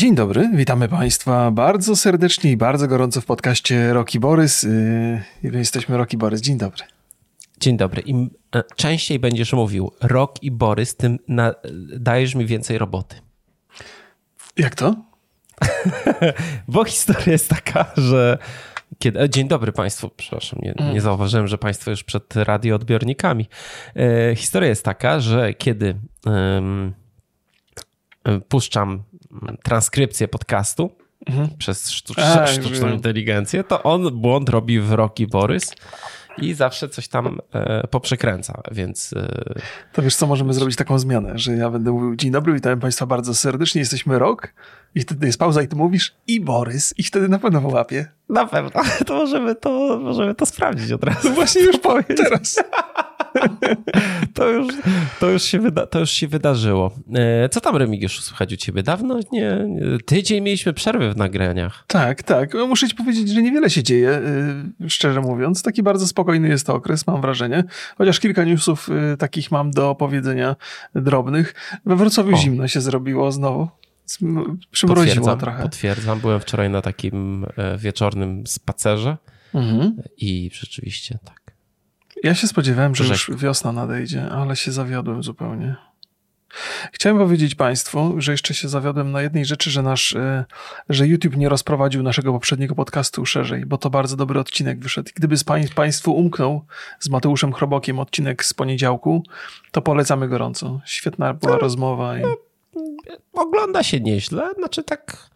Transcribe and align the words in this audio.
Dzień 0.00 0.14
dobry, 0.14 0.50
witamy 0.54 0.88
Państwa 0.88 1.50
bardzo 1.50 1.96
serdecznie 1.96 2.50
i 2.50 2.56
bardzo 2.56 2.88
gorąco 2.88 3.20
w 3.20 3.24
podcaście 3.24 3.92
Roki 3.92 4.20
Borys. 4.20 4.62
Yy, 4.62 5.22
jesteśmy 5.42 5.96
Roki 5.96 6.16
Borys. 6.16 6.40
Dzień 6.40 6.58
dobry. 6.58 6.84
Dzień 7.60 7.76
dobry. 7.76 8.02
Im 8.02 8.30
e, 8.54 8.62
częściej 8.76 9.18
będziesz 9.18 9.52
mówił 9.52 9.92
Rok 10.00 10.42
i 10.42 10.50
Borys, 10.50 10.96
tym 10.96 11.18
na, 11.28 11.54
dajesz 11.98 12.34
mi 12.34 12.46
więcej 12.46 12.78
roboty. 12.78 13.16
Jak 14.56 14.74
to? 14.74 14.96
Bo 16.68 16.84
historia 16.84 17.32
jest 17.32 17.48
taka, 17.48 17.92
że 17.96 18.38
kiedy, 18.98 19.28
dzień 19.28 19.48
dobry 19.48 19.72
Państwu, 19.72 20.10
przepraszam, 20.16 20.58
nie, 20.62 20.74
nie 20.78 20.84
mm. 20.84 21.00
zauważyłem, 21.00 21.48
że 21.48 21.58
Państwo 21.58 21.90
już 21.90 22.04
przed 22.04 22.36
radioodbiornikami. 22.36 23.48
E, 23.96 24.36
historia 24.36 24.68
jest 24.68 24.84
taka, 24.84 25.20
że 25.20 25.54
kiedy 25.54 25.94
um, 26.26 26.94
puszczam 28.48 29.02
transkrypcję 29.62 30.28
podcastu 30.28 30.90
mhm. 31.26 31.48
przez 31.58 31.90
sztuczną, 31.90 32.46
sztuczną 32.46 32.88
inteligencję, 32.88 33.64
to 33.64 33.82
on 33.82 34.20
błąd 34.20 34.48
robi 34.48 34.80
w 34.80 34.92
Roki 34.92 35.26
Borys 35.26 35.74
i 36.38 36.54
zawsze 36.54 36.88
coś 36.88 37.08
tam 37.08 37.38
e, 37.52 37.86
poprzekręca, 37.86 38.62
więc... 38.72 39.12
E... 39.12 39.60
To 39.92 40.02
wiesz 40.02 40.16
co, 40.16 40.26
możemy 40.26 40.54
zrobić 40.54 40.76
taką 40.76 40.98
zmianę, 40.98 41.38
że 41.38 41.52
ja 41.52 41.70
będę 41.70 41.92
mówił 41.92 42.16
dzień 42.16 42.30
dobry, 42.30 42.54
witam 42.54 42.80
Państwa 42.80 43.06
bardzo 43.06 43.34
serdecznie, 43.34 43.78
jesteśmy 43.78 44.18
rok 44.18 44.54
i 44.94 45.00
wtedy 45.00 45.26
jest 45.26 45.38
pauza 45.38 45.62
i 45.62 45.68
ty 45.68 45.76
mówisz 45.76 46.14
i 46.26 46.40
Borys 46.40 46.94
i 46.98 47.02
wtedy 47.02 47.28
na 47.28 47.38
pewno 47.38 47.60
wyłapie. 47.60 48.06
Na 48.28 48.46
pewno, 48.46 48.82
to 49.06 49.14
możemy 49.14 49.54
to, 49.54 49.98
możemy 50.02 50.34
to 50.34 50.46
sprawdzić 50.46 50.92
od 50.92 51.04
razu. 51.04 51.28
No 51.28 51.34
właśnie 51.34 51.62
już 51.62 51.78
powiem 51.88 52.04
teraz. 52.16 52.56
To, 54.34 54.48
już, 54.48 54.74
to, 55.20 55.30
już 55.30 55.42
się 55.42 55.58
wyda, 55.58 55.86
to 55.86 55.98
już 55.98 56.10
się 56.10 56.28
wydarzyło. 56.28 56.90
E, 57.14 57.48
co 57.48 57.60
tam, 57.60 57.76
Remigiuszu, 57.76 58.22
słychać 58.22 58.52
u 58.52 58.56
ciebie? 58.56 58.82
Dawno? 58.82 59.18
Nie, 59.32 59.66
tydzień 60.06 60.44
mieliśmy 60.44 60.72
przerwy 60.72 61.12
w 61.12 61.16
nagraniach. 61.16 61.84
Tak, 61.86 62.22
tak. 62.22 62.54
Muszę 62.68 62.88
ci 62.88 62.94
powiedzieć, 62.94 63.28
że 63.28 63.42
niewiele 63.42 63.70
się 63.70 63.82
dzieje, 63.82 64.10
e, 64.10 64.88
szczerze 64.88 65.20
mówiąc. 65.20 65.62
Taki 65.62 65.82
bardzo 65.82 66.06
spokojny 66.06 66.48
jest 66.48 66.66
to 66.66 66.74
okres, 66.74 67.06
mam 67.06 67.20
wrażenie. 67.20 67.64
Chociaż 67.98 68.20
kilka 68.20 68.44
newsów 68.44 68.88
e, 69.12 69.16
takich 69.16 69.50
mam 69.50 69.70
do 69.70 69.90
opowiedzenia 69.90 70.56
drobnych. 70.94 71.54
We 71.86 71.96
Wrocławiu 71.96 72.34
o. 72.34 72.36
zimno 72.36 72.68
się 72.68 72.80
zrobiło 72.80 73.32
znowu. 73.32 73.68
Przymroziło 74.70 75.36
trochę. 75.36 75.62
Potwierdzam. 75.62 76.20
Byłem 76.20 76.40
wczoraj 76.40 76.70
na 76.70 76.82
takim 76.82 77.46
wieczornym 77.78 78.46
spacerze 78.46 79.16
mhm. 79.54 80.02
i 80.16 80.50
rzeczywiście 80.52 81.18
tak. 81.24 81.39
Ja 82.22 82.34
się 82.34 82.46
spodziewałem, 82.46 82.94
że 82.94 83.04
już 83.04 83.30
wiosna 83.36 83.72
nadejdzie, 83.72 84.30
ale 84.30 84.56
się 84.56 84.72
zawiodłem 84.72 85.22
zupełnie. 85.22 85.76
Chciałem 86.92 87.18
powiedzieć 87.18 87.54
Państwu, 87.54 88.14
że 88.18 88.32
jeszcze 88.32 88.54
się 88.54 88.68
zawiodłem 88.68 89.12
na 89.12 89.22
jednej 89.22 89.44
rzeczy, 89.44 89.70
że 89.70 89.82
nasz, 89.82 90.12
e, 90.12 90.44
że 90.88 91.06
YouTube 91.06 91.36
nie 91.36 91.48
rozprowadził 91.48 92.02
naszego 92.02 92.32
poprzedniego 92.32 92.74
podcastu 92.74 93.26
szerzej, 93.26 93.66
bo 93.66 93.78
to 93.78 93.90
bardzo 93.90 94.16
dobry 94.16 94.40
odcinek 94.40 94.78
wyszedł. 94.78 95.10
Gdyby 95.14 95.36
z 95.36 95.44
Państwu 95.74 96.16
umknął 96.16 96.64
z 96.98 97.08
Mateuszem 97.08 97.52
Chrobokiem 97.52 97.98
odcinek 97.98 98.44
z 98.44 98.54
poniedziałku, 98.54 99.22
to 99.72 99.82
polecamy 99.82 100.28
gorąco. 100.28 100.80
Świetna 100.84 101.34
była 101.34 101.52
no, 101.52 101.58
rozmowa. 101.58 102.18
I... 102.18 102.22
No, 102.22 102.36
ogląda 103.32 103.82
się 103.82 104.00
nieźle, 104.00 104.50
znaczy 104.58 104.82
tak 104.82 105.29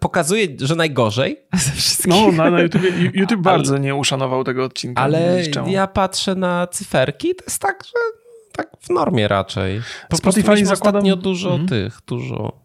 pokazuje, 0.00 0.46
że 0.60 0.76
najgorzej 0.76 1.36
ze 1.52 1.72
wszystkich. 1.72 2.06
No, 2.06 2.32
na, 2.32 2.50
na 2.50 2.60
YouTube, 2.60 2.82
YouTube 3.14 3.40
bardzo 3.40 3.78
nie 3.78 3.94
uszanował 3.94 4.44
tego 4.44 4.64
odcinka. 4.64 5.02
Ale 5.02 5.42
ja 5.66 5.86
patrzę 5.86 6.34
na 6.34 6.66
cyferki, 6.66 7.34
to 7.34 7.44
jest 7.44 7.58
tak, 7.58 7.84
że 7.84 8.22
tak 8.52 8.70
w 8.80 8.90
normie 8.90 9.28
raczej. 9.28 9.80
Po 10.08 10.16
Spotify 10.16 10.42
zakładam... 10.42 10.72
ostatnio 10.72 11.16
dużo 11.16 11.50
mhm. 11.50 11.68
tych, 11.68 11.98
dużo... 12.06 12.62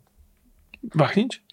Wachnić? 0.95 1.44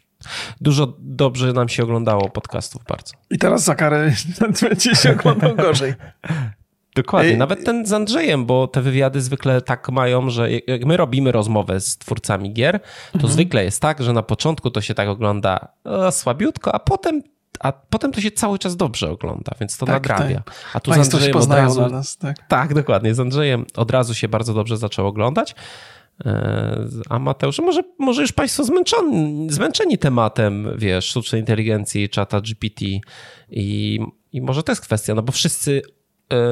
Dużo 0.60 0.96
dobrze 0.98 1.52
nam 1.52 1.68
się 1.68 1.82
oglądało 1.82 2.30
podcastów 2.30 2.84
bardzo. 2.88 3.14
I 3.30 3.38
teraz 3.38 3.64
za 3.64 3.74
karę 3.74 4.12
będzie 4.62 4.94
się 4.96 5.12
oglądał 5.12 5.56
gorzej. 5.56 5.94
Dokładnie, 6.94 7.36
nawet 7.36 7.64
ten 7.64 7.86
z 7.86 7.92
Andrzejem, 7.92 8.46
bo 8.46 8.66
te 8.66 8.82
wywiady 8.82 9.20
zwykle 9.20 9.60
tak 9.60 9.90
mają, 9.90 10.30
że 10.30 10.48
jak 10.52 10.84
my 10.84 10.96
robimy 10.96 11.32
rozmowę 11.32 11.80
z 11.80 11.98
twórcami 11.98 12.52
gier, 12.52 12.80
to 13.12 13.14
mhm. 13.14 13.32
zwykle 13.32 13.64
jest 13.64 13.82
tak, 13.82 14.02
że 14.02 14.12
na 14.12 14.22
początku 14.22 14.70
to 14.70 14.80
się 14.80 14.94
tak 14.94 15.08
ogląda 15.08 15.68
o, 15.84 16.12
słabiutko, 16.12 16.74
a 16.74 16.78
potem 16.78 17.22
a 17.60 17.72
potem 17.72 18.12
to 18.12 18.20
się 18.20 18.30
cały 18.30 18.58
czas 18.58 18.76
dobrze 18.76 19.10
ogląda, 19.10 19.52
więc 19.60 19.78
to 19.78 19.86
tak, 19.86 20.08
nadrabia. 20.08 20.40
Tak. 20.40 20.54
A 20.74 20.80
tu 20.80 20.90
Państwo 20.90 21.18
z 21.18 21.22
Andrzejem 21.22 21.36
od 21.36 21.50
razu, 21.50 21.88
nas, 21.88 22.16
tak. 22.16 22.36
tak, 22.48 22.74
dokładnie. 22.74 23.14
Z 23.14 23.20
Andrzejem 23.20 23.66
od 23.76 23.90
razu 23.90 24.14
się 24.14 24.28
bardzo 24.28 24.54
dobrze 24.54 24.76
zaczął 24.76 25.06
oglądać. 25.06 25.54
E, 26.24 26.86
a 27.08 27.18
Mateusz, 27.18 27.58
może, 27.58 27.82
może 27.98 28.22
już 28.22 28.32
Państwo 28.32 28.64
zmęczeni, 28.64 29.50
zmęczeni 29.50 29.98
tematem, 29.98 30.68
wiesz, 30.76 31.04
sztucznej 31.04 31.40
inteligencji, 31.40 32.08
czata 32.08 32.40
GPT 32.40 32.84
i, 33.50 34.00
i 34.32 34.40
może 34.40 34.62
to 34.62 34.72
jest 34.72 34.82
kwestia, 34.82 35.14
no 35.14 35.22
bo 35.22 35.32
wszyscy 35.32 35.82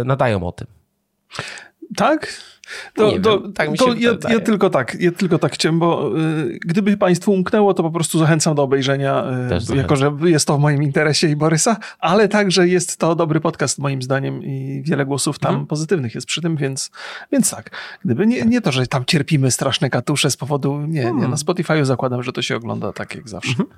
nadają 0.04 0.46
o 0.46 0.52
tym. 0.52 0.66
Tak? 1.96 2.32
To, 2.94 3.18
to, 3.18 3.38
tak 3.54 3.70
mi 3.70 3.78
się 3.78 3.84
to 3.84 3.94
ja, 3.94 4.10
ja, 4.30 4.40
tylko 4.40 4.70
tak, 4.70 4.96
ja 5.00 5.12
tylko 5.12 5.38
tak 5.38 5.52
chciałem, 5.52 5.78
bo 5.78 6.18
y, 6.18 6.58
gdyby 6.64 6.96
Państwu 6.96 7.32
umknęło, 7.32 7.74
to 7.74 7.82
po 7.82 7.90
prostu 7.90 8.18
zachęcam 8.18 8.54
do 8.54 8.62
obejrzenia, 8.62 9.24
y, 9.72 9.76
jako 9.76 9.96
że 9.96 10.12
jest 10.24 10.46
to 10.46 10.56
w 10.56 10.60
moim 10.60 10.82
interesie 10.82 11.28
i 11.28 11.36
Borysa, 11.36 11.76
ale 11.98 12.28
także 12.28 12.68
jest 12.68 12.96
to 12.96 13.14
dobry 13.14 13.40
podcast 13.40 13.78
moim 13.78 14.02
zdaniem 14.02 14.44
i 14.44 14.82
wiele 14.84 15.06
głosów 15.06 15.38
tam 15.38 15.50
mhm. 15.50 15.66
pozytywnych 15.66 16.14
jest 16.14 16.26
przy 16.26 16.42
tym, 16.42 16.56
więc, 16.56 16.90
więc 17.32 17.50
tak. 17.50 17.70
Gdyby 18.04 18.26
nie, 18.26 18.42
nie 18.42 18.60
to, 18.60 18.72
że 18.72 18.86
tam 18.86 19.04
cierpimy 19.04 19.50
straszne 19.50 19.90
katusze 19.90 20.30
z 20.30 20.36
powodu, 20.36 20.80
nie, 20.80 20.86
nie, 20.86 21.04
na 21.04 21.10
mhm. 21.10 21.34
Spotify'u 21.34 21.84
zakładam, 21.84 22.22
że 22.22 22.32
to 22.32 22.42
się 22.42 22.56
ogląda 22.56 22.92
tak 22.92 23.14
jak 23.14 23.28
zawsze. 23.28 23.50
Mhm. 23.50 23.68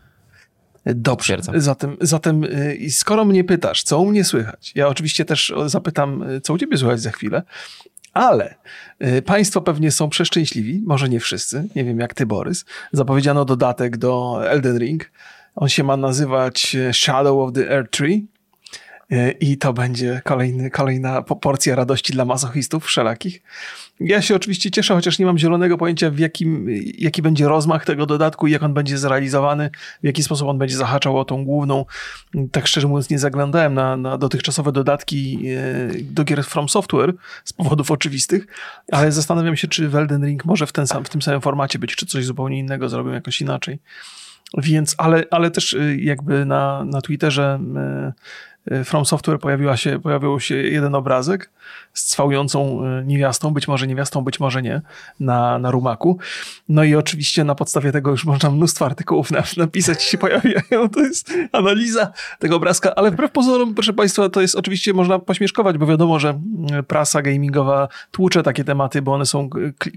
Dobrze. 0.86 1.36
Zatem, 1.54 1.96
zatem 2.00 2.44
y, 2.44 2.90
skoro 2.90 3.24
mnie 3.24 3.44
pytasz, 3.44 3.82
co 3.82 4.00
u 4.00 4.10
mnie 4.10 4.24
słychać, 4.24 4.72
ja 4.74 4.88
oczywiście 4.88 5.24
też 5.24 5.52
zapytam, 5.66 6.22
y, 6.22 6.40
co 6.40 6.52
u 6.52 6.58
ciebie 6.58 6.76
słychać 6.76 7.00
za 7.00 7.10
chwilę, 7.10 7.42
ale 8.12 8.54
y, 9.04 9.22
Państwo 9.22 9.60
pewnie 9.60 9.90
są 9.90 10.08
przeszczęśliwi, 10.08 10.82
może 10.86 11.08
nie 11.08 11.20
wszyscy, 11.20 11.68
nie 11.76 11.84
wiem 11.84 12.00
jak 12.00 12.14
ty, 12.14 12.26
Borys. 12.26 12.64
Zapowiedziano 12.92 13.44
dodatek 13.44 13.96
do 13.96 14.40
Elden 14.50 14.78
Ring. 14.78 15.10
On 15.56 15.68
się 15.68 15.84
ma 15.84 15.96
nazywać 15.96 16.76
Shadow 16.92 17.48
of 17.48 17.52
the 17.54 17.70
Earth 17.70 17.90
Tree. 17.90 18.26
I 19.40 19.58
to 19.58 19.72
będzie 19.72 20.20
kolejny, 20.24 20.70
kolejna 20.70 21.22
porcja 21.22 21.74
radości 21.74 22.12
dla 22.12 22.24
masochistów 22.24 22.84
wszelakich. 22.84 23.42
Ja 24.00 24.22
się 24.22 24.34
oczywiście 24.34 24.70
cieszę, 24.70 24.94
chociaż 24.94 25.18
nie 25.18 25.26
mam 25.26 25.38
zielonego 25.38 25.78
pojęcia, 25.78 26.10
w 26.10 26.18
jakim, 26.18 26.66
jaki 26.98 27.22
będzie 27.22 27.48
rozmach 27.48 27.84
tego 27.84 28.06
dodatku 28.06 28.46
i 28.46 28.50
jak 28.50 28.62
on 28.62 28.74
będzie 28.74 28.98
zrealizowany, 28.98 29.70
w 30.02 30.06
jaki 30.06 30.22
sposób 30.22 30.48
on 30.48 30.58
będzie 30.58 30.76
zahaczał 30.76 31.18
o 31.18 31.24
tą 31.24 31.44
główną. 31.44 31.84
Tak 32.52 32.66
szczerze 32.66 32.88
mówiąc, 32.88 33.10
nie 33.10 33.18
zaglądałem 33.18 33.74
na, 33.74 33.96
na 33.96 34.18
dotychczasowe 34.18 34.72
dodatki 34.72 35.48
e, 35.48 36.02
do 36.02 36.24
gier 36.24 36.44
From 36.44 36.68
Software 36.68 37.14
z 37.44 37.52
powodów 37.52 37.90
oczywistych, 37.90 38.46
ale 38.92 39.12
zastanawiam 39.12 39.56
się, 39.56 39.68
czy 39.68 39.90
Elden 39.94 40.26
Ring 40.26 40.44
może 40.44 40.66
w, 40.66 40.72
ten 40.72 40.86
sam, 40.86 41.04
w 41.04 41.08
tym 41.08 41.22
samym 41.22 41.40
formacie 41.40 41.78
być, 41.78 41.96
czy 41.96 42.06
coś 42.06 42.24
zupełnie 42.24 42.58
innego 42.58 42.88
zrobią 42.88 43.12
jakoś 43.12 43.40
inaczej. 43.40 43.78
Więc, 44.58 44.94
ale, 44.98 45.24
ale 45.30 45.50
też 45.50 45.74
e, 45.74 45.96
jakby 45.96 46.44
na, 46.44 46.84
na 46.84 47.00
Twitterze 47.00 47.60
e, 47.76 48.12
From 48.84 49.06
Software 49.06 49.38
pojawiła 49.38 49.76
się, 49.76 50.00
pojawił 50.00 50.40
się 50.40 50.56
jeden 50.56 50.94
obrazek 50.94 51.50
z 51.94 52.04
cwałującą 52.04 52.84
y, 53.00 53.04
niewiastą, 53.04 53.54
być 53.54 53.68
może 53.68 53.86
niewiastą, 53.86 54.24
być 54.24 54.40
może 54.40 54.62
nie, 54.62 54.82
na, 55.20 55.58
na 55.58 55.70
rumaku. 55.70 56.18
No 56.68 56.84
i 56.84 56.94
oczywiście 56.94 57.44
na 57.44 57.54
podstawie 57.54 57.92
tego 57.92 58.10
już 58.10 58.24
można 58.24 58.50
mnóstwo 58.50 58.86
artykułów 58.86 59.28
napisać 59.56 60.02
się 60.02 60.18
pojawiają. 60.18 60.88
To 60.92 61.00
jest 61.00 61.32
analiza 61.52 62.12
tego 62.38 62.56
obrazka, 62.56 62.94
ale 62.94 63.10
wbrew 63.10 63.30
pozorom, 63.30 63.74
proszę 63.74 63.92
Państwa, 63.92 64.28
to 64.28 64.40
jest 64.40 64.54
oczywiście 64.54 64.92
można 64.92 65.18
pośmieszkować, 65.18 65.78
bo 65.78 65.86
wiadomo, 65.86 66.18
że 66.18 66.40
y, 66.78 66.82
prasa 66.82 67.22
gamingowa 67.22 67.88
tłucze 68.10 68.42
takie 68.42 68.64
tematy, 68.64 69.02
bo 69.02 69.14
one 69.14 69.26
są 69.26 69.48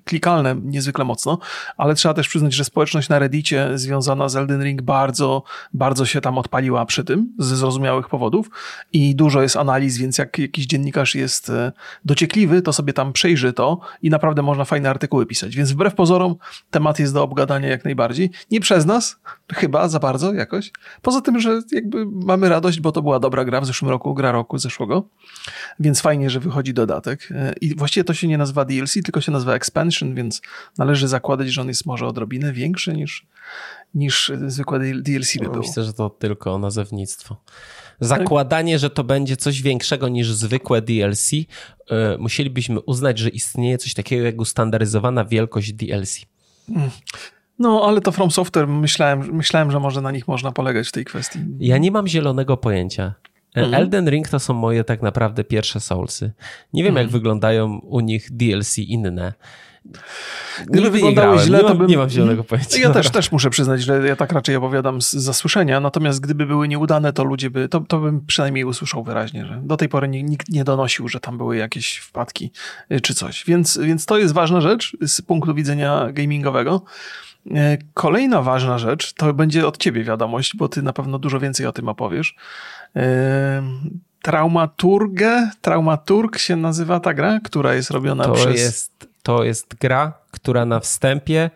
klikalne 0.05 0.55
niezwykle 0.63 1.05
mocno, 1.05 1.39
ale 1.78 1.95
trzeba 1.95 2.13
też 2.13 2.28
przyznać, 2.28 2.53
że 2.53 2.63
społeczność 2.63 3.09
na 3.09 3.19
Reddicie 3.19 3.69
związana 3.75 4.29
z 4.29 4.35
Elden 4.35 4.63
Ring 4.63 4.81
bardzo, 4.81 5.43
bardzo 5.73 6.05
się 6.05 6.22
tam 6.22 6.37
odpaliła 6.37 6.85
przy 6.85 7.03
tym, 7.03 7.34
ze 7.37 7.55
zrozumiałych 7.55 8.09
powodów 8.09 8.49
i 8.94 9.16
dużo 9.16 9.42
jest 9.42 9.56
analiz, 9.56 9.98
więc 9.98 10.18
jak 10.18 10.40
jakiś 10.40 10.66
dziennikarz 10.66 11.16
jest 11.16 11.50
e, 11.50 11.72
dociekliwy, 12.06 12.62
to 12.62 12.74
sobie 12.74 12.94
tam 12.94 13.14
przejrzy 13.14 13.54
to 13.54 13.80
i 14.02 14.09
naprawdę 14.09 14.42
można 14.42 14.66
fajne 14.66 14.90
artykuły 14.90 15.26
pisać. 15.26 15.56
Więc 15.56 15.72
wbrew 15.72 15.96
pozorom 15.96 16.36
temat 16.72 17.00
jest 17.00 17.14
do 17.14 17.24
obgadania 17.24 17.68
jak 17.68 17.86
najbardziej. 17.86 18.32
Nie 18.52 18.59
przez 18.59 18.86
nas, 18.86 19.20
chyba 19.54 19.88
za 19.88 20.00
bardzo 20.00 20.34
jakoś. 20.34 20.72
Poza 21.02 21.22
tym, 21.22 21.40
że 21.40 21.62
jakby 21.72 22.06
mamy 22.06 22.50
radość, 22.50 22.80
bo 22.80 22.92
to 22.92 23.02
była 23.02 23.20
dobra 23.20 23.46
gra 23.46 23.62
w 23.62 23.66
zeszłym 23.66 23.92
roku, 23.92 24.14
gra 24.14 24.32
roku 24.32 24.58
zeszłego, 24.58 25.09
więc 25.80 26.02
fajnie, 26.02 26.30
że 26.30 26.40
wychodzi 26.40 26.74
dodatek. 26.74 27.30
E, 27.32 27.54
I 27.62 27.76
właściwie 27.76 28.04
to 28.04 28.14
się 28.14 28.28
nie 28.28 28.38
nazywa 28.38 28.66
DLC, 28.66 28.94
tylko 28.94 29.22
się 29.22 29.32
nazywa 29.32 29.54
Expansion, 29.54 30.16
więc 30.16 30.42
należy 30.78 31.08
zakładać, 31.08 31.50
że 31.50 31.62
on 31.62 31.68
jest 31.68 31.86
może 31.86 32.08
odrobinę 32.08 32.54
większy 32.54 32.94
niż, 32.94 33.26
niż 33.96 34.32
zwykłe 34.48 34.80
DLC 34.80 35.38
by 35.38 35.46
było. 35.46 35.58
Myślę, 35.68 35.84
że 35.84 35.94
to 35.94 36.09
tylko 36.09 36.58
nazewnictwo 36.58 37.38
zakładanie, 37.99 38.79
że 38.79 38.90
to 38.90 39.03
będzie 39.03 39.38
coś 39.38 39.61
większego 39.61 40.08
niż 40.08 40.32
zwykłe 40.32 40.82
DLC, 40.82 41.32
e, 41.90 42.17
musielibyśmy 42.20 42.82
uznać, 42.82 43.20
że 43.20 43.29
istnieje 43.29 43.78
coś 43.78 43.94
takiego 43.94 44.26
jak 44.26 44.41
ustandaryzowana 44.41 45.26
wielkość 45.26 45.73
DLC. 45.73 46.20
Hmm. 46.67 46.90
No, 47.59 47.82
ale 47.85 48.02
to 48.02 48.11
From 48.11 48.32
Software 48.32 48.67
myślałem, 48.67 49.35
myślałem, 49.35 49.72
że 49.72 49.79
może 49.79 50.02
na 50.02 50.11
nich 50.11 50.28
można 50.28 50.52
polegać 50.52 50.88
w 50.88 50.91
tej 50.91 51.05
kwestii. 51.05 51.40
Ja 51.59 51.78
nie 51.78 51.91
mam 51.91 52.08
zielonego 52.08 52.58
pojęcia. 52.58 53.14
Mhm. 53.55 53.73
Elden 53.73 54.09
Ring 54.09 54.29
to 54.29 54.40
są 54.40 54.53
moje 54.53 54.84
tak 54.84 55.02
naprawdę 55.02 55.44
pierwsze 55.44 55.79
Soulsy. 55.79 56.32
Nie 56.73 56.84
wiem, 56.84 56.91
mhm. 56.91 57.05
jak 57.05 57.11
wyglądają 57.11 57.79
u 57.79 57.99
nich 57.99 58.28
DLC 58.32 58.78
inne. 58.78 59.34
Gdyby 60.66 60.89
wyglądały 60.89 61.39
źle, 61.39 61.59
to 61.59 61.75
bym... 61.75 61.87
Nie 61.87 61.97
mam 61.97 62.09
zielonego 62.09 62.43
pojęcia. 62.49 62.79
Ja 62.79 62.89
też, 62.89 63.09
też 63.09 63.31
muszę 63.31 63.49
przyznać, 63.49 63.81
że 63.81 64.07
ja 64.07 64.16
tak 64.16 64.31
raczej 64.31 64.55
opowiadam 64.55 65.01
z 65.01 65.11
zasłyszenia, 65.11 65.79
natomiast 65.79 66.19
gdyby 66.19 66.45
były 66.45 66.67
nieudane, 66.67 67.13
to 67.13 67.23
ludzie 67.23 67.49
by, 67.49 67.69
to, 67.69 67.79
to 67.79 67.99
bym 67.99 68.25
przynajmniej 68.25 68.63
usłyszał 68.63 69.03
wyraźnie, 69.03 69.45
że 69.45 69.61
do 69.63 69.78
tej 69.78 69.89
pory 69.89 70.07
nikt 70.07 70.49
nie 70.49 70.63
donosił, 70.63 71.07
że 71.07 71.19
tam 71.19 71.37
były 71.37 71.57
jakieś 71.57 71.97
wpadki 71.97 72.51
y, 72.91 73.01
czy 73.01 73.16
coś. 73.16 73.45
Więc, 73.45 73.78
więc 73.78 74.05
to 74.05 74.17
jest 74.17 74.34
ważna 74.34 74.61
rzecz 74.61 74.97
z 75.01 75.22
punktu 75.22 75.53
widzenia 75.53 76.11
gamingowego. 76.11 76.81
E, 77.55 77.78
kolejna 77.93 78.41
ważna 78.41 78.78
rzecz, 78.78 79.13
to 79.13 79.34
będzie 79.34 79.67
od 79.67 79.78
ciebie 79.78 80.03
wiadomość, 80.03 80.55
bo 80.55 80.69
ty 80.69 80.81
na 80.81 80.93
pewno 80.93 81.19
dużo 81.19 81.39
więcej 81.39 81.66
o 81.66 81.72
tym 81.72 81.89
opowiesz. 81.89 82.35
E, 82.95 83.63
Traumaturgę, 84.22 85.49
Traumaturg 85.61 86.37
się 86.37 86.55
nazywa 86.55 86.99
ta 86.99 87.13
gra, 87.13 87.39
która 87.43 87.73
jest 87.73 87.91
robiona 87.91 88.23
to 88.23 88.31
przez... 88.31 88.59
Jest, 88.59 89.07
to 89.28 89.44
jest 89.44 89.76
gra, 89.76 90.14
która 90.32 90.66
na 90.66 90.79
wstępie 90.79 91.50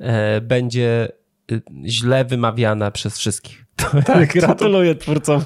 e, 0.00 0.40
będzie 0.40 1.08
y, 1.52 1.62
źle 1.84 2.24
wymawiana 2.24 2.90
przez 2.90 3.18
wszystkich. 3.18 3.64
Tak, 4.06 4.32
gratuluję 4.32 4.94
to... 4.94 5.00
twórcom 5.00 5.42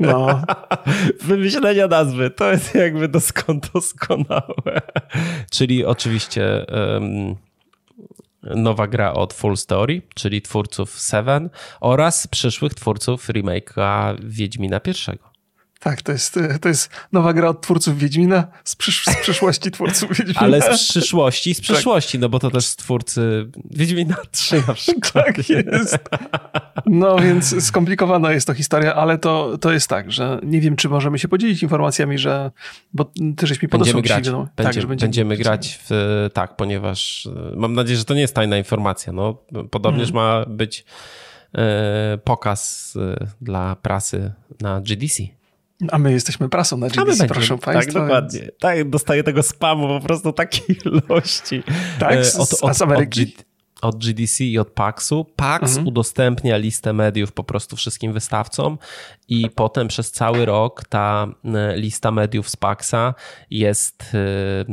no. 0.00 0.42
wymyślenia 1.28 1.86
nazwy. 1.86 2.30
To 2.30 2.50
jest 2.50 2.74
jakby 2.74 3.08
doskon, 3.08 3.60
doskonałe. 3.74 4.80
Czyli 5.50 5.84
oczywiście 5.84 6.66
um, 6.68 7.36
nowa 8.42 8.86
gra 8.86 9.12
od 9.12 9.32
Full 9.32 9.56
Story, 9.56 10.02
czyli 10.14 10.42
twórców 10.42 10.90
Seven 11.00 11.50
oraz 11.80 12.26
przyszłych 12.26 12.74
twórców 12.74 13.28
remake'a 13.28 14.16
Wiedźmina 14.24 14.80
pierwszego. 14.80 15.33
Tak, 15.84 16.02
to 16.02 16.12
jest, 16.12 16.38
to 16.60 16.68
jest 16.68 16.90
nowa 17.12 17.32
gra 17.32 17.48
od 17.48 17.60
twórców 17.60 17.98
Wiedźmina, 17.98 18.46
z, 18.64 18.76
przysz, 18.76 19.04
z 19.04 19.16
przyszłości 19.16 19.70
twórców 19.70 20.08
Wiedźmina. 20.18 20.40
Ale 20.40 20.76
z 20.76 20.88
przyszłości, 20.88 21.54
z 21.54 21.56
tak. 21.56 21.64
przyszłości, 21.64 22.12
tak. 22.12 22.20
no 22.20 22.28
bo 22.28 22.38
to 22.38 22.50
też 22.50 22.76
twórcy 22.76 23.50
Wiedźmina 23.70 24.16
3 24.30 24.62
na 24.68 24.74
przykład. 24.84 25.12
Tak 25.26 25.48
jest. 25.48 25.98
No 26.86 27.16
więc 27.18 27.64
skomplikowana 27.64 28.32
jest 28.32 28.46
to 28.46 28.54
historia, 28.54 28.94
ale 28.94 29.18
to, 29.18 29.58
to 29.58 29.72
jest 29.72 29.88
tak, 29.88 30.12
że 30.12 30.40
nie 30.42 30.60
wiem, 30.60 30.76
czy 30.76 30.88
możemy 30.88 31.18
się 31.18 31.28
podzielić 31.28 31.62
informacjami, 31.62 32.18
że, 32.18 32.50
bo 32.94 33.12
ty 33.36 33.46
żeś 33.46 33.62
mi 33.62 33.68
podesłał 33.68 34.02
będziemy 34.02 34.22
grać. 34.22 34.24
Będziemy, 34.24 34.48
tak, 34.56 34.74
że 34.74 34.88
będziemy, 34.88 34.96
będziemy 34.96 35.36
grać 35.36 35.80
w, 35.88 36.28
tak, 36.32 36.56
ponieważ 36.56 37.26
e, 37.26 37.56
mam 37.56 37.74
nadzieję, 37.74 37.98
że 37.98 38.04
to 38.04 38.14
nie 38.14 38.20
jest 38.20 38.34
tajna 38.34 38.58
informacja, 38.58 39.12
no 39.12 39.34
podobnież 39.70 40.10
mm. 40.10 40.14
ma 40.14 40.44
być 40.48 40.84
e, 41.54 42.18
pokaz 42.24 42.92
e, 42.96 43.26
dla 43.40 43.76
prasy 43.76 44.32
na 44.60 44.80
GDC. 44.80 45.43
A 45.90 45.98
my 45.98 46.12
jesteśmy 46.12 46.48
prasą 46.48 46.76
na 46.76 46.88
GDC, 46.88 47.26
proszę 47.26 47.54
tak, 47.54 47.64
Państwa. 47.64 47.92
Tak, 47.92 48.02
dokładnie. 48.02 48.40
Więc... 48.40 48.52
Tak, 48.60 48.90
dostaję 48.90 49.22
tego 49.22 49.42
spamu 49.42 49.88
po 49.88 50.06
prostu 50.06 50.32
takiej 50.32 50.76
ilości. 50.84 51.62
Tak, 51.98 52.26
z, 52.26 52.36
od, 52.36 52.62
od, 52.62 52.76
z 52.76 52.82
Ameryki. 52.82 53.34
Od, 53.36 53.44
od 53.84 54.04
GDC 54.04 54.44
i 54.44 54.58
od 54.58 54.70
PAX-u. 54.70 55.24
PAX 55.24 55.62
mhm. 55.68 55.86
udostępnia 55.86 56.56
listę 56.56 56.92
mediów 56.92 57.32
po 57.32 57.44
prostu 57.44 57.76
wszystkim 57.76 58.12
wystawcom 58.12 58.78
i 59.28 59.50
potem 59.50 59.88
przez 59.88 60.12
cały 60.12 60.44
rok 60.44 60.84
ta 60.88 61.26
e, 61.44 61.76
lista 61.76 62.10
mediów 62.10 62.48
z 62.48 62.56
PAX-a 62.56 63.14
jest 63.50 64.02
e, 64.14 64.64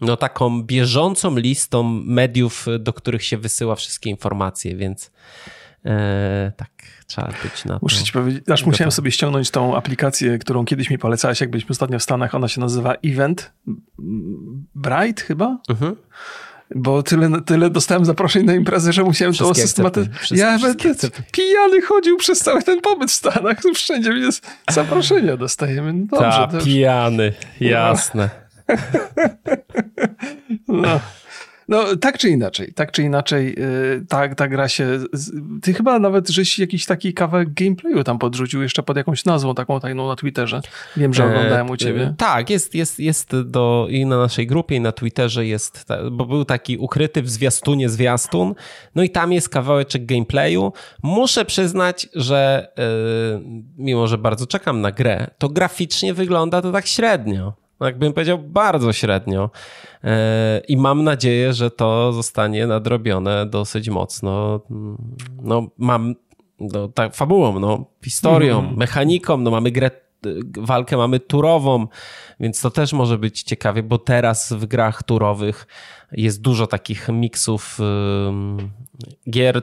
no, 0.00 0.16
taką 0.16 0.62
bieżącą 0.62 1.36
listą 1.36 1.82
mediów, 2.04 2.66
do 2.78 2.92
których 2.92 3.24
się 3.24 3.38
wysyła 3.38 3.74
wszystkie 3.74 4.10
informacje, 4.10 4.76
więc 4.76 5.10
e, 5.84 6.52
tak, 6.56 6.70
trzeba 7.12 7.28
być 7.42 7.64
na 7.64 7.74
to. 7.74 7.78
Muszę 7.82 8.04
ci 8.04 8.12
powiedzieć, 8.12 8.50
aż 8.50 8.66
musiałem 8.66 8.92
sobie 8.92 9.10
ściągnąć 9.10 9.50
tą 9.50 9.76
aplikację, 9.76 10.38
którą 10.38 10.64
kiedyś 10.64 10.90
mi 10.90 10.98
polecałeś, 10.98 11.40
jak 11.40 11.50
byliśmy 11.50 11.70
ostatnio 11.70 11.98
w 11.98 12.02
Stanach. 12.02 12.34
Ona 12.34 12.48
się 12.48 12.60
nazywa 12.60 12.94
Event 13.04 13.52
Bright 14.74 15.20
chyba? 15.20 15.58
Mhm. 15.68 15.96
Bo 16.74 17.02
tyle, 17.02 17.42
tyle 17.42 17.70
dostałem 17.70 18.04
zaproszeń 18.04 18.44
na 18.44 18.54
imprezę, 18.54 18.92
że 18.92 19.02
musiałem 19.02 19.34
to 19.34 19.54
systematyzować. 19.54 20.30
Ja 20.30 20.58
będę 20.58 20.94
pijany 21.32 21.82
chodził 21.82 22.16
przez 22.16 22.38
cały 22.38 22.62
ten 22.62 22.80
pobyt 22.80 23.10
w 23.10 23.14
Stanach. 23.14 23.58
Wszędzie 23.74 24.12
jest 24.12 24.46
zaproszenia 24.70 25.36
dostajemy. 25.36 25.92
No 25.92 26.06
dobrze, 26.10 26.30
Ta, 26.30 26.46
dobrze. 26.46 26.66
pijany, 26.66 27.32
jasne. 27.60 28.30
no. 30.68 31.00
No, 31.72 31.96
tak 31.96 32.18
czy 32.18 32.30
inaczej, 32.30 32.72
tak 32.74 32.92
czy 32.92 33.02
inaczej, 33.02 33.54
yy, 33.58 34.04
ta, 34.08 34.34
ta 34.34 34.48
gra 34.48 34.68
się... 34.68 34.86
Ty 35.62 35.74
chyba 35.74 35.98
nawet 35.98 36.28
żeś 36.28 36.58
jakiś 36.58 36.86
taki 36.86 37.14
kawałek 37.14 37.54
gameplayu 37.54 38.04
tam 38.04 38.18
podrzucił 38.18 38.62
jeszcze 38.62 38.82
pod 38.82 38.96
jakąś 38.96 39.24
nazwą 39.24 39.54
taką 39.54 39.80
tajną 39.80 40.08
na 40.08 40.16
Twitterze. 40.16 40.60
Wiem, 40.96 41.14
że 41.14 41.24
e, 41.24 41.26
oglądałem 41.26 41.70
u 41.70 41.76
ciebie. 41.76 42.02
E, 42.02 42.14
tak, 42.18 42.50
jest, 42.50 42.74
jest, 42.74 43.00
jest 43.00 43.36
do, 43.40 43.86
i 43.90 44.06
na 44.06 44.18
naszej 44.18 44.46
grupie 44.46 44.76
i 44.76 44.80
na 44.80 44.92
Twitterze 44.92 45.46
jest, 45.46 45.86
bo 46.10 46.26
był 46.26 46.44
taki 46.44 46.78
ukryty 46.78 47.22
w 47.22 47.30
zwiastunie 47.30 47.88
zwiastun, 47.88 48.54
no 48.94 49.02
i 49.02 49.10
tam 49.10 49.32
jest 49.32 49.48
kawałeczek 49.48 50.06
gameplayu. 50.06 50.72
Muszę 51.02 51.44
przyznać, 51.44 52.08
że 52.14 52.68
yy, 52.78 53.62
mimo, 53.78 54.06
że 54.06 54.18
bardzo 54.18 54.46
czekam 54.46 54.80
na 54.80 54.92
grę, 54.92 55.30
to 55.38 55.48
graficznie 55.48 56.14
wygląda 56.14 56.62
to 56.62 56.72
tak 56.72 56.86
średnio 56.86 57.61
no 57.82 57.86
jakbym 57.86 58.12
powiedział, 58.12 58.38
bardzo 58.38 58.92
średnio. 58.92 59.50
E, 60.04 60.60
I 60.68 60.76
mam 60.76 61.04
nadzieję, 61.04 61.52
że 61.52 61.70
to 61.70 62.12
zostanie 62.12 62.66
nadrobione 62.66 63.46
dosyć 63.46 63.88
mocno. 63.88 64.60
No, 65.42 65.68
mam 65.78 66.14
no, 66.60 66.88
tak, 66.88 67.14
fabułą, 67.14 67.60
no, 67.60 67.84
historią, 68.04 68.58
mm. 68.58 68.76
mechaniką, 68.76 69.36
no, 69.36 69.50
mamy 69.50 69.70
grę 69.70 69.90
walkę 70.58 70.96
mamy 70.96 71.20
turową, 71.20 71.86
więc 72.40 72.60
to 72.60 72.70
też 72.70 72.92
może 72.92 73.18
być 73.18 73.42
ciekawie, 73.42 73.82
bo 73.82 73.98
teraz 73.98 74.52
w 74.52 74.66
grach 74.66 75.02
turowych 75.02 75.66
jest 76.12 76.40
dużo 76.40 76.66
takich 76.66 77.08
miksów 77.08 77.78
gier 79.30 79.62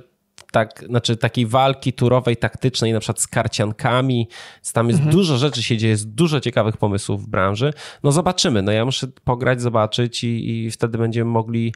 tak, 0.52 0.84
znaczy 0.88 1.18
takiej 1.18 1.46
walki 1.46 1.94
turowej, 1.94 2.38
taktycznej, 2.38 2.94
na 2.94 3.00
przykład 3.00 3.22
z 3.22 3.28
karciankami. 3.28 4.28
Tam 4.74 4.88
jest 4.88 5.00
mhm. 5.00 5.16
dużo 5.16 5.38
rzeczy 5.38 5.64
się 5.64 5.78
dzieje, 5.78 5.92
jest 5.92 6.10
dużo 6.10 6.40
ciekawych 6.40 6.78
pomysłów 6.78 7.24
w 7.24 7.28
branży. 7.28 7.74
No 8.04 8.12
zobaczymy. 8.12 8.62
No 8.62 8.72
ja 8.72 8.86
muszę 8.86 9.08
pograć, 9.24 9.62
zobaczyć 9.62 10.24
i, 10.24 10.50
i 10.50 10.72
wtedy 10.72 10.98
będziemy 10.98 11.32
mogli, 11.32 11.74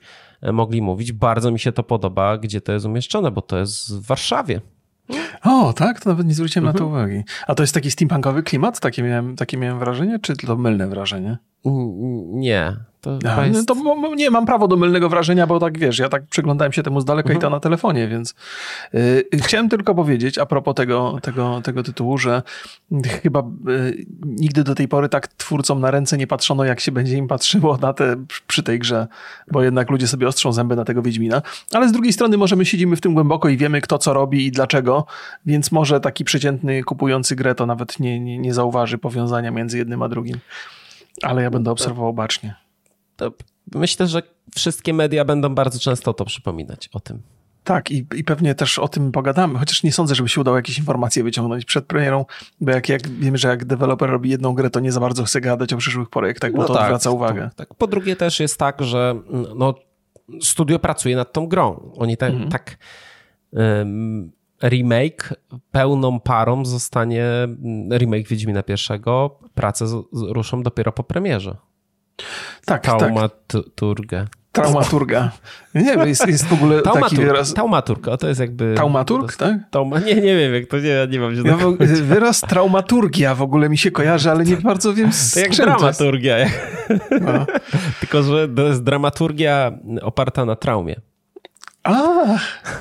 mogli 0.54 0.82
mówić. 0.82 1.12
Bardzo 1.12 1.52
mi 1.52 1.60
się 1.60 1.72
to 1.72 1.84
podoba, 1.84 2.38
gdzie 2.38 2.62
to 2.62 2.72
jest 2.72 2.86
umieszczone, 2.86 3.32
bo 3.32 3.42
to 3.42 3.58
jest 3.58 3.96
w 3.96 4.06
Warszawie. 4.06 4.62
O, 5.44 5.74
tak? 5.74 6.02
To 6.02 6.10
nawet 6.10 6.28
nie 6.28 6.34
zwróciłem 6.34 6.68
mhm. 6.68 6.74
na 6.74 6.80
to 6.80 6.86
mhm. 6.86 7.06
uwagi. 7.06 7.24
A 7.48 7.56
to 7.56 7.64
jest 7.64 7.74
taki 7.74 7.92
steampunkowy 7.92 8.44
klimat? 8.44 8.80
Takie 8.80 9.04
miałem, 9.04 9.36
takie 9.36 9.58
miałem 9.58 9.80
wrażenie? 9.80 10.20
Czy 10.20 10.36
to 10.36 10.56
mylne 10.56 10.88
wrażenie? 10.88 11.38
Nie. 12.26 12.76
To, 13.04 13.20
A, 13.38 13.46
jest... 13.46 13.68
to 13.68 13.76
nie 14.16 14.30
mam 14.30 14.46
prawo 14.46 14.68
do 14.68 14.78
mylnego 14.78 15.10
wrażenia, 15.10 15.48
bo 15.48 15.60
tak 15.60 15.78
wiesz, 15.78 16.00
ja 16.00 16.10
tak 16.10 16.24
przyglądałem 16.28 16.74
się 16.74 16.84
temu 16.84 17.02
z 17.02 17.06
daleka 17.06 17.30
mhm. 17.30 17.40
i 17.40 17.42
to 17.42 17.50
na 17.50 17.60
telefonie, 17.60 18.08
więc 18.08 18.36
yy, 18.94 19.26
chciałem 19.34 19.70
tylko 19.70 19.96
powiedzieć 19.96 20.38
a 20.38 20.46
propos 20.46 20.76
tego, 20.76 21.20
tego, 21.22 21.62
tego 21.64 21.84
tytułu, 21.84 22.18
że 22.18 22.42
chyba 23.24 23.44
yy, 23.66 24.06
nigdy 24.26 24.64
do 24.64 24.76
tej 24.76 24.88
pory 24.88 25.10
tak 25.10 25.28
twórcom 25.28 25.80
na 25.80 25.92
ręce 25.92 26.18
nie 26.18 26.28
patrzono, 26.28 26.64
jak 26.64 26.80
się 26.80 26.92
będzie 26.92 27.18
im 27.18 27.28
patrzyło 27.28 27.78
na 27.78 27.94
te, 27.94 28.16
przy 28.48 28.64
tej 28.64 28.80
grze, 28.80 29.08
bo 29.52 29.64
jednak 29.64 29.90
ludzie 29.90 30.08
sobie 30.08 30.28
ostrzą 30.28 30.54
zęby 30.54 30.76
na 30.76 30.86
tego 30.86 31.02
Wiedźmina, 31.02 31.42
ale 31.74 31.90
z 31.90 31.92
drugiej 31.92 32.14
strony 32.14 32.38
może 32.38 32.56
my 32.56 32.66
siedzimy 32.66 32.96
w 32.96 33.02
tym 33.02 33.14
głęboko 33.14 33.50
i 33.50 33.58
wiemy, 33.58 33.82
kto 33.82 33.98
co 33.98 34.14
robi 34.14 34.46
i 34.46 34.52
dlaczego, 34.52 35.06
więc 35.46 35.72
może 35.72 36.00
taki 36.00 36.24
przeciętny 36.24 36.84
kupujący 36.84 37.36
grę 37.36 37.56
to 37.56 37.66
nawet 37.66 38.00
nie, 38.00 38.20
nie, 38.20 38.38
nie 38.38 38.54
zauważy 38.54 38.98
powiązania 38.98 39.52
między 39.52 39.78
jednym 39.78 40.02
a 40.02 40.10
drugim. 40.10 40.40
Ale 41.22 41.44
ja 41.44 41.50
będę 41.52 41.72
obserwował 41.72 42.14
bacznie. 42.14 42.63
Myślę, 43.76 44.08
że 44.08 44.22
wszystkie 44.56 44.94
media 44.94 45.26
będą 45.26 45.56
bardzo 45.56 45.80
często 45.80 46.14
to 46.14 46.26
przypominać 46.26 46.90
o 46.94 47.00
tym. 47.00 47.22
Tak, 47.64 47.92
i, 47.92 48.06
i 48.16 48.24
pewnie 48.24 48.56
też 48.56 48.80
o 48.80 48.88
tym 48.88 49.12
pogadamy, 49.12 49.60
chociaż 49.60 49.84
nie 49.84 49.92
sądzę, 49.92 50.16
żeby 50.16 50.30
się 50.30 50.42
udało 50.42 50.58
jakieś 50.58 50.78
informacje 50.78 51.24
wyciągnąć 51.24 51.66
przed 51.66 51.86
premierą, 51.86 52.26
bo 52.62 52.72
jak, 52.72 52.90
jak 52.90 53.08
wiemy, 53.08 53.38
że 53.38 53.48
jak 53.48 53.66
deweloper 53.66 54.10
robi 54.10 54.30
jedną 54.30 54.54
grę, 54.54 54.70
to 54.70 54.80
nie 54.80 54.92
za 54.92 55.00
bardzo 55.00 55.24
chce 55.24 55.42
gadać 55.42 55.74
o 55.74 55.78
przyszłych 55.78 56.10
projektach, 56.10 56.52
bo 56.52 56.58
no 56.58 56.68
to 56.68 56.74
tak, 56.74 56.84
odwraca 56.84 57.12
uwagę. 57.12 57.50
To, 57.50 57.56
tak. 57.56 57.74
Po 57.74 57.88
drugie 57.88 58.16
też 58.16 58.40
jest 58.40 58.58
tak, 58.58 58.84
że 58.84 59.16
no, 59.56 59.76
studio 60.42 60.80
pracuje 60.80 61.16
nad 61.16 61.34
tą 61.34 61.48
grą. 61.48 61.92
Oni 61.98 62.18
te, 62.18 62.28
mhm. 62.28 62.50
tak 62.50 62.78
um, 63.52 64.32
remake 64.64 65.34
pełną 65.72 66.20
parą 66.20 66.66
zostanie 66.66 67.26
remake 67.98 68.28
Wiedźmina 68.28 68.64
pierwszego. 68.64 69.40
Prace 69.54 69.88
z, 69.88 70.04
ruszą 70.12 70.64
dopiero 70.64 70.92
po 70.92 71.04
premierze. 71.04 71.56
Tak, 72.66 72.82
Taumaturgę. 72.82 74.18
Tak. 74.20 74.44
Traumaturga. 74.54 75.32
Nie 75.76 75.84
wiem, 75.84 76.08
jest, 76.08 76.28
jest 76.28 76.46
w 76.46 76.54
ogóle 76.54 76.82
Taumaturg, 76.82 77.10
taki 77.10 77.26
wyraz... 77.26 77.54
Taumaturg, 77.54 78.08
to 78.20 78.28
jest 78.28 78.40
jakby... 78.40 78.74
Taumaturg, 78.78 79.36
tak? 79.36 79.58
Tauma... 79.72 80.00
Nie, 80.00 80.16
nie 80.16 80.38
wiem, 80.38 80.54
jak 80.54 80.68
to, 80.68 80.80
nie, 80.80 81.08
nie 81.10 81.20
mam 81.20 81.36
się... 81.36 81.42
Ja 81.48 81.58
wyraz 82.14 82.42
traumaturgia 82.42 83.36
w 83.36 83.42
ogóle 83.42 83.70
mi 83.70 83.78
się 83.78 83.92
kojarzy, 83.92 84.32
ale 84.32 84.44
nie 84.44 84.58
bardzo 84.72 84.94
wiem 84.94 85.14
z 85.14 85.34
To 85.34 85.40
jak 85.40 85.52
dramaturgia. 85.52 86.38
No. 87.22 87.46
Tylko, 88.00 88.24
że 88.24 88.48
to 88.48 88.68
jest 88.68 88.84
dramaturgia 88.84 89.72
oparta 90.02 90.46
na 90.46 90.56
traumie. 90.56 90.96
A, 91.84 91.94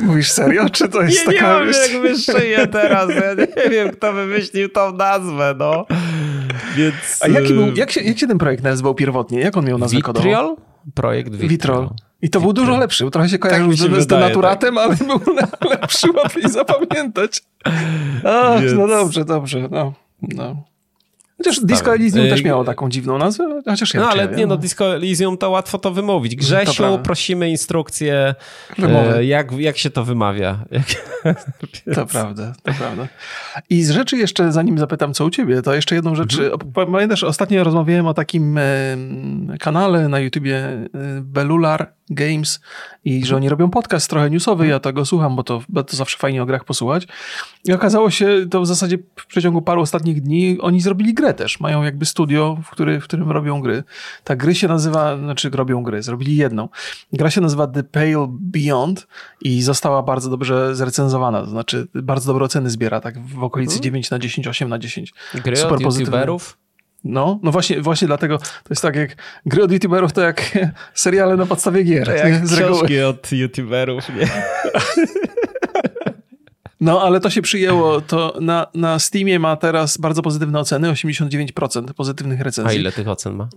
mówisz 0.00 0.30
serio? 0.30 0.70
Czy 0.70 0.88
to 0.88 1.02
jest 1.02 1.26
nie, 1.26 1.32
taka... 1.32 1.58
Nie 1.58 1.72
wiem, 1.72 1.74
jak 1.92 2.02
wyszyję 2.02 2.66
teraz. 2.66 3.10
Ja 3.10 3.34
nie 3.64 3.70
wiem, 3.70 3.90
kto 3.90 4.12
wymyślił 4.12 4.68
tą 4.68 4.92
nazwę, 4.92 5.54
no. 5.58 5.86
Więc... 6.76 6.94
A 7.20 7.28
jaki 7.28 7.54
był, 7.54 7.74
jak, 7.74 7.90
się, 7.90 8.00
jak 8.00 8.18
się 8.18 8.26
ten 8.26 8.38
projekt 8.38 8.64
nazywał 8.64 8.94
pierwotnie? 8.94 9.40
Jak 9.40 9.56
on 9.56 9.64
miał 9.64 9.78
nazwę 9.78 9.96
Vitriol? 9.96 10.44
kodową? 10.44 10.56
Projekt 10.94 11.30
Vitriol. 11.30 11.48
Vitrol. 11.48 11.88
I 12.22 12.30
to 12.30 12.40
był 12.40 12.52
dużo 12.52 12.76
lepszy. 12.76 13.10
Trochę 13.10 13.28
się 13.28 13.38
kojarzył 13.38 13.68
tak 13.68 14.00
z, 14.00 14.04
z 14.04 14.06
denaturatem, 14.06 14.74
tak. 14.74 14.84
ale 14.84 14.96
był 14.96 15.34
lepszy, 15.70 16.12
łatwiej 16.12 16.50
zapamiętać. 16.50 17.42
Ach, 18.24 18.60
Więc... 18.60 18.72
No 18.78 18.88
dobrze, 18.88 19.24
dobrze. 19.24 19.68
No, 19.70 19.92
no. 20.22 20.71
Chociaż 21.44 21.60
Disco 21.60 21.94
Elysium 21.94 22.28
też 22.28 22.40
y, 22.40 22.44
miało 22.44 22.64
taką 22.64 22.88
dziwną 22.88 23.18
nazwę, 23.18 23.62
chociaż 23.64 23.94
ja 23.94 24.00
No 24.00 24.08
ale 24.08 24.28
nie, 24.28 24.46
no 24.46 24.56
Disco 24.56 24.94
Elysium 24.94 25.38
to 25.38 25.50
łatwo 25.50 25.78
to 25.78 25.90
wymówić. 25.90 26.36
Grzesiu, 26.36 26.82
to 26.82 26.98
prosimy 26.98 27.50
instrukcję, 27.50 28.34
e, 28.78 29.24
jak, 29.24 29.52
jak 29.52 29.78
się 29.78 29.90
to 29.90 30.04
wymawia. 30.04 30.64
to 31.94 32.06
prawda, 32.06 32.52
to 32.62 32.72
prawda. 32.72 33.08
I 33.70 33.82
z 33.82 33.90
rzeczy 33.90 34.16
jeszcze, 34.16 34.52
zanim 34.52 34.78
zapytam, 34.78 35.14
co 35.14 35.24
u 35.24 35.30
ciebie, 35.30 35.62
to 35.62 35.74
jeszcze 35.74 35.94
jedną 35.94 36.14
rzecz. 36.14 36.38
Mhm. 36.38 36.72
Pamiętasz, 36.92 37.24
ostatnio 37.24 37.64
rozmawiałem 37.64 38.06
o 38.06 38.14
takim 38.14 38.58
kanale 39.60 40.08
na 40.08 40.20
YouTubie 40.20 40.56
e, 40.56 40.88
Belular 41.20 41.92
Games 42.14 42.60
i 43.04 43.24
że 43.24 43.36
oni 43.36 43.48
robią 43.48 43.70
podcast 43.70 44.10
trochę 44.10 44.30
newsowy, 44.30 44.66
ja 44.66 44.80
tego 44.80 45.04
słucham, 45.04 45.36
bo 45.36 45.42
to, 45.42 45.62
bo 45.68 45.84
to 45.84 45.96
zawsze 45.96 46.18
fajnie 46.18 46.42
o 46.42 46.46
grach 46.46 46.64
posłuchać. 46.64 47.06
I 47.64 47.72
okazało 47.72 48.10
się, 48.10 48.46
to 48.50 48.60
w 48.60 48.66
zasadzie 48.66 48.98
w 49.16 49.26
przeciągu 49.26 49.62
paru 49.62 49.82
ostatnich 49.82 50.22
dni 50.22 50.58
oni 50.60 50.80
zrobili 50.80 51.14
grę 51.14 51.34
też. 51.34 51.60
Mają 51.60 51.82
jakby 51.82 52.06
studio, 52.06 52.58
w, 52.64 52.70
który, 52.70 53.00
w 53.00 53.04
którym 53.04 53.30
robią 53.30 53.60
gry. 53.60 53.82
Ta 54.24 54.36
gry 54.36 54.54
się 54.54 54.68
nazywa, 54.68 55.18
znaczy 55.18 55.50
robią 55.50 55.82
gry, 55.82 56.02
zrobili 56.02 56.36
jedną. 56.36 56.68
Gra 57.12 57.30
się 57.30 57.40
nazywa 57.40 57.66
The 57.66 57.82
Pale 57.82 58.26
Beyond 58.28 59.06
i 59.40 59.62
została 59.62 60.02
bardzo 60.02 60.30
dobrze 60.30 60.76
zrecenzowana, 60.76 61.40
to 61.40 61.50
znaczy 61.50 61.88
bardzo 61.94 62.32
dobre 62.32 62.44
oceny 62.44 62.70
zbiera, 62.70 63.00
tak 63.00 63.26
w 63.26 63.44
okolicy 63.44 63.74
hmm. 63.74 63.82
9 63.82 64.10
na 64.10 64.18
10, 64.18 64.46
8 64.46 64.68
na 64.68 64.78
10. 64.78 65.14
Gry 65.34 65.56
Super 65.56 65.86
od 65.86 65.98
youtuberów? 65.98 66.61
No, 67.04 67.40
no 67.42 67.52
właśnie, 67.52 67.80
właśnie 67.80 68.06
dlatego 68.06 68.38
to 68.38 68.70
jest 68.70 68.82
tak 68.82 68.96
jak 68.96 69.16
gry 69.46 69.62
od 69.62 69.72
youtuberów 69.72 70.12
to 70.12 70.20
jak 70.20 70.58
seriale 70.94 71.36
na 71.36 71.46
podstawie 71.46 71.82
gier. 71.82 72.06
To 72.06 72.12
jak 72.12 72.46
z 72.46 72.54
książki 72.56 73.00
od 73.00 73.32
youtuberów, 73.32 74.08
nie? 74.08 74.26
No, 76.82 77.02
ale 77.02 77.20
to 77.20 77.30
się 77.30 77.42
przyjęło. 77.42 78.00
To 78.00 78.34
na, 78.40 78.66
na 78.74 78.98
Steamie 78.98 79.38
ma 79.38 79.56
teraz 79.56 79.98
bardzo 79.98 80.22
pozytywne 80.22 80.60
oceny, 80.60 80.92
89% 80.92 81.92
pozytywnych 81.92 82.40
recenzji. 82.40 82.76
A 82.78 82.80
ile 82.80 82.92
tych 82.92 83.08
ocen 83.08 83.34
ma? 83.34 83.48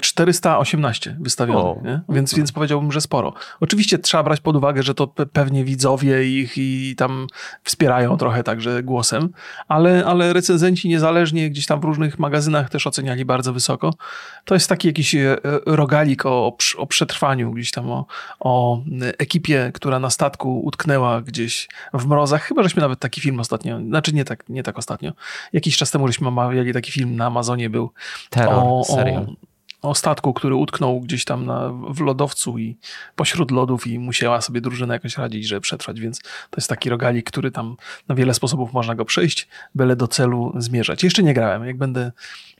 418 0.00 1.10
mm, 1.10 1.22
wystawionych, 1.22 2.00
więc, 2.08 2.34
więc 2.34 2.52
powiedziałbym, 2.52 2.92
że 2.92 3.00
sporo. 3.00 3.34
Oczywiście 3.60 3.98
trzeba 3.98 4.22
brać 4.22 4.40
pod 4.40 4.56
uwagę, 4.56 4.82
że 4.82 4.94
to 4.94 5.06
pewnie 5.06 5.64
widzowie 5.64 6.28
ich 6.28 6.52
i 6.56 6.94
tam 6.96 7.26
wspierają 7.64 8.16
trochę 8.16 8.42
także 8.42 8.82
głosem, 8.82 9.28
ale, 9.68 10.04
ale 10.04 10.32
recenzenci 10.32 10.88
niezależnie 10.88 11.50
gdzieś 11.50 11.66
tam 11.66 11.80
w 11.80 11.84
różnych 11.84 12.18
magazynach 12.18 12.70
też 12.70 12.86
oceniali 12.86 13.24
bardzo 13.24 13.52
wysoko. 13.52 13.94
To 14.44 14.54
jest 14.54 14.68
taki 14.68 14.88
jakiś 14.88 15.14
e, 15.14 15.36
rogalik 15.66 16.26
o, 16.26 16.56
o 16.76 16.86
przetrwaniu, 16.86 17.52
gdzieś 17.52 17.70
tam 17.70 17.90
o, 17.90 18.06
o 18.40 18.82
ekipie, 19.18 19.70
która 19.74 19.98
na 19.98 20.10
statku 20.10 20.60
utknęła 20.64 21.20
gdzieś 21.20 21.68
w 21.94 22.06
mrozach 22.06 22.49
chyba 22.50 22.62
żeśmy 22.62 22.82
nawet 22.82 22.98
taki 22.98 23.20
film 23.20 23.40
ostatnio, 23.40 23.80
znaczy 23.80 24.12
nie 24.12 24.24
tak, 24.24 24.48
nie 24.48 24.62
tak 24.62 24.78
ostatnio, 24.78 25.12
jakiś 25.52 25.76
czas 25.76 25.90
temu 25.90 26.06
żeśmy 26.06 26.28
omawiali 26.28 26.72
taki 26.72 26.92
film 26.92 27.16
na 27.16 27.26
Amazonie 27.26 27.70
był. 27.70 27.90
Terror, 28.30 28.54
o, 28.54 28.84
serial. 28.84 29.22
O, 29.82 29.88
o 29.90 29.94
statku, 29.94 30.32
który 30.32 30.54
utknął 30.54 31.00
gdzieś 31.00 31.24
tam 31.24 31.46
na, 31.46 31.72
w 31.88 32.00
lodowcu 32.00 32.58
i 32.58 32.76
pośród 33.16 33.50
lodów 33.50 33.86
i 33.86 33.98
musiała 33.98 34.40
sobie 34.40 34.60
drużyna 34.60 34.94
jakoś 34.94 35.18
radzić, 35.18 35.46
żeby 35.46 35.60
przetrwać, 35.60 36.00
więc 36.00 36.20
to 36.22 36.56
jest 36.56 36.68
taki 36.68 36.90
rogalik, 36.90 37.26
który 37.26 37.50
tam 37.50 37.76
na 38.08 38.14
wiele 38.14 38.34
sposobów 38.34 38.72
można 38.72 38.94
go 38.94 39.04
przejść, 39.04 39.48
byle 39.74 39.96
do 39.96 40.08
celu 40.08 40.52
zmierzać. 40.56 41.02
Jeszcze 41.02 41.22
nie 41.22 41.34
grałem, 41.34 41.66
jak 41.66 41.76
będę 41.78 42.12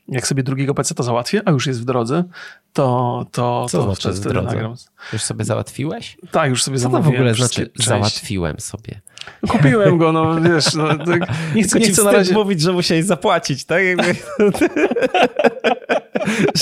jak 0.08 0.26
sobie 0.26 0.42
drugiego 0.42 0.74
PC 0.74 0.94
to 0.94 1.02
załatwię, 1.02 1.42
a 1.44 1.50
już 1.50 1.66
jest 1.66 1.80
w 1.80 1.84
drodze, 1.84 2.24
to 2.72 3.26
to 3.32 3.66
Co 3.70 3.78
to 3.78 3.94
znaczy 3.94 4.20
wtedy 4.20 4.42
nagram. 4.42 4.74
Już 5.12 5.22
sobie 5.22 5.44
załatwiłeś? 5.44 6.16
Tak, 6.30 6.50
już 6.50 6.62
sobie 6.62 6.76
Co 6.76 6.82
zamówiłem. 6.82 7.04
to 7.04 7.10
w 7.10 7.14
ogóle 7.14 7.34
znaczy 7.34 7.70
załatwiłem 7.74 8.60
sobie? 8.60 9.00
Kupiłem 9.48 9.98
go, 9.98 10.12
no 10.12 10.40
wiesz, 10.40 10.74
no, 10.74 10.98
tak, 10.98 11.20
nie 11.54 11.62
chcę, 11.62 11.78
nie 11.78 11.88
chcę 11.88 12.04
na 12.04 12.12
razie 12.12 12.34
mówić, 12.34 12.60
że 12.60 12.72
musiałeś 12.72 13.04
zapłacić, 13.04 13.64
tak? 13.64 13.84
Jakby... 13.84 14.14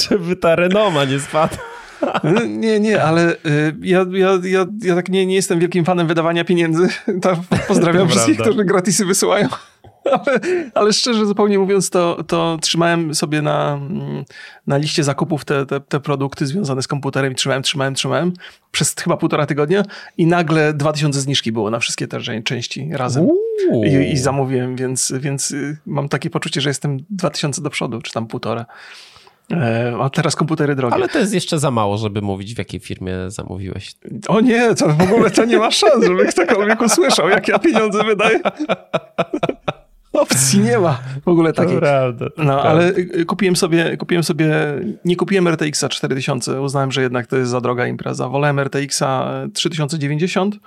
Żeby 0.09 0.37
ta 0.37 0.57
renoma 0.57 1.05
nie 1.05 1.21
spadła. 1.21 1.59
Nie, 2.49 2.81
nie, 2.81 3.03
ale 3.03 3.33
y, 3.33 3.77
ja, 3.81 4.07
ja, 4.13 4.39
ja, 4.43 4.67
ja 4.83 4.95
tak 4.95 5.09
nie, 5.09 5.27
nie 5.27 5.35
jestem 5.35 5.59
wielkim 5.59 5.85
fanem 5.85 6.07
wydawania 6.07 6.45
pieniędzy. 6.45 6.89
pozdrawiam 7.69 8.09
wszystkich, 8.09 8.39
którzy 8.39 8.65
gratisy 8.65 9.05
wysyłają. 9.05 9.49
Ale, 10.27 10.41
ale, 10.75 10.93
szczerze 10.93 11.27
zupełnie 11.27 11.59
mówiąc, 11.59 11.91
to, 11.91 12.25
to 12.27 12.59
trzymałem 12.61 13.15
sobie 13.15 13.43
na, 13.43 13.81
na 14.67 14.77
liście 14.77 15.05
zakupów 15.05 15.45
te, 15.45 15.67
te, 15.67 15.81
te, 15.81 16.01
produkty 16.01 16.47
związane 16.47 16.83
z 16.83 16.89
komputerem 16.89 17.33
i 17.33 17.35
trzymałem, 17.35 17.63
trzymałem, 17.63 17.95
trzymałem 17.95 18.33
przez 18.73 18.95
chyba 18.95 19.17
półtora 19.17 19.47
tygodnia 19.47 19.83
i 20.17 20.27
nagle 20.27 20.75
2000 20.75 21.21
zniżki 21.21 21.53
było 21.53 21.71
na 21.71 21.79
wszystkie 21.79 22.09
te 22.09 22.43
części 22.45 22.89
razem 22.93 23.29
I, 23.85 24.13
i, 24.13 24.17
zamówiłem, 24.17 24.77
więc, 24.77 25.13
więc 25.21 25.51
y, 25.51 25.79
mam 25.87 26.09
takie 26.09 26.31
poczucie, 26.31 26.61
że 26.61 26.71
jestem 26.71 26.99
2000 27.11 27.63
do 27.63 27.71
przodu, 27.71 28.03
czy 28.03 28.13
tam 28.13 28.27
półtora. 28.27 28.67
E, 29.53 29.97
a 30.01 30.11
teraz 30.11 30.37
komputery 30.37 30.75
drogie. 30.75 30.95
Ale 30.95 31.09
to 31.09 31.19
jest 31.19 31.35
jeszcze 31.35 31.59
za 31.59 31.71
mało, 31.71 31.99
żeby 31.99 32.23
mówić, 32.23 32.55
w 32.55 32.59
jakiej 32.59 32.81
firmie 32.81 33.15
zamówiłeś. 33.29 33.95
O 34.29 34.41
nie, 34.41 34.75
to 34.75 34.89
w 34.89 35.01
ogóle 35.03 35.31
to 35.31 35.45
nie 35.45 35.59
ma 35.59 35.71
szans, 35.71 36.05
żeby 36.05 36.27
ktokolwiek 36.27 36.83
usłyszał, 36.83 37.29
jak 37.29 37.49
ja 37.49 37.59
pieniądze 37.59 38.05
wydaję. 38.05 38.41
Opcji 40.13 40.61
nie 40.61 40.79
ma 40.79 40.99
w 41.25 41.29
ogóle 41.29 41.53
takiej. 41.53 41.75
To 41.75 41.81
prawda. 41.81 42.31
To 42.31 42.45
no, 42.45 42.45
prawda. 42.45 42.63
ale 42.63 42.89
y, 42.97 43.25
kupiłem 43.25 43.57
sobie, 43.57 43.97
kupiłem 43.97 44.25
sobie, 44.25 44.55
nie 45.05 45.17
kupiłem 45.17 45.49
RTX-a 45.49 45.89
4000, 45.89 46.61
uznałem, 46.61 46.93
że 46.93 47.03
jednak 47.03 47.27
to 47.27 47.37
jest 47.37 47.51
za 47.51 47.61
droga 47.61 47.87
impreza. 47.87 48.29
Wolałem 48.29 48.61
RTX-a 48.61 49.33
3090 49.55 50.59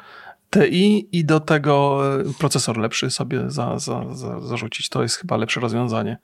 Ti 0.51 1.07
i 1.11 1.25
do 1.25 1.39
tego 1.39 2.01
e, 2.19 2.23
procesor 2.39 2.77
lepszy 2.77 3.09
sobie 3.09 3.43
za, 3.47 3.79
za, 3.79 4.15
za, 4.15 4.39
zarzucić. 4.39 4.89
To 4.89 5.01
jest 5.01 5.15
chyba 5.15 5.37
lepsze 5.37 5.59
rozwiązanie. 5.59 6.17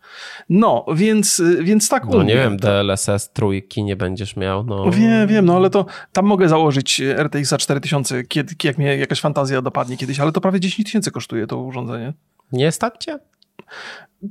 No, 0.50 0.86
więc, 0.96 1.40
e, 1.40 1.64
więc 1.64 1.90
tak. 1.90 2.06
No 2.06 2.24
nie 2.24 2.36
wiem, 2.36 2.58
DLSS 2.58 3.32
trójki 3.34 3.84
nie 3.84 3.96
będziesz 3.96 4.36
miał. 4.36 4.64
No. 4.64 4.92
Wiem, 4.92 5.28
wiem, 5.28 5.46
no 5.46 5.56
ale 5.56 5.70
to 5.70 5.86
tam 6.14 6.26
mogę 6.26 6.50
założyć 6.50 7.02
RTX 7.02 7.54
4000, 7.58 8.24
kiedy, 8.24 8.56
jak 8.64 8.78
mnie 8.78 8.98
jakaś 8.98 9.22
fantazja 9.22 9.62
dopadnie 9.62 9.98
kiedyś, 9.98 10.20
ale 10.20 10.32
to 10.32 10.42
prawie 10.42 10.60
10 10.60 10.86
tysięcy 10.86 11.12
kosztuje 11.12 11.48
to 11.48 11.58
urządzenie. 11.58 12.14
Nie 12.52 12.72
stać 12.72 12.94
cię? 13.00 13.20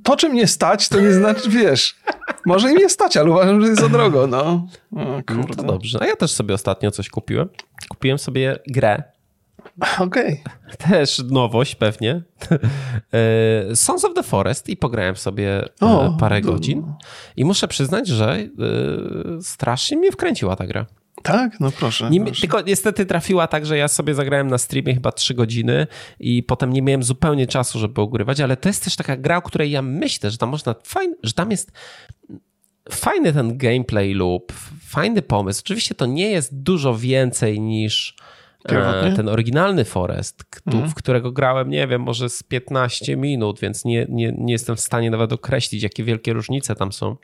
To, 0.03 0.17
czym 0.17 0.35
nie 0.35 0.47
stać, 0.47 0.89
to 0.89 1.01
nie 1.01 1.13
znaczy, 1.13 1.51
wiesz, 1.61 1.97
może 2.47 2.71
im 2.71 2.79
nie 2.79 2.89
stać, 2.89 3.17
ale 3.17 3.31
uważam, 3.31 3.61
że 3.61 3.69
jest 3.69 3.81
za 3.81 3.89
drogo, 3.89 4.27
no. 4.27 4.67
O, 4.97 5.23
no 5.37 5.55
to 5.57 5.63
dobrze. 5.63 5.99
A 6.03 6.07
ja 6.07 6.17
też 6.17 6.33
sobie 6.33 6.55
ostatnio 6.55 6.91
coś 6.91 7.09
kupiłem. 7.09 7.49
Kupiłem 7.89 8.19
sobie 8.19 8.59
grę 8.67 9.03
Okej. 9.99 10.43
Okay. 10.45 10.77
Też 10.91 11.23
nowość 11.31 11.75
pewnie. 11.75 12.23
E, 13.13 13.77
Sons 13.77 14.05
of 14.05 14.15
the 14.15 14.23
Forest 14.23 14.69
i 14.69 14.77
pograłem 14.77 15.17
sobie 15.17 15.63
e, 15.63 15.69
o, 15.81 16.17
parę 16.21 16.41
godzin 16.41 16.93
i 17.37 17.45
muszę 17.45 17.69
przyznać, 17.69 18.09
że 18.09 18.33
e, 18.35 18.49
strasznie 19.43 19.97
mnie 19.97 20.13
wkręciła 20.13 20.57
ta 20.57 20.67
gra. 20.67 20.87
Tak? 21.27 21.61
No 21.61 21.71
proszę, 21.71 22.11
nie, 22.11 22.21
proszę, 22.21 22.41
Tylko 22.41 22.61
niestety 22.61 23.07
trafiła 23.07 23.47
tak, 23.47 23.67
że 23.67 23.77
ja 23.77 23.89
sobie 23.89 24.15
zagrałem 24.15 24.49
na 24.49 24.59
streamie 24.59 24.95
chyba 24.95 25.13
3 25.13 25.35
godziny 25.35 25.87
i 26.21 26.43
potem 26.43 26.73
nie 26.73 26.83
miałem 26.83 27.03
zupełnie 27.03 27.47
czasu, 27.47 27.79
żeby 27.79 28.01
ogrywać, 28.01 28.41
ale 28.41 28.57
to 28.57 28.69
jest 28.69 28.85
też 28.85 28.97
taka 28.97 29.17
gra, 29.17 29.37
o 29.37 29.43
której 29.43 29.71
ja 29.71 29.83
myślę, 29.83 30.31
że 30.31 30.39
tam 30.39 30.49
można 30.49 30.75
fajn, 30.85 31.15
że 31.23 31.33
tam 31.33 31.51
jest 31.51 31.73
fajny 32.91 33.33
ten 33.33 33.59
gameplay 33.59 34.15
loop, 34.15 34.53
fajny 34.81 35.23
pomysł. 35.23 35.61
Oczywiście 35.65 35.95
to 35.95 36.07
nie 36.07 36.31
jest 36.31 36.63
dużo 36.63 36.97
więcej 36.97 37.61
niż 37.61 38.17
E, 38.73 39.13
ten 39.17 39.29
oryginalny 39.29 39.85
Forest, 39.85 40.45
mhm. 40.67 40.91
w 40.91 40.95
którego 40.95 41.33
grałem, 41.33 41.71
nie 41.71 41.87
wiem, 41.87 42.03
może 42.03 42.29
z 42.29 42.43
15 42.43 43.17
minut, 43.17 43.61
więc 43.61 43.85
nie, 43.85 44.07
nie, 44.09 44.33
nie 44.39 44.53
jestem 44.53 44.77
w 44.77 44.81
stanie 44.81 45.11
nawet 45.11 45.33
określić, 45.33 45.83
jakie 45.83 46.05
wielkie 46.05 46.33
różnice 46.33 46.75
tam 46.75 46.93
są 46.93 47.17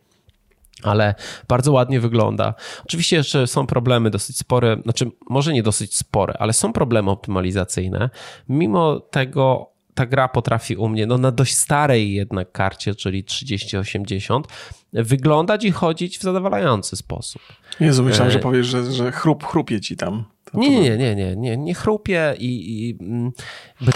ale 0.82 1.14
bardzo 1.48 1.72
ładnie 1.72 2.00
wygląda. 2.00 2.54
Oczywiście 2.84 3.16
jeszcze 3.16 3.46
są 3.46 3.66
problemy 3.66 4.10
dosyć 4.10 4.36
spore, 4.38 4.76
znaczy 4.82 5.10
może 5.30 5.52
nie 5.52 5.62
dosyć 5.62 5.96
spore, 5.96 6.34
ale 6.38 6.52
są 6.52 6.72
problemy 6.72 7.10
optymalizacyjne. 7.10 8.10
Mimo 8.48 9.00
tego 9.00 9.72
ta 9.94 10.06
gra 10.06 10.28
potrafi 10.28 10.76
u 10.76 10.88
mnie, 10.88 11.06
no 11.06 11.18
na 11.18 11.30
dość 11.32 11.56
starej 11.56 12.14
jednak 12.14 12.52
karcie, 12.52 12.94
czyli 12.94 13.24
3080, 13.24 14.46
wyglądać 14.92 15.64
i 15.64 15.70
chodzić 15.70 16.18
w 16.18 16.22
zadowalający 16.22 16.96
sposób. 16.96 17.42
Jezu, 17.80 18.02
myślałem, 18.02 18.32
że 18.32 18.38
e, 18.38 18.42
powiesz, 18.42 18.66
że, 18.66 18.92
że 18.92 19.12
chrup, 19.12 19.44
chrupie 19.44 19.80
ci 19.80 19.96
tam. 19.96 20.24
Nie, 20.54 20.80
nie, 20.80 20.96
nie, 20.96 21.14
nie, 21.14 21.36
nie, 21.36 21.56
nie 21.56 21.74
chrupie 21.74 22.34
i, 22.38 22.80
i 22.88 22.96
mm, 23.00 23.32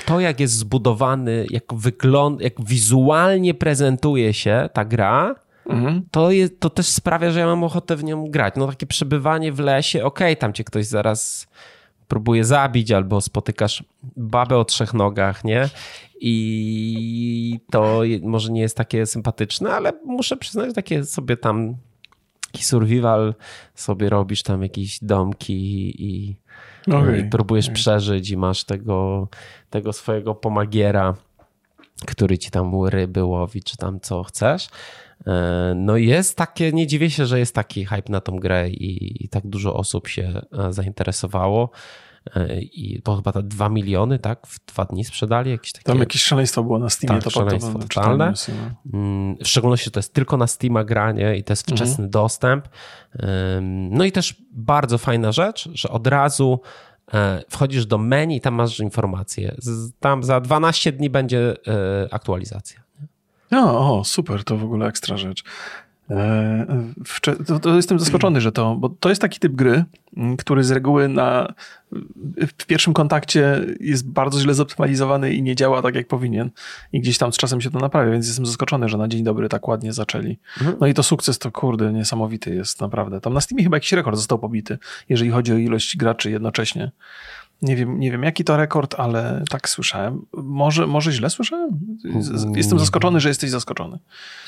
to 0.06 0.20
jak 0.20 0.40
jest 0.40 0.54
zbudowany, 0.54 1.46
jak 1.50 1.74
wygląda, 1.74 2.44
jak 2.44 2.64
wizualnie 2.64 3.54
prezentuje 3.54 4.34
się 4.34 4.68
ta 4.72 4.84
gra, 4.84 5.34
mhm. 5.68 6.02
to, 6.10 6.30
jest, 6.30 6.60
to 6.60 6.70
też 6.70 6.86
sprawia, 6.86 7.30
że 7.30 7.40
ja 7.40 7.46
mam 7.46 7.64
ochotę 7.64 7.96
w 7.96 8.04
nią 8.04 8.30
grać. 8.30 8.54
No 8.56 8.66
takie 8.66 8.86
przebywanie 8.86 9.52
w 9.52 9.58
lesie, 9.58 10.04
okej, 10.04 10.32
okay, 10.32 10.36
tam 10.36 10.52
cię 10.52 10.64
ktoś 10.64 10.86
zaraz 10.86 11.46
próbuje 12.08 12.44
zabić, 12.44 12.92
albo 12.92 13.20
spotykasz 13.20 13.84
babę 14.16 14.58
o 14.58 14.64
trzech 14.64 14.94
nogach, 14.94 15.44
nie? 15.44 15.68
I 16.20 17.60
to 17.70 18.00
może 18.22 18.52
nie 18.52 18.60
jest 18.60 18.76
takie 18.76 19.06
sympatyczne, 19.06 19.74
ale 19.74 19.92
muszę 20.04 20.36
przyznać, 20.36 20.74
takie 20.74 21.04
sobie 21.04 21.36
tam 21.36 21.76
taki 22.56 22.64
survival 22.64 23.34
sobie 23.74 24.08
robisz 24.10 24.42
tam 24.42 24.62
jakieś 24.62 24.98
domki 25.02 25.94
i, 26.04 26.36
okay. 26.86 27.18
i 27.18 27.30
próbujesz 27.30 27.66
okay. 27.66 27.74
przeżyć 27.74 28.30
i 28.30 28.36
masz 28.36 28.64
tego, 28.64 29.28
tego 29.70 29.92
swojego 29.92 30.34
pomagiera, 30.34 31.14
który 32.06 32.38
ci 32.38 32.50
tam 32.50 32.84
ryby 32.84 33.24
łowi, 33.24 33.62
czy 33.62 33.76
tam 33.76 34.00
co 34.00 34.22
chcesz. 34.22 34.68
E, 35.26 35.72
no 35.76 35.96
jest 35.96 36.36
takie, 36.36 36.72
nie 36.72 36.86
dziwię 36.86 37.10
się, 37.10 37.26
że 37.26 37.38
jest 37.38 37.54
taki 37.54 37.84
hype 37.84 38.12
na 38.12 38.20
tą 38.20 38.36
grę 38.36 38.70
i, 38.70 39.24
i 39.24 39.28
tak 39.28 39.46
dużo 39.46 39.74
osób 39.74 40.08
się 40.08 40.42
e, 40.58 40.72
zainteresowało. 40.72 41.70
E, 42.36 42.60
I 42.60 43.02
to 43.02 43.16
chyba 43.16 43.32
te 43.32 43.42
2 43.42 43.68
miliony, 43.68 44.18
tak? 44.18 44.46
W 44.46 44.66
dwa 44.66 44.84
dni 44.84 45.04
sprzedali 45.04 45.50
jakieś 45.50 45.72
takie. 45.72 45.84
Tam 45.84 45.98
jakieś 45.98 46.22
szaleństwo 46.22 46.62
było 46.62 46.78
na 46.78 46.90
Steamie. 46.90 47.14
Tak, 47.14 47.24
to 47.24 47.30
szaleństwo 47.30 47.72
to, 47.72 47.88
totalne. 47.88 48.32
Mm, 48.92 49.36
w 49.36 49.48
szczególności 49.48 49.90
to 49.90 49.98
jest 49.98 50.14
tylko 50.14 50.36
na 50.36 50.46
Steama 50.46 50.84
granie 50.84 51.36
i 51.36 51.44
to 51.44 51.52
jest 51.52 51.62
wczesny 51.62 52.04
mhm. 52.04 52.10
dostęp. 52.10 52.68
No 53.90 54.04
i 54.04 54.12
też 54.12 54.34
bardzo 54.50 54.98
fajna 54.98 55.32
rzecz, 55.32 55.68
że 55.74 55.88
od 55.88 56.06
razu 56.06 56.60
wchodzisz 57.48 57.86
do 57.86 57.98
menu 57.98 58.36
i 58.36 58.40
tam 58.40 58.54
masz 58.54 58.80
informacje. 58.80 59.56
Tam 60.00 60.24
za 60.24 60.40
12 60.40 60.92
dni 60.92 61.10
będzie 61.10 61.56
aktualizacja. 62.10 62.85
No, 63.50 63.98
o, 63.98 64.04
super, 64.04 64.44
to 64.44 64.56
w 64.56 64.64
ogóle 64.64 64.86
ekstra 64.86 65.16
rzecz. 65.16 65.44
E, 66.10 66.66
to, 67.46 67.58
to, 67.58 67.76
jestem 67.76 67.98
zaskoczony, 67.98 68.40
że 68.40 68.52
to, 68.52 68.76
bo 68.76 68.88
to 68.88 69.08
jest 69.08 69.20
taki 69.20 69.40
typ 69.40 69.52
gry, 69.52 69.84
który 70.38 70.64
z 70.64 70.70
reguły 70.70 71.08
na, 71.08 71.54
w 72.58 72.66
pierwszym 72.66 72.92
kontakcie 72.92 73.60
jest 73.80 74.10
bardzo 74.10 74.40
źle 74.40 74.54
zoptymalizowany 74.54 75.32
i 75.32 75.42
nie 75.42 75.56
działa 75.56 75.82
tak, 75.82 75.94
jak 75.94 76.08
powinien. 76.08 76.50
I 76.92 77.00
gdzieś 77.00 77.18
tam 77.18 77.32
z 77.32 77.36
czasem 77.36 77.60
się 77.60 77.70
to 77.70 77.78
naprawia, 77.78 78.12
więc 78.12 78.26
jestem 78.26 78.46
zaskoczony, 78.46 78.88
że 78.88 78.98
na 78.98 79.08
dzień 79.08 79.24
dobry 79.24 79.48
tak 79.48 79.68
ładnie 79.68 79.92
zaczęli. 79.92 80.38
Mhm. 80.58 80.76
No 80.80 80.86
i 80.86 80.94
to 80.94 81.02
sukces 81.02 81.38
to 81.38 81.50
kurde, 81.50 81.92
niesamowity 81.92 82.54
jest 82.54 82.80
naprawdę. 82.80 83.20
Tam 83.20 83.34
na 83.34 83.40
Steamie 83.40 83.64
chyba 83.64 83.76
jakiś 83.76 83.92
rekord 83.92 84.16
został 84.16 84.38
pobity, 84.38 84.78
jeżeli 85.08 85.30
chodzi 85.30 85.52
o 85.52 85.56
ilość 85.56 85.96
graczy 85.96 86.30
jednocześnie. 86.30 86.90
Nie 87.62 87.76
wiem, 87.76 88.00
nie 88.00 88.10
wiem, 88.10 88.22
jaki 88.22 88.44
to 88.44 88.56
rekord, 88.56 88.94
ale 88.98 89.44
tak 89.50 89.68
słyszałem. 89.68 90.26
Może, 90.32 90.86
może 90.86 91.12
źle 91.12 91.30
słyszałem? 91.30 91.70
Jestem 92.54 92.78
zaskoczony, 92.78 93.20
że 93.20 93.28
jesteś 93.28 93.50
zaskoczony. 93.50 93.98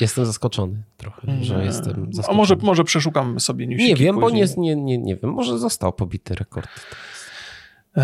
Jestem 0.00 0.26
zaskoczony 0.26 0.82
trochę, 0.96 1.44
że 1.44 1.64
jestem 1.64 1.94
zaskoczony. 2.12 2.28
A 2.28 2.32
może, 2.36 2.56
może 2.56 2.84
przeszukam 2.84 3.40
sobie 3.40 3.66
newsiki 3.66 3.90
Nie 3.90 3.96
wiem, 3.96 4.20
później. 4.20 4.46
bo 4.46 4.60
nie, 4.62 4.74
nie, 4.74 4.82
nie, 4.82 4.98
nie 4.98 5.16
wiem. 5.16 5.30
Może 5.32 5.58
został 5.58 5.92
pobity 5.92 6.34
rekord. 6.34 6.68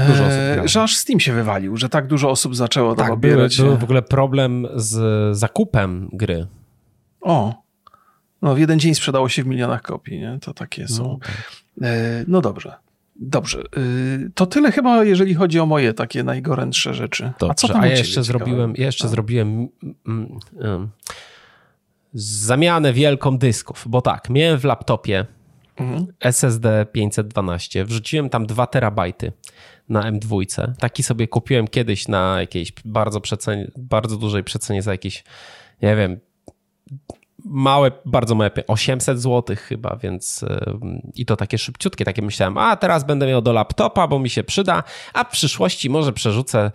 Dużo 0.07 0.25
osób 0.25 0.69
że 0.69 0.83
aż 0.83 0.97
Steam 0.97 1.21
się 1.21 1.33
wywalił, 1.33 1.77
że 1.77 1.89
tak 1.89 2.07
dużo 2.07 2.31
osób 2.31 2.57
zaczęło 2.57 2.95
tak, 2.95 3.07
to 3.07 3.13
pobierać. 3.13 3.57
Był, 3.57 3.67
był 3.67 3.77
w 3.77 3.85
ogóle 3.85 4.03
problem 4.03 4.67
z 4.75 5.37
zakupem 5.37 6.09
gry. 6.13 6.47
O, 7.21 7.55
no 8.43 8.55
w 8.55 8.59
jeden 8.59 8.81
dzień 8.81 8.95
sprzedało 8.95 9.29
się 9.29 9.43
w 9.43 9.47
milionach 9.47 9.83
kopii, 9.83 10.21
nie? 10.21 10.39
To 10.43 10.55
takie 10.55 10.89
są. 10.89 11.03
No, 11.03 11.19
tak. 11.23 11.53
eee, 11.83 12.25
no 12.29 12.41
dobrze. 12.41 12.75
Dobrze. 13.17 13.63
Y, 13.77 14.31
to 14.35 14.47
tyle 14.47 14.73
chyba, 14.73 15.05
jeżeli 15.05 15.35
chodzi 15.35 15.61
o 15.61 15.67
moje 15.67 15.93
takie 15.93 16.25
najgorętsze 16.25 16.95
rzeczy. 16.95 17.33
Dobrze, 17.39 17.51
a 17.51 17.55
co 17.55 17.69
tam 17.69 17.81
a 17.81 17.87
ja 17.87 17.97
jeszcze 17.97 18.25
zrobiłem, 18.25 18.75
ja 18.77 18.87
jeszcze 18.87 19.05
a. 19.05 19.09
zrobiłem 19.09 19.69
um, 20.07 20.39
um, 20.53 20.89
zamianę 22.15 22.93
wielką 22.93 23.39
dysków, 23.39 23.85
bo 23.89 24.01
tak, 24.01 24.31
miałem 24.31 24.59
w 24.59 24.65
laptopie 24.65 25.27
mhm. 25.77 26.07
SSD 26.21 26.87
512, 26.93 27.85
wrzuciłem 27.85 28.31
tam 28.31 28.47
2 28.47 28.67
terabajty 28.67 29.33
na 29.89 30.13
M2. 30.13 30.73
Taki 30.79 31.03
sobie 31.03 31.29
kupiłem 31.29 31.69
kiedyś 31.69 32.09
na 32.09 32.41
jakiejś 32.41 32.73
bardzo, 32.85 33.21
przecenie, 33.21 33.71
bardzo 33.77 34.17
dużej 34.17 34.45
przecenie 34.45 34.83
za 34.83 34.93
jakieś, 34.93 35.25
nie 35.83 35.97
wiem, 35.97 36.21
małe, 37.45 37.93
bardzo 38.05 38.35
małe, 38.35 38.51
800 38.67 39.21
zł 39.21 39.57
chyba, 39.59 39.97
więc 39.97 40.45
i 41.15 41.27
to 41.27 41.37
takie 41.37 41.59
szybciutkie, 41.59 42.05
takie 42.05 42.23
myślałem, 42.23 42.59
a 42.59 42.77
teraz 42.77 43.05
będę 43.05 43.27
miał 43.27 43.43
do 43.43 43.53
laptopa, 43.53 44.09
bo 44.09 44.19
mi 44.19 44.31
się 44.31 44.45
przyda, 44.45 44.83
a 45.15 45.25
w 45.25 45.31
przyszłości 45.31 45.91
może 45.91 46.13
przerzucę 46.13 46.71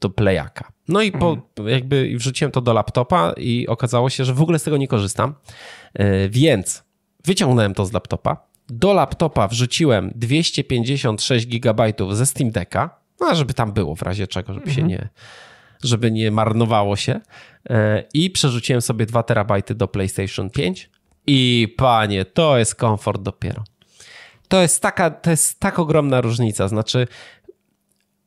do 0.00 0.10
playaka. 0.10 0.72
No 0.88 1.02
i 1.02 1.12
po, 1.12 1.30
mhm. 1.30 1.68
jakby 1.68 2.14
wrzuciłem 2.16 2.52
to 2.52 2.60
do 2.60 2.72
laptopa 2.72 3.32
i 3.36 3.66
okazało 3.68 4.10
się, 4.10 4.24
że 4.24 4.34
w 4.34 4.42
ogóle 4.42 4.58
z 4.58 4.62
tego 4.62 4.76
nie 4.76 4.88
korzystam, 4.88 5.34
e, 5.94 6.28
więc 6.28 6.84
wyciągnąłem 7.24 7.74
to 7.74 7.86
z 7.86 7.92
laptopa, 7.92 8.36
do 8.68 8.92
laptopa 8.92 9.48
wrzuciłem 9.48 10.12
256 10.14 11.46
GB 11.46 11.92
ze 12.10 12.26
Steam 12.26 12.50
Decka, 12.50 13.00
no 13.20 13.34
żeby 13.34 13.54
tam 13.54 13.72
było 13.72 13.96
w 13.96 14.02
razie 14.02 14.26
czego, 14.26 14.54
żeby 14.54 14.66
się 14.66 14.82
mhm. 14.82 14.88
nie 14.88 15.08
żeby 15.84 16.10
nie 16.10 16.30
marnowało 16.30 16.96
się. 16.96 17.20
E, 17.70 18.04
I 18.14 18.30
przerzuciłem 18.30 18.82
sobie 18.82 19.06
2 19.06 19.22
terabajty 19.22 19.74
do 19.74 19.88
PlayStation 19.88 20.50
5 20.50 20.90
i 21.26 21.74
panie, 21.76 22.24
to 22.24 22.58
jest 22.58 22.74
komfort 22.74 23.22
dopiero. 23.22 23.64
To 24.48 24.62
jest 24.62 24.82
taka, 24.82 25.10
to 25.10 25.30
jest 25.30 25.60
tak 25.60 25.78
ogromna 25.78 26.20
różnica. 26.20 26.68
Znaczy, 26.68 27.06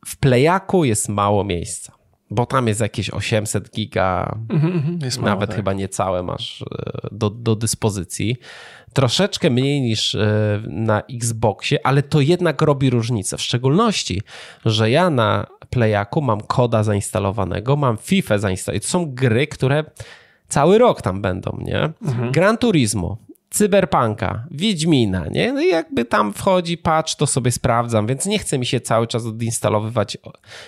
w 0.06 0.18
Playaku 0.18 0.86
jest 0.86 1.10
mało 1.10 1.44
miejsca, 1.44 1.94
bo 2.30 2.46
tam 2.46 2.68
jest 2.68 2.82
jakieś 2.82 3.10
800 3.10 3.72
giga, 3.72 4.38
mm 4.50 5.00
-hmm, 5.00 5.22
nawet 5.22 5.50
mało, 5.50 5.56
chyba 5.56 5.74
niecałe 5.74 6.24
masz 6.24 6.62
e, 6.62 6.66
do, 7.12 7.30
do 7.30 7.56
dyspozycji 7.56 8.38
troszeczkę 8.94 9.50
mniej 9.50 9.82
niż 9.82 10.16
e, 10.16 10.62
na 10.68 11.02
Xboxie, 11.02 11.88
ale 11.88 12.04
to 12.04 12.22
jednak 12.22 12.62
robi 12.62 12.90
różnicę. 12.90 13.38
W 13.38 13.42
szczególności, 13.42 14.22
że 14.66 14.92
ja 14.92 15.10
na 15.10 15.48
Playaku 15.72 16.22
mam 16.22 16.42
koda 16.42 16.84
zainstalowanego, 16.84 17.76
mam 17.76 17.98
FIFA 17.98 18.38
zainstalowaną. 18.38 18.82
To 18.82 18.88
są 18.88 19.16
gry, 19.16 19.48
które 19.48 19.84
cały 20.48 20.78
rok 20.78 21.02
tam 21.02 21.22
będą, 21.22 21.58
nie? 21.62 21.90
Mhm. 22.02 22.32
Gran 22.32 22.58
Turismo, 22.58 23.18
Cyberpunka, 23.50 24.48
Wiedźmina, 24.52 25.28
nie? 25.28 25.54
No 25.54 25.62
i 25.62 25.68
jakby 25.68 26.06
tam 26.06 26.34
wchodzi 26.34 26.78
patch, 26.78 27.16
to 27.16 27.28
sobie 27.28 27.52
sprawdzam, 27.52 28.08
więc 28.08 28.26
nie 28.26 28.40
chce 28.40 28.60
mi 28.60 28.66
się 28.66 28.80
cały 28.80 29.08
czas 29.08 29.26
odinstalowywać 29.26 30.18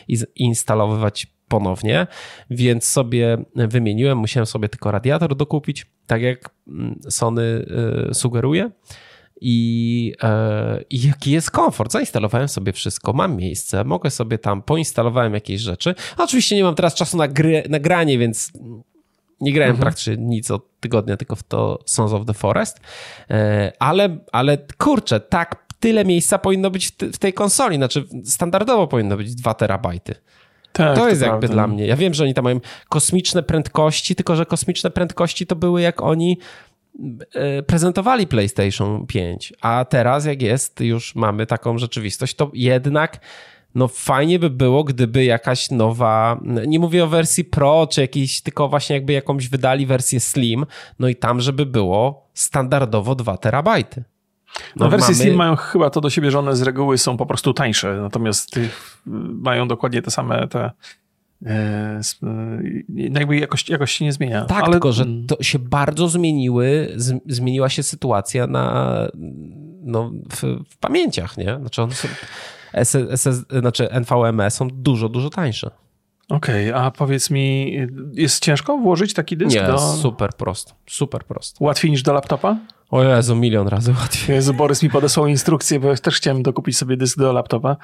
i 0.08 0.18
instalowywać 0.36 1.28
ponownie, 1.48 2.08
więc 2.50 2.86
sobie 2.86 3.38
wymieniłem, 3.56 4.18
musiałem 4.18 4.46
sobie 4.46 4.70
tylko 4.70 4.92
radiator 4.92 5.36
dokupić, 5.36 5.86
tak 6.08 6.22
jak 6.22 6.50
mm, 6.68 7.00
Sony 7.10 7.66
y, 8.12 8.13
sugeruje. 8.13 8.72
I, 9.41 10.13
e, 10.24 10.84
I 10.89 11.08
jaki 11.08 11.32
jest 11.32 11.52
komfort? 11.52 11.91
Zainstalowałem 11.91 12.48
sobie 12.48 12.74
wszystko, 12.74 13.13
mam 13.13 13.36
miejsce, 13.36 13.84
mogę 13.84 14.10
sobie 14.10 14.38
tam, 14.38 14.62
poinstalowałem 14.62 15.34
jakieś 15.34 15.62
rzeczy. 15.62 15.96
Oczywiście 16.17 16.56
nie 16.56 16.63
mam 16.63 16.76
teraz 16.76 16.96
czasu 16.96 17.17
na, 17.17 17.28
gry, 17.28 17.63
na 17.69 17.80
granie, 17.80 18.17
więc 18.17 18.52
nie 19.41 19.54
grałem 19.54 19.72
mhm. 19.72 19.82
praktycznie 19.82 20.17
nic 20.17 20.52
od 20.52 20.80
tygodnia, 20.80 21.17
tylko 21.17 21.36
w 21.36 21.43
to 21.43 21.80
Sons 21.86 22.12
of 22.12 22.26
the 22.26 22.34
Forest. 22.34 22.80
E, 23.30 23.72
ale, 23.80 24.17
ale 24.32 24.58
kurczę, 24.78 25.19
tak, 25.19 25.63
tyle 25.80 26.06
miejsca 26.06 26.38
powinno 26.38 26.72
być 26.72 26.91
w 27.13 27.17
tej 27.17 27.34
konsoli. 27.34 27.76
Znaczy, 27.76 28.08
standardowo 28.26 28.88
powinno 28.88 29.17
być 29.17 29.36
2 29.36 29.54
terabajty. 29.54 30.15
Tak, 30.74 30.98
to 30.98 31.10
jest 31.10 31.22
to 31.22 31.28
jakby 31.28 31.39
prawda. 31.39 31.54
dla 31.54 31.67
mnie. 31.67 31.88
Ja 31.88 31.96
wiem, 31.96 32.13
że 32.13 32.24
oni 32.24 32.34
tam 32.34 32.43
mają 32.43 32.60
kosmiczne 32.89 33.43
prędkości, 33.43 34.15
tylko 34.15 34.36
że 34.36 34.46
kosmiczne 34.46 34.91
prędkości 34.91 35.48
to 35.48 35.56
były 35.56 35.82
jak 35.82 36.02
oni 36.02 36.38
prezentowali 37.67 38.27
PlayStation 38.27 39.08
5, 39.08 39.53
a 39.62 39.86
teraz 39.86 40.25
jak 40.25 40.41
jest, 40.41 40.79
już 40.79 41.15
mamy 41.15 41.45
taką 41.45 41.77
rzeczywistość, 41.77 42.36
to 42.36 42.51
jednak 42.53 43.19
no 43.75 43.88
fajnie 43.88 44.39
by 44.39 44.49
było, 44.49 44.84
gdyby 44.84 45.25
jakaś 45.25 45.71
nowa, 45.71 46.39
nie 46.67 46.79
mówię 46.79 47.03
o 47.03 47.08
wersji 47.08 47.45
Pro, 47.45 47.88
czy 47.91 48.01
jakiś, 48.01 48.41
tylko 48.41 48.69
właśnie 48.69 48.95
jakby 48.95 49.13
jakąś 49.13 49.49
wydali 49.49 49.86
wersję 49.86 50.19
Slim, 50.19 50.65
no 50.99 51.08
i 51.08 51.15
tam, 51.15 51.41
żeby 51.41 51.65
było 51.65 52.29
standardowo 52.34 53.15
2 53.15 53.38
terabajty. 53.38 54.03
No, 54.75 54.86
no 54.86 54.89
wersje 54.89 55.13
mamy... 55.13 55.23
Slim 55.23 55.36
mają 55.36 55.56
chyba 55.56 55.89
to 55.89 56.01
do 56.01 56.10
siebie, 56.10 56.32
że 56.32 56.39
one 56.39 56.56
z 56.56 56.62
reguły 56.62 56.97
są 56.97 57.17
po 57.17 57.25
prostu 57.25 57.53
tańsze, 57.53 57.97
natomiast 58.01 58.51
tych 58.51 59.01
mają 59.41 59.67
dokładnie 59.67 60.01
te 60.01 60.12
same 60.12 60.47
te 60.47 60.60
e, 60.60 60.65
e, 60.65 60.71
jakby 62.89 63.38
jakość, 63.38 63.69
jakość 63.69 63.97
się 63.97 64.06
nie 64.06 64.13
zmienia. 64.13 64.45
Tak, 64.45 64.63
ale... 64.63 64.71
tylko 64.71 64.91
że 64.91 65.06
to 65.27 65.43
się 65.43 65.60
bardzo 65.60 66.08
zmieniły, 66.08 66.93
zmieniła 67.25 67.69
się 67.69 67.84
sytuacja 67.84 68.47
na, 68.47 68.97
no, 69.84 70.12
w, 70.32 70.41
w 70.69 70.77
pamięciach, 70.77 71.38
nie? 71.38 71.58
Znaczy, 71.60 71.82
one 71.82 71.93
są, 71.93 72.08
SS, 72.84 73.21
SS, 73.21 73.45
znaczy 73.60 73.88
NVMe 73.91 74.51
są 74.51 74.67
dużo, 74.67 75.10
dużo 75.10 75.29
tańsze. 75.29 75.71
Okej, 76.29 76.69
okay, 76.69 76.82
a 76.82 76.91
powiedz 76.91 77.29
mi, 77.29 77.77
jest 78.13 78.43
ciężko 78.43 78.77
włożyć 78.77 79.13
taki 79.13 79.38
dysk? 79.38 79.56
Nie, 79.56 79.63
do... 79.63 79.79
super 79.79 80.29
prosto, 80.38 80.73
super 80.89 81.23
prosto. 81.23 81.65
Łatwiej 81.65 81.91
niż 81.91 82.03
do 82.03 82.13
laptopa? 82.13 82.58
O 82.93 83.03
Jezu, 83.03 83.36
milion 83.36 83.67
razy 83.67 83.91
łatwiej. 83.91 84.36
Jezu, 84.36 84.53
Borys 84.53 84.84
mi 84.84 84.89
podesłał 84.89 85.27
instrukcję, 85.27 85.79
bo 85.79 85.89
ja 85.89 85.95
też 85.95 86.15
chciałem 86.15 86.43
dokupić 86.43 86.77
sobie 86.77 86.97
dysk 86.97 87.17
do 87.17 87.34
laptopa. 87.34 87.77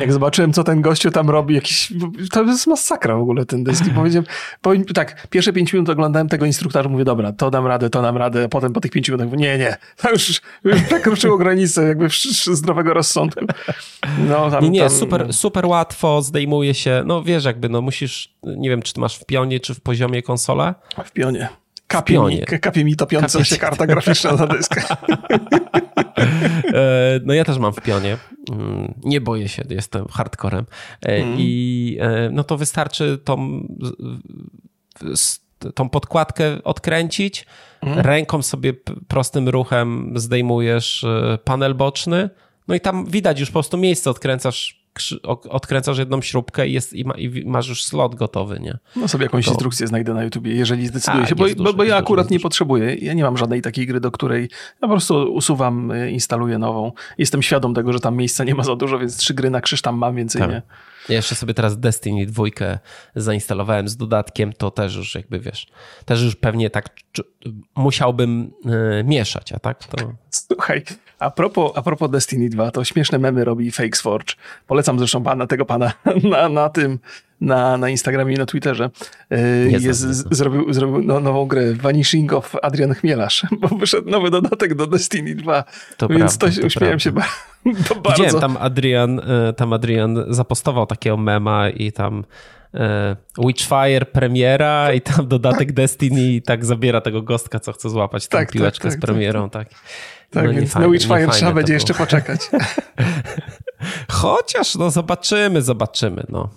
Jak 0.00 0.12
zobaczyłem, 0.12 0.52
co 0.52 0.64
ten 0.64 0.82
gościu 0.82 1.10
tam 1.10 1.30
robi, 1.30 1.54
jakiś, 1.54 1.92
to 2.32 2.42
jest 2.42 2.66
masakra 2.66 3.16
w 3.16 3.20
ogóle 3.20 3.46
ten 3.46 3.64
dysk. 3.64 3.86
I 3.86 3.90
powiedziałem, 3.90 4.26
powiem, 4.62 4.84
tak, 4.84 5.28
pierwsze 5.28 5.52
pięć 5.52 5.72
minut 5.72 5.88
oglądałem 5.88 6.28
tego 6.28 6.46
instruktora, 6.46 6.88
mówię, 6.88 7.04
dobra, 7.04 7.32
to 7.32 7.50
dam 7.50 7.66
radę, 7.66 7.90
to 7.90 8.02
dam 8.02 8.16
radę, 8.16 8.48
potem 8.48 8.72
po 8.72 8.80
tych 8.80 8.90
pięciu 8.90 9.12
minutach 9.12 9.32
mówię, 9.32 9.42
nie, 9.42 9.58
nie, 9.58 9.76
to 9.96 10.10
już, 10.10 10.40
już 10.64 10.82
przekroczyło 10.82 11.38
granicę 11.38 11.88
jakby 11.88 12.08
zdrowego 12.52 12.94
rozsądku. 12.94 13.46
No, 14.28 14.50
tam, 14.50 14.64
nie, 14.64 14.70
nie, 14.70 14.80
tam... 14.80 14.90
super, 14.90 15.32
super 15.32 15.66
łatwo 15.66 16.22
zdejmuje 16.22 16.74
się, 16.74 17.02
no 17.06 17.22
wiesz, 17.22 17.44
jakby, 17.44 17.68
no 17.68 17.80
musisz, 17.80 18.34
nie 18.42 18.70
wiem, 18.70 18.82
czy 18.82 18.94
ty 18.94 19.00
masz 19.00 19.16
w 19.18 19.24
pionie, 19.26 19.60
czy 19.60 19.74
w 19.74 19.80
poziomie 19.80 20.22
konsolę? 20.22 20.74
W 21.04 21.12
pionie. 21.12 21.48
Kapie 21.86 22.20
mi, 22.20 22.40
kapie 22.60 22.84
mi 22.84 22.96
topiąca 22.96 23.44
się 23.44 23.56
karta 23.56 23.86
graficzna 23.86 24.32
na 24.32 24.46
dysk. 24.46 24.76
E, 26.74 27.20
no 27.24 27.34
ja 27.34 27.44
też 27.44 27.58
mam 27.58 27.72
w 27.72 27.80
pionie. 27.80 28.16
Mm, 28.52 28.94
nie 29.04 29.20
boję 29.20 29.48
się, 29.48 29.62
jestem 29.70 30.08
hardcorem. 30.08 30.66
Mm. 31.02 31.36
I 31.38 31.98
e, 32.00 32.30
no 32.32 32.44
to 32.44 32.56
wystarczy 32.56 33.18
tą, 33.24 33.66
tą 35.74 35.88
podkładkę 35.88 36.64
odkręcić. 36.64 37.46
Mm. 37.80 37.98
Ręką 37.98 38.42
sobie 38.42 38.74
prostym 39.08 39.48
ruchem 39.48 40.12
zdejmujesz 40.16 41.06
panel 41.44 41.74
boczny. 41.74 42.30
No 42.68 42.74
i 42.74 42.80
tam 42.80 43.06
widać 43.06 43.40
już 43.40 43.48
po 43.48 43.52
prostu 43.52 43.76
miejsce, 43.76 44.10
odkręcasz 44.10 44.85
odkręcasz 45.48 45.98
jedną 45.98 46.22
śrubkę 46.22 46.68
i, 46.68 46.72
jest, 46.72 46.92
i, 46.92 47.04
ma, 47.04 47.14
i 47.14 47.44
masz 47.46 47.68
już 47.68 47.84
slot 47.84 48.14
gotowy, 48.14 48.60
nie? 48.60 48.78
No 48.96 49.08
sobie 49.08 49.24
jakąś 49.24 49.44
to... 49.44 49.50
instrukcję 49.50 49.86
znajdę 49.86 50.14
na 50.14 50.24
YouTubie, 50.24 50.54
jeżeli 50.54 50.86
zdecyduję 50.86 51.24
A, 51.24 51.26
się, 51.26 51.34
bo, 51.34 51.48
dużo, 51.48 51.64
bo, 51.64 51.72
bo 51.72 51.84
ja 51.84 51.96
akurat 51.96 52.30
nie 52.30 52.40
potrzebuję. 52.40 52.94
Ja 52.94 53.14
nie 53.14 53.22
mam 53.22 53.36
żadnej 53.36 53.62
takiej 53.62 53.86
gry, 53.86 54.00
do 54.00 54.10
której 54.10 54.42
ja 54.42 54.80
po 54.80 54.88
prostu 54.88 55.32
usuwam, 55.32 55.90
y, 55.90 56.10
instaluję 56.10 56.58
nową. 56.58 56.92
Jestem 57.18 57.42
świadom 57.42 57.74
tego, 57.74 57.92
że 57.92 58.00
tam 58.00 58.16
miejsca 58.16 58.44
nie 58.44 58.54
ma 58.54 58.62
za 58.62 58.76
dużo, 58.76 58.98
więc 58.98 59.16
trzy 59.16 59.34
gry 59.34 59.50
na 59.50 59.60
krzyż 59.60 59.82
tam 59.82 59.98
mam, 59.98 60.16
więcej 60.16 60.40
tak. 60.40 60.50
nie. 60.50 60.62
Ja 61.08 61.16
jeszcze 61.16 61.34
sobie 61.34 61.54
teraz 61.54 61.80
Destiny 61.80 62.26
dwójkę 62.26 62.78
zainstalowałem 63.14 63.88
z 63.88 63.96
dodatkiem, 63.96 64.52
to 64.52 64.70
też 64.70 64.96
już 64.96 65.14
jakby 65.14 65.40
wiesz, 65.40 65.66
też 66.04 66.22
już 66.22 66.36
pewnie 66.36 66.70
tak 66.70 66.96
musiałbym 67.76 68.52
y, 69.00 69.04
mieszać, 69.04 69.52
a 69.52 69.58
tak 69.58 69.84
to... 69.84 70.12
Słuchaj, 70.30 70.82
a 71.18 71.30
propos, 71.30 71.72
a 71.74 71.82
propos 71.82 72.10
Destiny 72.10 72.48
2, 72.48 72.70
to 72.70 72.84
śmieszne 72.84 73.18
memy 73.18 73.44
robi 73.44 73.70
Fakesforge. 73.70 74.34
Polecam 74.66 74.98
zresztą 74.98 75.22
pana, 75.22 75.46
tego 75.46 75.64
pana 75.64 75.92
na, 76.30 76.48
na 76.48 76.68
tym, 76.68 76.98
na, 77.40 77.76
na 77.76 77.88
Instagramie 77.88 78.34
i 78.34 78.38
na 78.38 78.46
Twitterze. 78.46 78.90
Y, 79.32 79.70
jest, 79.80 80.00
zrobił 80.34 80.72
zrobił 80.72 81.02
no, 81.02 81.20
nową 81.20 81.46
grę 81.46 81.74
Vanishing 81.74 82.32
of 82.32 82.56
Adrian 82.62 82.94
Chmielarz, 82.94 83.46
bo 83.60 83.68
wyszedł 83.68 84.10
nowy 84.10 84.30
dodatek 84.30 84.74
do 84.74 84.86
Destiny 84.86 85.34
2. 85.34 85.64
To 85.96 86.08
więc 86.08 86.38
prawda, 86.38 86.60
to, 86.60 86.66
uśmiałem 86.66 87.00
się 87.00 87.12
bardzo. 87.16 88.10
Widziałem, 88.10 88.40
tam 88.40 88.56
Adrian, 88.60 89.18
y, 89.18 89.52
tam 89.56 89.72
Adrian 89.72 90.24
zapostował 90.28 90.86
takiego 90.86 91.16
mema 91.16 91.68
i 91.68 91.92
tam 91.92 92.24
E, 92.65 92.65
Witchfire 93.38 94.06
premiera 94.12 94.92
i 94.92 95.00
tam 95.00 95.28
dodatek 95.28 95.72
Destiny 95.72 96.22
i 96.22 96.42
tak 96.42 96.64
zabiera 96.64 97.00
tego 97.00 97.22
gostka, 97.22 97.60
co 97.60 97.72
chce 97.72 97.90
złapać 97.90 98.28
tą 98.28 98.38
tak, 98.38 98.46
tak 98.46 98.52
piłeczkę 98.52 98.82
tak, 98.82 98.92
z 98.92 98.94
tak, 98.94 99.00
premierą. 99.00 99.50
Tak, 99.50 99.68
tak. 99.68 99.78
tak 100.30 100.44
no, 100.44 100.52
więc 100.52 100.74
na 100.74 100.88
Witchfire 100.88 101.28
trzeba 101.28 101.52
będzie 101.52 101.74
jeszcze 101.74 101.94
poczekać. 101.94 102.40
Chociaż, 104.10 104.74
no 104.74 104.90
zobaczymy, 104.90 105.62
zobaczymy. 105.62 106.24
No. 106.28 106.48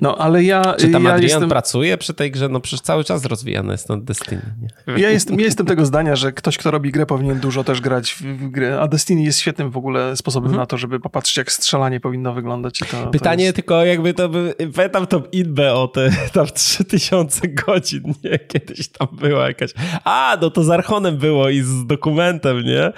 No, 0.00 0.18
ale 0.18 0.44
ja. 0.44 0.74
Czy 0.78 0.88
tam 0.88 1.04
ja 1.04 1.10
Adrian 1.10 1.30
jestem... 1.30 1.48
pracuje 1.48 1.98
przy 1.98 2.14
tej 2.14 2.30
grze? 2.30 2.48
No 2.48 2.60
przecież 2.60 2.80
cały 2.80 3.04
czas 3.04 3.24
rozwijany 3.24 3.72
jest 3.72 3.88
ten 3.88 4.04
Destiny. 4.04 4.42
Nie? 4.60 5.02
Ja, 5.02 5.10
jestem, 5.10 5.40
ja 5.40 5.44
jestem 5.46 5.66
tego 5.66 5.86
zdania, 5.86 6.16
że 6.16 6.32
ktoś, 6.32 6.58
kto 6.58 6.70
robi 6.70 6.92
grę, 6.92 7.06
powinien 7.06 7.40
dużo 7.40 7.64
też 7.64 7.80
grać 7.80 8.14
w, 8.14 8.50
grę. 8.50 8.80
A 8.80 8.88
Destiny 8.88 9.22
jest 9.22 9.38
świetnym 9.38 9.70
w 9.70 9.76
ogóle 9.76 10.16
sposobem 10.16 10.46
mhm. 10.46 10.60
na 10.60 10.66
to, 10.66 10.78
żeby 10.78 11.00
popatrzeć, 11.00 11.36
jak 11.36 11.52
strzelanie 11.52 12.00
powinno 12.00 12.32
wyglądać. 12.32 12.78
To, 12.78 13.06
Pytanie 13.06 13.36
to 13.36 13.42
jest... 13.42 13.54
tylko, 13.54 13.84
jakby 13.84 14.14
to 14.14 14.28
by. 14.28 14.54
Pamiętam 14.74 15.06
tą 15.06 15.22
inbę 15.58 15.74
o 15.74 15.88
te 15.88 16.10
tam 16.32 16.46
3000 16.46 17.48
godzin, 17.48 18.14
nie? 18.24 18.38
Kiedyś 18.38 18.88
tam 18.88 19.08
była 19.12 19.46
jakaś. 19.46 19.70
A, 20.04 20.36
no 20.42 20.50
to 20.50 20.64
z 20.64 20.70
Archonem 20.70 21.16
było 21.16 21.48
i 21.48 21.60
z 21.60 21.86
dokumentem, 21.86 22.62
nie? 22.64 22.92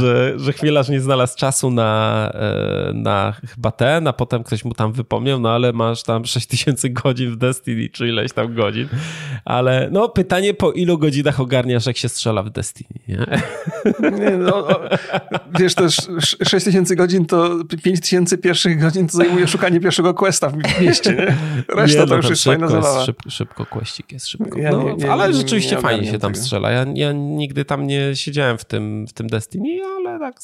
Że, 0.00 0.34
że 0.36 0.52
chwielarz 0.52 0.88
nie 0.88 1.00
znalazł 1.00 1.36
czasu 1.36 1.70
na, 1.70 2.32
e, 2.34 2.92
na 2.94 3.34
chyba 3.54 3.70
ten, 3.70 4.06
a 4.06 4.12
potem 4.12 4.42
ktoś 4.42 4.64
mu 4.64 4.74
tam 4.74 4.92
wypomniał, 4.92 5.40
no 5.40 5.50
ale 5.50 5.72
masz 5.72 6.02
tam 6.02 6.24
6000 6.24 6.90
godzin 6.90 7.30
w 7.30 7.36
Destiny, 7.36 7.88
czy 7.88 8.08
ileś 8.08 8.32
tam 8.32 8.54
godzin. 8.54 8.88
Ale 9.44 9.88
no 9.92 10.08
pytanie, 10.08 10.54
po 10.54 10.72
ilu 10.72 10.98
godzinach 10.98 11.40
ogarniasz, 11.40 11.86
jak 11.86 11.96
się 11.96 12.08
strzela 12.08 12.42
w 12.42 12.50
Destiny, 12.50 13.00
nie? 13.08 13.26
nie 14.10 14.30
no, 14.30 14.68
wiesz, 15.58 15.74
też 15.74 15.96
6000 16.48 16.96
godzin 16.96 17.26
to 17.26 17.50
5000 17.82 18.38
pierwszych 18.38 18.80
godzin 18.80 19.06
to 19.06 19.16
zajmuje 19.16 19.48
szukanie 19.48 19.80
pierwszego 19.80 20.14
questa 20.14 20.48
w 20.48 20.80
mieście, 20.80 21.14
nie? 21.14 21.36
Reszta 21.76 21.89
nie, 21.94 22.00
to 22.00 22.06
no, 22.06 22.16
już 22.16 22.30
jest 22.30 22.44
fajna 22.44 22.68
zabawa. 22.68 23.04
Szybko, 23.04 23.30
szybko 23.30 23.66
questik 23.66 24.12
jest, 24.12 24.26
szybko. 24.28 24.58
Ja 24.58 24.70
no, 24.70 24.82
nie, 24.82 24.94
nie, 24.94 25.12
ale 25.12 25.34
rzeczywiście 25.34 25.76
fajnie 25.76 26.06
się 26.06 26.18
tam 26.18 26.32
tego. 26.32 26.44
strzela. 26.44 26.70
Ja, 26.70 26.86
ja 26.94 27.12
nigdy 27.12 27.64
tam 27.64 27.86
nie 27.86 28.16
siedziałem 28.16 28.58
w 28.58 28.64
tym, 28.64 29.06
w 29.06 29.12
tym 29.12 29.26
Destiny, 29.26 29.78
ale 29.96 30.18
tak 30.18 30.42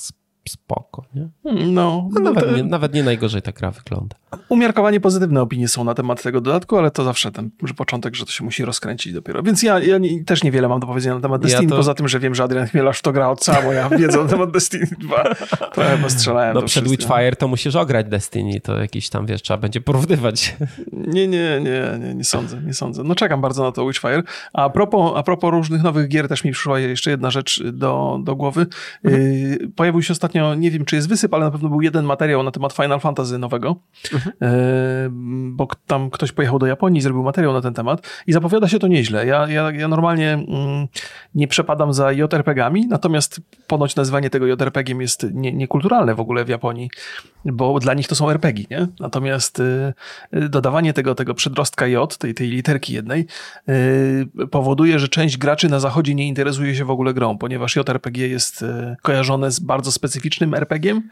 spoko, 0.49 1.05
nie? 1.15 1.29
No, 1.67 2.09
no 2.13 2.21
nawet, 2.21 2.45
to... 2.45 2.57
nie, 2.57 2.65
nawet 2.65 2.95
nie 2.95 3.03
najgorzej 3.03 3.43
ta 3.43 3.53
gra 3.53 3.71
wygląda. 3.71 4.17
Umiarkowanie 4.49 5.01
pozytywne 5.01 5.43
opinie 5.43 5.69
są 5.69 5.85
na 5.85 5.95
temat 5.95 6.23
tego 6.23 6.41
dodatku, 6.41 6.77
ale 6.77 6.91
to 6.91 7.05
zawsze 7.05 7.33
ten 7.33 7.51
że 7.63 7.75
początek, 7.75 8.15
że 8.15 8.27
to 8.27 8.31
się 8.33 8.45
musi 8.45 8.65
rozkręcić 8.65 9.13
dopiero. 9.13 9.43
Więc 9.43 9.63
ja, 9.63 9.79
ja 9.79 9.99
nie, 9.99 10.25
też 10.25 10.45
niewiele 10.45 10.69
mam 10.69 10.81
do 10.81 10.87
powiedzenia 10.87 11.15
na 11.15 11.21
temat 11.21 11.43
Destiny, 11.43 11.63
ja 11.63 11.69
to... 11.69 11.77
poza 11.77 11.95
tym, 11.95 12.09
że 12.09 12.21
wiem, 12.21 12.35
że 12.35 12.45
Adrian 12.45 12.67
Chmielarz 12.67 13.03
to 13.03 13.13
gra 13.13 13.29
od 13.29 13.41
cała 13.41 13.63
moja 13.63 13.89
wiedza 13.99 14.23
na 14.23 14.29
temat 14.29 14.51
Destiny 14.51 14.87
2. 14.99 15.35
Trochę 15.73 15.99
postrzelałem. 15.99 16.55
No 16.55 16.63
przed 16.63 16.89
Witchfire 16.89 17.37
to 17.37 17.49
musisz 17.49 17.77
ograć 17.77 18.09
Destiny, 18.09 18.61
to 18.61 18.79
jakiś 18.79 19.09
tam, 19.09 19.27
wiesz, 19.27 19.43
trzeba 19.43 19.59
będzie 19.59 19.81
porównywać. 19.81 20.57
Nie, 20.93 21.29
nie, 21.29 21.61
nie, 21.61 21.99
nie, 22.01 22.15
nie 22.15 22.25
sądzę, 22.25 22.61
nie 22.63 22.75
sądzę. 22.75 23.03
No 23.05 23.15
czekam 23.15 23.41
bardzo 23.41 23.63
na 23.63 23.73
to 23.73 23.87
Witchfire. 23.87 24.23
A 24.53 24.71
propos, 24.71 25.13
a 25.17 25.23
propos 25.23 25.51
różnych 25.51 25.83
nowych 25.83 26.09
gier, 26.09 26.29
też 26.29 26.45
mi 26.45 26.53
przyszła 26.53 26.79
jeszcze 26.79 27.11
jedna 27.11 27.31
rzecz 27.31 27.63
do, 27.63 28.21
do 28.25 28.37
głowy. 28.37 28.67
Mhm. 29.05 29.25
Y, 29.25 29.71
pojawił 29.77 30.03
się 30.03 30.13
ostatnio, 30.13 30.36
nie 30.57 30.71
wiem, 30.71 30.85
czy 30.85 30.97
jest 30.97 31.09
wysyp, 31.09 31.35
ale 31.35 31.45
na 31.45 31.51
pewno 31.51 31.69
był 31.69 31.83
jeden 31.83 32.05
materiał 32.05 32.43
na 32.43 32.51
temat 32.51 32.73
Final 32.73 33.01
Fantasy 33.01 33.39
nowego. 33.39 33.77
Mhm. 34.15 34.33
Y, 34.43 35.09
bo 35.57 35.69
tam 35.87 36.11
ktoś 36.11 36.33
pojechał 36.33 36.59
do 36.59 36.67
Japonii, 36.67 37.01
zrobił 37.01 37.23
materiał 37.23 37.53
na 37.53 37.61
ten 37.61 37.75
temat 37.75 38.09
i 38.27 38.33
zapowiada 38.33 38.69
się 38.69 38.79
to 38.79 38.87
nieźle. 38.87 39.27
Ja, 39.27 39.49
ja, 39.49 39.71
ja 39.71 39.89
normalnie 39.89 40.33
mm, 40.33 40.87
nie 41.35 41.49
przepadam 41.49 41.93
za 41.93 42.13
JRPG-ami, 42.13 42.87
natomiast 42.89 43.41
ponoć 43.67 43.97
nazywanie 43.97 44.31
tego 44.31 44.47
JRPG-iem 44.47 45.01
jest 45.01 45.27
nie, 45.35 45.53
niekulturalne 45.53 46.15
w 46.15 46.21
ogóle 46.21 46.45
w 46.45 46.49
Japonii, 46.49 46.91
bo 47.45 47.79
dla 47.79 47.95
nich 47.95 48.09
to 48.09 48.15
są 48.15 48.31
RPG, 48.31 48.65
nie? 48.71 48.87
Natomiast 49.01 49.61
y, 49.61 49.93
y, 50.35 50.49
dodawanie 50.49 50.93
tego, 50.93 51.15
tego 51.15 51.35
przedrostka 51.35 51.87
J, 51.87 52.19
tej, 52.19 52.35
tej 52.35 52.49
literki 52.49 52.93
jednej, 52.93 53.27
y, 53.69 54.47
powoduje, 54.51 54.99
że 54.99 55.09
część 55.09 55.37
graczy 55.37 55.69
na 55.69 55.81
zachodzie 55.81 56.15
nie 56.15 56.29
interesuje 56.29 56.75
się 56.75 56.85
w 56.85 56.91
ogóle 56.91 57.15
grą, 57.15 57.39
ponieważ 57.39 57.77
JRPG 57.77 58.29
jest 58.29 58.63
y, 58.63 58.97
kojarzone 59.03 59.51
z 59.51 59.61
bardzo 59.61 59.93
specyficznym 59.93 60.26
RPG-iem, 60.55 61.03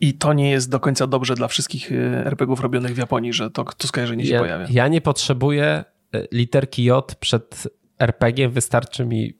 i 0.00 0.14
to 0.14 0.32
nie 0.32 0.50
jest 0.50 0.70
do 0.70 0.80
końca 0.80 1.06
dobrze 1.06 1.34
dla 1.34 1.48
wszystkich 1.48 1.92
y, 1.92 2.22
RPGów 2.24 2.60
robionych 2.60 2.94
w 2.94 2.98
Japonii, 2.98 3.32
że 3.32 3.50
to, 3.50 3.64
to 3.64 3.88
skojarzenie 3.88 4.26
się 4.26 4.32
ja, 4.32 4.40
pojawia. 4.40 4.66
Ja 4.70 4.88
nie 4.88 5.00
potrzebuję 5.00 5.84
y, 6.14 6.28
literki 6.32 6.84
J 6.84 7.14
przed 7.20 7.68
RPG, 7.98 8.48
wystarczy 8.48 9.04
mi 9.04 9.34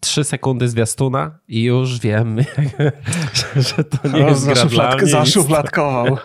3 0.00 0.24
sekundy 0.24 0.68
zwiastuna 0.68 1.38
i 1.48 1.62
już 1.62 2.00
wiem, 2.00 2.36
że 3.76 3.84
to 3.84 4.08
nie 4.08 4.20
jest 4.20 4.46
gra 4.46 4.64
dla 4.64 4.96
mnie. 4.96 5.06
Zaszufladkował. 5.06 6.06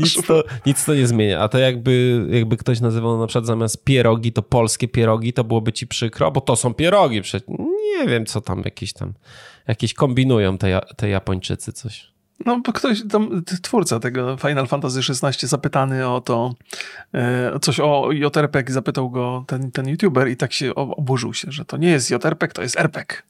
nic, 0.00 0.26
to, 0.26 0.44
nic 0.66 0.84
to 0.84 0.94
nie 0.94 1.06
zmienia. 1.06 1.40
A 1.40 1.48
to 1.48 1.58
jakby, 1.58 2.26
jakby 2.30 2.56
ktoś 2.56 2.80
nazywał 2.80 3.18
na 3.18 3.26
przykład 3.26 3.46
zamiast 3.46 3.84
pierogi, 3.84 4.32
to 4.32 4.42
polskie 4.42 4.88
pierogi, 4.88 5.32
to 5.32 5.44
byłoby 5.44 5.72
ci 5.72 5.86
przykro, 5.86 6.30
bo 6.30 6.40
to 6.40 6.56
są 6.56 6.74
pierogi. 6.74 7.22
Nie 7.98 8.06
wiem, 8.06 8.26
co 8.26 8.40
tam 8.40 8.62
jakieś 8.64 8.92
tam, 8.92 9.12
jakieś 9.68 9.94
kombinują 9.94 10.58
te, 10.58 10.80
te 10.96 11.08
Japończycy 11.08 11.72
coś. 11.72 12.16
No, 12.44 12.60
bo 12.60 12.72
ktoś 12.72 13.02
tam, 13.10 13.44
twórca 13.62 14.00
tego 14.00 14.36
Final 14.36 14.66
Fantasy 14.66 15.00
XVI 15.00 15.48
zapytany 15.48 16.08
o 16.08 16.20
to, 16.20 16.54
e, 17.14 17.58
coś 17.60 17.80
o 17.80 18.08
JRPG, 18.12 18.72
zapytał 18.72 19.10
go 19.10 19.44
ten, 19.46 19.72
ten 19.72 19.88
youtuber 19.88 20.28
i 20.28 20.36
tak 20.36 20.52
się 20.52 20.74
oburzył 20.74 21.34
się, 21.34 21.52
że 21.52 21.64
to 21.64 21.76
nie 21.76 21.90
jest 21.90 22.10
JRPG, 22.10 22.52
to 22.52 22.62
jest 22.62 22.80
RPG. 22.80 23.22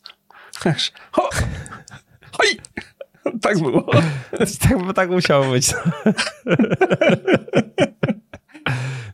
Ho! 1.13 1.29
Hoj! 2.33 2.49
Tak 3.41 3.59
było. 3.59 3.91
tak, 4.63 4.95
tak 4.95 5.11
musiało 5.11 5.51
być. 5.51 5.75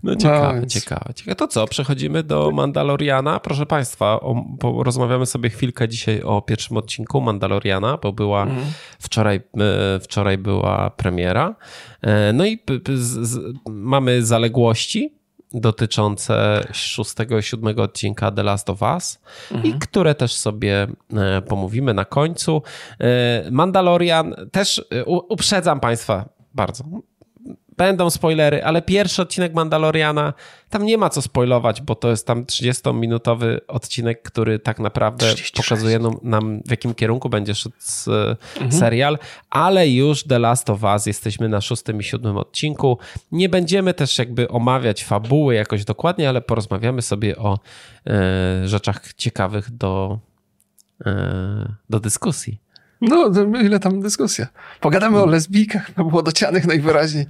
No 0.02 0.16
ciekawe, 0.16 0.60
no, 0.60 0.66
ciekawe, 0.66 1.14
ciekawe. 1.14 1.34
To 1.34 1.48
co, 1.48 1.66
przechodzimy 1.66 2.22
do 2.22 2.50
Mandaloriana. 2.50 3.40
Proszę 3.40 3.66
Państwa, 3.66 4.20
o, 4.20 4.44
porozmawiamy 4.60 5.26
sobie 5.26 5.50
chwilkę 5.50 5.88
dzisiaj 5.88 6.22
o 6.22 6.42
pierwszym 6.42 6.76
odcinku 6.76 7.20
Mandaloriana, 7.20 7.98
bo 8.02 8.12
była 8.12 8.42
mhm. 8.42 8.66
wczoraj, 8.98 9.36
e, 9.36 10.00
wczoraj 10.00 10.38
była 10.38 10.90
premiera. 10.90 11.54
E, 12.02 12.32
no 12.32 12.46
i 12.46 12.58
z, 12.94 13.28
z, 13.28 13.54
mamy 13.70 14.22
zaległości 14.22 15.14
dotyczące 15.54 16.64
szóstego 16.72 17.38
i 17.38 17.42
siódmego 17.42 17.82
odcinka 17.82 18.30
The 18.30 18.42
Last 18.42 18.70
of 18.70 18.82
Us 18.82 19.20
mhm. 19.50 19.74
i 19.74 19.78
które 19.78 20.14
też 20.14 20.34
sobie 20.34 20.86
e, 21.12 21.42
pomówimy 21.42 21.94
na 21.94 22.04
końcu. 22.04 22.62
Mandalorian 23.50 24.34
też 24.52 24.84
uprzedzam 25.06 25.80
Państwa 25.80 26.28
bardzo. 26.54 26.84
Będą 27.76 28.10
spoilery, 28.10 28.64
ale 28.64 28.82
pierwszy 28.82 29.22
odcinek 29.22 29.54
Mandaloriana, 29.54 30.32
tam 30.70 30.86
nie 30.86 30.98
ma 30.98 31.10
co 31.10 31.22
spoilować, 31.22 31.82
bo 31.82 31.94
to 31.94 32.10
jest 32.10 32.26
tam 32.26 32.44
30-minutowy 32.44 33.58
odcinek, 33.68 34.22
który 34.22 34.58
tak 34.58 34.78
naprawdę 34.78 35.26
36. 35.26 35.68
pokazuje 35.68 35.98
nam, 36.22 36.62
w 36.66 36.70
jakim 36.70 36.94
kierunku 36.94 37.28
będzie 37.28 37.54
szedł 37.54 37.76
mhm. 38.56 38.72
serial, 38.72 39.18
ale 39.50 39.88
już 39.88 40.24
The 40.24 40.38
Last 40.38 40.70
of 40.70 40.82
Us 40.82 41.06
jesteśmy 41.06 41.48
na 41.48 41.60
szóstym 41.60 42.00
i 42.00 42.04
siódmym 42.04 42.36
odcinku. 42.36 42.98
Nie 43.32 43.48
będziemy 43.48 43.94
też 43.94 44.18
jakby 44.18 44.48
omawiać 44.48 45.04
fabuły 45.04 45.54
jakoś 45.54 45.84
dokładnie, 45.84 46.28
ale 46.28 46.40
porozmawiamy 46.40 47.02
sobie 47.02 47.36
o 47.36 47.58
e, 48.06 48.68
rzeczach 48.68 49.12
ciekawych 49.12 49.70
do, 49.70 50.18
e, 51.06 51.74
do 51.90 52.00
dyskusji. 52.00 52.60
No, 53.00 53.30
ile 53.62 53.80
tam 53.80 54.00
dyskusja. 54.00 54.46
Pogadamy 54.80 55.22
o 55.22 55.26
lesbijkach, 55.26 55.96
no 55.96 56.04
młodocianych 56.04 56.66
najwyraźniej. 56.66 57.26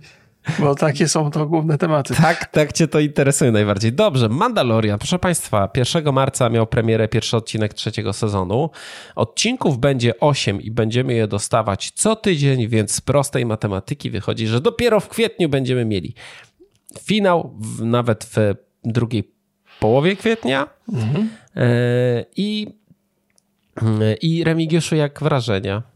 Bo 0.59 0.75
takie 0.75 1.09
są 1.09 1.31
to 1.31 1.47
główne 1.47 1.79
tematy. 1.79 2.15
Tak, 2.15 2.47
tak 2.47 2.73
cię 2.73 2.89
to 2.89 3.01
interesuje 3.01 3.53
najbardziej. 3.53 3.93
Dobrze, 3.93 4.29
Mandalorian. 4.29 4.99
Proszę 4.99 5.19
Państwa, 5.19 5.71
1 5.95 6.13
marca 6.15 6.49
miał 6.49 6.67
premierę 6.67 7.09
pierwszy 7.09 7.37
odcinek 7.37 7.75
trzeciego 7.75 8.13
sezonu. 8.13 8.71
Odcinków 9.15 9.79
będzie 9.79 10.21
8 10.21 10.61
i 10.61 10.71
będziemy 10.71 11.15
je 11.15 11.29
dostawać 11.29 11.91
co 11.95 12.17
tydzień, 12.17 12.69
więc 12.69 12.95
z 12.95 13.01
prostej 13.01 13.47
matematyki 13.47 14.11
wychodzi, 14.11 14.47
że 14.47 14.61
dopiero 14.61 15.01
w 15.01 15.09
kwietniu 15.09 15.49
będziemy 15.49 15.85
mieli 15.85 16.15
finał, 17.01 17.55
w, 17.61 17.85
nawet 17.85 18.25
w 18.25 18.55
drugiej 18.85 19.33
połowie 19.81 20.17
kwietnia. 20.17 20.67
Mhm. 20.93 21.29
E, 21.57 22.25
I, 22.37 22.67
I 24.23 24.45
Remigiuszu, 24.45 24.97
jak 24.97 25.23
wrażenia? 25.23 25.92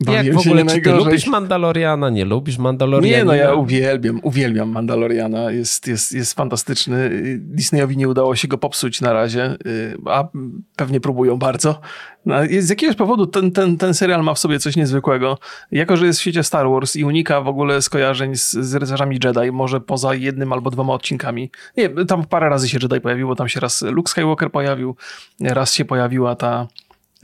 Jak 0.00 0.34
w 0.34 0.38
ogóle, 0.38 0.66
czy 0.66 0.80
ty 0.80 0.92
lubisz 0.92 1.26
Mandaloriana, 1.26 2.10
nie 2.10 2.24
lubisz 2.24 2.58
Mandaloriana? 2.58 3.18
Nie, 3.18 3.24
no 3.24 3.34
ja 3.34 3.54
uwielbiam, 3.54 4.20
uwielbiam 4.22 4.68
Mandaloriana. 4.68 5.50
Jest, 5.50 5.86
jest, 5.86 6.12
jest 6.12 6.34
fantastyczny. 6.34 7.10
Disneyowi 7.38 7.96
nie 7.96 8.08
udało 8.08 8.36
się 8.36 8.48
go 8.48 8.58
popsuć 8.58 9.00
na 9.00 9.12
razie, 9.12 9.56
y, 9.66 9.96
a 10.06 10.28
pewnie 10.76 11.00
próbują 11.00 11.36
bardzo. 11.36 11.80
No, 12.26 12.36
z 12.58 12.68
jakiegoś 12.68 12.96
powodu 12.96 13.26
ten, 13.26 13.52
ten, 13.52 13.76
ten 13.76 13.94
serial 13.94 14.22
ma 14.22 14.34
w 14.34 14.38
sobie 14.38 14.58
coś 14.58 14.76
niezwykłego. 14.76 15.38
Jako, 15.72 15.96
że 15.96 16.06
jest 16.06 16.18
w 16.18 16.22
świecie 16.22 16.42
Star 16.42 16.68
Wars 16.68 16.96
i 16.96 17.04
unika 17.04 17.40
w 17.40 17.48
ogóle 17.48 17.82
skojarzeń 17.82 18.36
z, 18.36 18.50
z 18.50 18.74
rycerzami 18.74 19.18
Jedi, 19.24 19.52
może 19.52 19.80
poza 19.80 20.14
jednym 20.14 20.52
albo 20.52 20.70
dwoma 20.70 20.92
odcinkami. 20.92 21.50
Nie, 21.76 21.88
tam 21.88 22.24
parę 22.26 22.48
razy 22.48 22.68
się 22.68 22.78
Jedi 22.82 23.00
pojawił, 23.00 23.28
bo 23.28 23.36
tam 23.36 23.48
się 23.48 23.60
raz 23.60 23.82
Luke 23.82 24.10
Skywalker 24.10 24.50
pojawił, 24.50 24.96
raz 25.40 25.74
się 25.74 25.84
pojawiła 25.84 26.36
ta... 26.36 26.68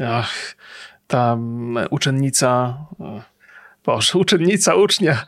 Ach, 0.06 0.56
ta 1.10 1.38
uczennica, 1.90 2.78
boże, 3.84 4.18
uczennica 4.18 4.74
ucznia 4.74 5.24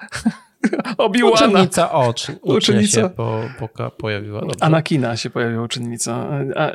Obi-Wana. 0.98 1.34
Uczennica 1.34 1.92
ocz, 1.92 2.26
uczennica 2.42 3.00
się 3.00 3.08
po, 3.08 3.40
po, 3.58 3.90
pojawiła. 3.90 4.40
Dobrze. 4.40 4.56
Anakina 4.60 5.16
się 5.16 5.30
pojawiła 5.30 5.62
uczennica. 5.62 6.28
A, 6.56 6.70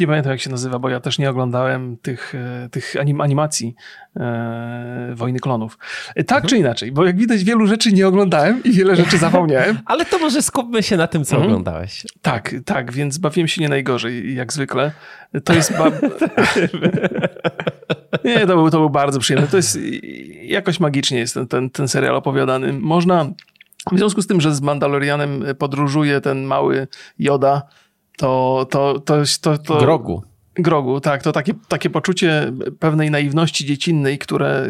nie 0.00 0.06
pamiętam 0.06 0.32
jak 0.32 0.40
się 0.40 0.50
nazywa, 0.50 0.78
bo 0.78 0.88
ja 0.88 1.00
też 1.00 1.18
nie 1.18 1.30
oglądałem 1.30 1.96
tych, 1.96 2.34
e, 2.34 2.68
tych 2.68 2.96
anim, 3.00 3.20
animacji 3.20 3.74
e, 4.16 5.12
Wojny 5.14 5.40
Klonów. 5.40 5.78
E, 6.14 6.24
tak 6.24 6.36
mhm. 6.36 6.48
czy 6.48 6.56
inaczej, 6.56 6.92
bo 6.92 7.06
jak 7.06 7.16
widać 7.16 7.44
wielu 7.44 7.66
rzeczy 7.66 7.92
nie 7.92 8.08
oglądałem 8.08 8.62
i 8.64 8.72
wiele 8.72 8.96
rzeczy 8.96 9.18
zapomniałem. 9.28 9.78
Ale 9.86 10.04
to 10.04 10.18
może 10.18 10.42
skupmy 10.42 10.82
się 10.82 10.96
na 10.96 11.06
tym, 11.06 11.24
co 11.24 11.36
mhm. 11.36 11.52
oglądałeś. 11.52 12.06
Tak, 12.22 12.54
tak, 12.64 12.92
więc 12.92 13.18
bawiłem 13.18 13.48
się 13.48 13.60
nie 13.62 13.68
najgorzej, 13.68 14.34
jak 14.34 14.52
zwykle. 14.52 14.92
To 15.44 15.52
jest... 15.52 15.72
Ba... 15.78 15.84
nie, 18.24 18.46
to 18.46 18.54
był, 18.54 18.70
to 18.70 18.78
był 18.78 18.90
bardzo 18.90 19.20
przyjemny. 19.20 19.48
To 19.48 19.56
jest... 19.56 19.78
Jakoś 20.42 20.80
magicznie 20.80 21.18
jest 21.18 21.34
ten, 21.34 21.48
ten, 21.48 21.70
ten 21.70 21.88
serial 21.88 22.16
opowiadany. 22.16 22.72
Można 22.72 23.24
w 23.92 23.98
związku 23.98 24.22
z 24.22 24.26
tym, 24.26 24.40
że 24.40 24.54
z 24.54 24.60
Mandalorianem 24.60 25.44
podróżuje 25.58 26.20
ten 26.20 26.44
mały 26.44 26.88
Joda, 27.18 27.62
to... 28.16 28.66
to, 28.70 29.00
to, 29.00 29.22
to, 29.40 29.58
to 29.58 29.78
Grogu. 29.78 30.22
Grogu, 30.54 31.00
tak. 31.00 31.22
To 31.22 31.32
takie, 31.32 31.54
takie 31.68 31.90
poczucie 31.90 32.52
pewnej 32.78 33.10
naiwności 33.10 33.66
dziecinnej, 33.66 34.18
które 34.18 34.66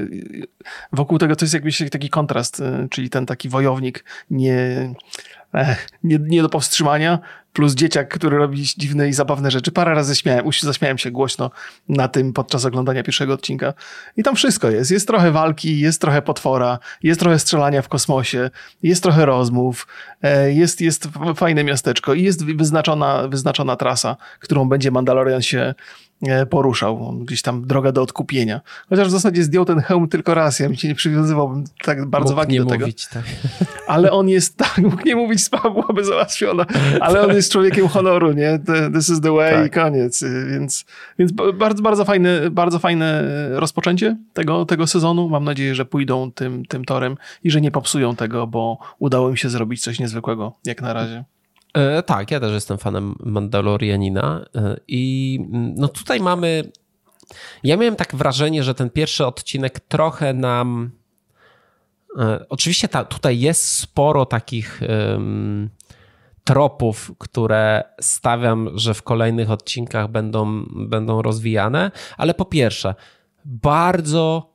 wokół 0.92 1.18
tego 1.18 1.36
to 1.36 1.44
jest 1.44 1.54
jakbyś 1.54 1.82
taki 1.90 2.10
kontrast, 2.10 2.60
y, 2.60 2.88
czyli 2.90 3.10
ten 3.10 3.26
taki 3.26 3.48
wojownik 3.48 4.04
nie, 4.30 4.94
nie, 6.04 6.18
nie 6.22 6.42
do 6.42 6.48
powstrzymania, 6.48 7.18
plus 7.52 7.74
dzieciak, 7.74 8.08
który 8.14 8.38
robi 8.38 8.62
dziwne 8.62 9.08
i 9.08 9.12
zabawne 9.12 9.50
rzeczy. 9.50 9.72
Parę 9.72 9.94
razy 9.94 10.16
śmiałem, 10.16 10.44
zaśmiałem 10.62 10.98
się 10.98 11.10
głośno 11.10 11.50
na 11.88 12.08
tym 12.08 12.32
podczas 12.32 12.64
oglądania 12.64 13.02
pierwszego 13.02 13.34
odcinka. 13.34 13.74
I 14.16 14.22
tam 14.22 14.36
wszystko 14.36 14.70
jest. 14.70 14.90
Jest 14.90 15.06
trochę 15.06 15.30
walki, 15.30 15.80
jest 15.80 16.00
trochę 16.00 16.22
potwora, 16.22 16.78
jest 17.02 17.20
trochę 17.20 17.38
strzelania 17.38 17.82
w 17.82 17.88
kosmosie, 17.88 18.50
jest 18.82 19.02
trochę 19.02 19.26
rozmów, 19.26 19.86
e, 20.22 20.52
jest, 20.52 20.80
jest 20.80 21.08
fajne 21.36 21.64
miasteczko 21.64 22.14
i 22.14 22.22
jest 22.22 22.44
wyznaczona, 22.44 23.28
wyznaczona 23.28 23.76
trasa, 23.76 24.16
którą 24.40 24.68
będzie 24.68 24.90
Mandalorian 24.90 25.42
się 25.42 25.74
E, 26.22 26.46
poruszał. 26.46 27.12
Gdzieś 27.24 27.42
tam 27.42 27.66
droga 27.66 27.92
do 27.92 28.02
odkupienia. 28.02 28.60
Chociaż 28.88 29.08
w 29.08 29.10
zasadzie 29.10 29.44
zdjął 29.44 29.64
ten 29.64 29.80
hełm 29.80 30.08
tylko 30.08 30.34
raz. 30.34 30.58
Ja 30.58 30.68
mi 30.68 30.76
się 30.76 30.88
nie 30.88 30.94
przywiązywałbym 30.94 31.64
tak 31.84 32.06
bardzo 32.06 32.34
wagi 32.34 32.58
do 32.58 32.64
tego. 32.64 32.84
Mówić, 32.84 33.06
tak. 33.06 33.24
Ale 33.86 34.10
on 34.10 34.28
jest, 34.28 34.56
tak, 34.56 34.78
mógł 34.78 35.02
nie 35.06 35.16
mówić, 35.16 35.44
sprawa 35.44 35.70
byłaby 35.70 36.04
załatwiona. 36.04 36.66
Ale 37.00 37.22
on 37.22 37.34
jest 37.34 37.52
człowiekiem 37.52 37.88
honoru, 37.88 38.32
nie? 38.32 38.60
This 38.94 39.08
is 39.08 39.20
the 39.20 39.32
way 39.32 39.54
tak. 39.54 39.66
i 39.66 39.70
koniec. 39.70 40.24
Więc, 40.50 40.84
więc 41.18 41.32
bardzo, 41.54 41.82
bardzo 41.82 42.04
fajne, 42.04 42.50
bardzo 42.50 42.78
fajne 42.78 43.24
rozpoczęcie 43.50 44.16
tego, 44.32 44.64
tego 44.64 44.86
sezonu. 44.86 45.28
Mam 45.28 45.44
nadzieję, 45.44 45.74
że 45.74 45.84
pójdą 45.84 46.32
tym, 46.32 46.64
tym 46.64 46.84
torem 46.84 47.16
i 47.44 47.50
że 47.50 47.60
nie 47.60 47.70
popsują 47.70 48.16
tego, 48.16 48.46
bo 48.46 48.78
udało 48.98 49.30
im 49.30 49.36
się 49.36 49.48
zrobić 49.48 49.82
coś 49.82 49.98
niezwykłego, 49.98 50.52
jak 50.64 50.82
na 50.82 50.92
razie. 50.92 51.24
E, 51.74 52.02
tak, 52.02 52.30
ja 52.30 52.40
też 52.40 52.52
jestem 52.52 52.78
fanem 52.78 53.14
Mandalorianina 53.24 54.46
e, 54.54 54.76
i 54.88 55.38
mm, 55.52 55.74
no 55.76 55.88
tutaj 55.88 56.20
mamy. 56.20 56.72
Ja 57.64 57.76
miałem 57.76 57.96
tak 57.96 58.14
wrażenie, 58.14 58.62
że 58.62 58.74
ten 58.74 58.90
pierwszy 58.90 59.26
odcinek 59.26 59.80
trochę 59.80 60.34
nam. 60.34 60.90
E, 62.18 62.44
oczywiście 62.48 62.88
ta, 62.88 63.04
tutaj 63.04 63.40
jest 63.40 63.78
sporo 63.78 64.26
takich 64.26 64.80
tropów, 66.44 67.12
które 67.18 67.84
stawiam, 68.00 68.70
że 68.74 68.94
w 68.94 69.02
kolejnych 69.02 69.50
odcinkach 69.50 70.08
będą, 70.08 70.64
będą 70.70 71.22
rozwijane, 71.22 71.90
ale 72.16 72.34
po 72.34 72.44
pierwsze, 72.44 72.94
bardzo. 73.44 74.50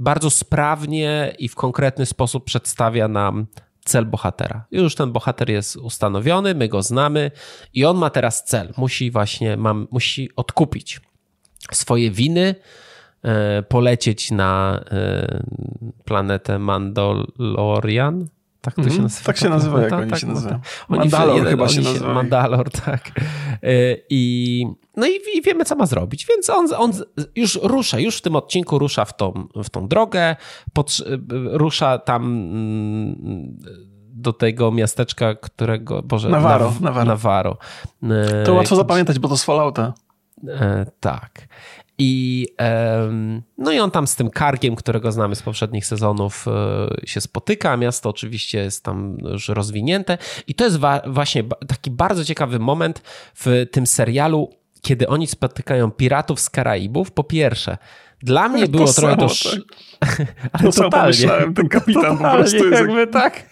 Bardzo 0.00 0.30
sprawnie 0.30 1.34
i 1.38 1.48
w 1.48 1.54
konkretny 1.54 2.06
sposób 2.06 2.44
przedstawia 2.44 3.08
nam 3.08 3.46
cel 3.88 4.04
bohatera. 4.04 4.64
Już 4.70 4.94
ten 4.94 5.12
bohater 5.12 5.50
jest 5.50 5.76
ustanowiony, 5.76 6.54
my 6.54 6.68
go 6.68 6.82
znamy 6.82 7.30
i 7.74 7.84
on 7.84 7.96
ma 7.96 8.10
teraz 8.10 8.44
cel. 8.44 8.72
Musi 8.76 9.10
właśnie, 9.10 9.56
mam, 9.56 9.88
musi 9.90 10.30
odkupić 10.36 11.00
swoje 11.72 12.10
winy, 12.10 12.54
e, 13.22 13.62
polecieć 13.62 14.30
na 14.30 14.80
e, 14.90 15.42
planetę 16.04 16.58
Mandalorian. 16.58 18.28
Tak 18.74 18.84
to 18.84 18.90
się 18.90 19.00
mhm. 19.00 19.02
nazywa? 19.02 19.26
Tak 19.26 19.36
się 19.36 19.48
nazywa, 19.48 19.82
jak 19.82 19.92
oni 19.92 20.10
tak, 20.10 20.20
się 20.20 20.26
nazywają. 20.26 20.60
Mandalor 20.88 21.46
chyba 21.46 21.68
się 21.68 21.80
nazywa. 21.80 22.14
Mandalor, 22.14 22.70
tak. 22.70 23.10
E, 23.62 23.96
I, 24.10 24.66
no 24.96 25.06
i, 25.06 25.38
i, 25.38 25.42
wiemy, 25.42 25.64
co 25.64 25.76
ma 25.76 25.86
zrobić, 25.86 26.26
więc 26.26 26.50
on, 26.50 26.66
on 26.76 26.92
już 27.36 27.58
rusza, 27.62 27.98
już 27.98 28.16
w 28.16 28.20
tym 28.20 28.36
odcinku 28.36 28.78
rusza 28.78 29.04
w 29.04 29.16
tą, 29.16 29.48
w 29.64 29.70
tą 29.70 29.88
drogę, 29.88 30.36
pod, 30.72 30.96
rusza 31.52 31.98
tam 31.98 32.22
mm, 32.24 33.58
do 34.12 34.32
tego 34.32 34.72
miasteczka, 34.72 35.34
którego, 35.34 36.02
Boże, 36.02 36.28
Navarro. 36.28 36.72
Nav 36.80 37.06
Navarro. 37.06 37.56
E, 38.02 38.44
to 38.44 38.54
łatwo 38.54 38.76
zapamiętać, 38.76 39.18
bo 39.18 39.28
to 39.28 39.36
z 39.36 39.44
Fallouta. 39.44 39.94
E, 40.48 40.86
tak. 41.00 41.48
I, 41.98 42.46
no 43.58 43.72
i 43.72 43.78
on 43.78 43.90
tam 43.90 44.06
z 44.06 44.16
tym 44.16 44.30
kargiem, 44.30 44.76
którego 44.76 45.12
znamy 45.12 45.36
z 45.36 45.42
poprzednich 45.42 45.86
sezonów, 45.86 46.46
e, 46.48 47.06
się 47.06 47.20
spotyka. 47.20 47.76
Miasto 47.76 48.10
oczywiście 48.10 48.58
jest 48.58 48.84
tam 48.84 49.18
już 49.20 49.48
rozwinięte. 49.48 50.18
I 50.46 50.54
to 50.54 50.64
jest 50.64 50.78
właśnie 51.06 51.44
taki 51.68 51.90
bardzo 51.90 52.24
ciekawy 52.24 52.58
moment 52.58 53.02
w 53.34 53.66
tym 53.70 53.86
serialu, 53.86 54.50
kiedy 54.80 55.08
oni 55.08 55.26
spotykają 55.26 55.90
piratów 55.90 56.40
z 56.40 56.50
Karaibów. 56.50 57.10
Po 57.10 57.24
pierwsze, 57.24 57.78
dla 58.22 58.48
mnie 58.48 58.68
było 58.68 58.86
to 58.86 58.92
trochę 58.92 59.16
samo, 59.16 59.28
to... 59.28 59.34
Tak. 59.98 60.22
Ale 60.52 60.72
to 60.72 60.82
totalnie. 60.82 61.00
Pomyślałem, 61.00 61.54
ten 61.54 61.68
kapitan 61.68 62.02
totalnie, 62.02 62.24
po 62.24 62.36
prostu 62.36 62.56
jest... 62.56 62.80
Jakby 62.80 63.06
tak... 63.06 63.42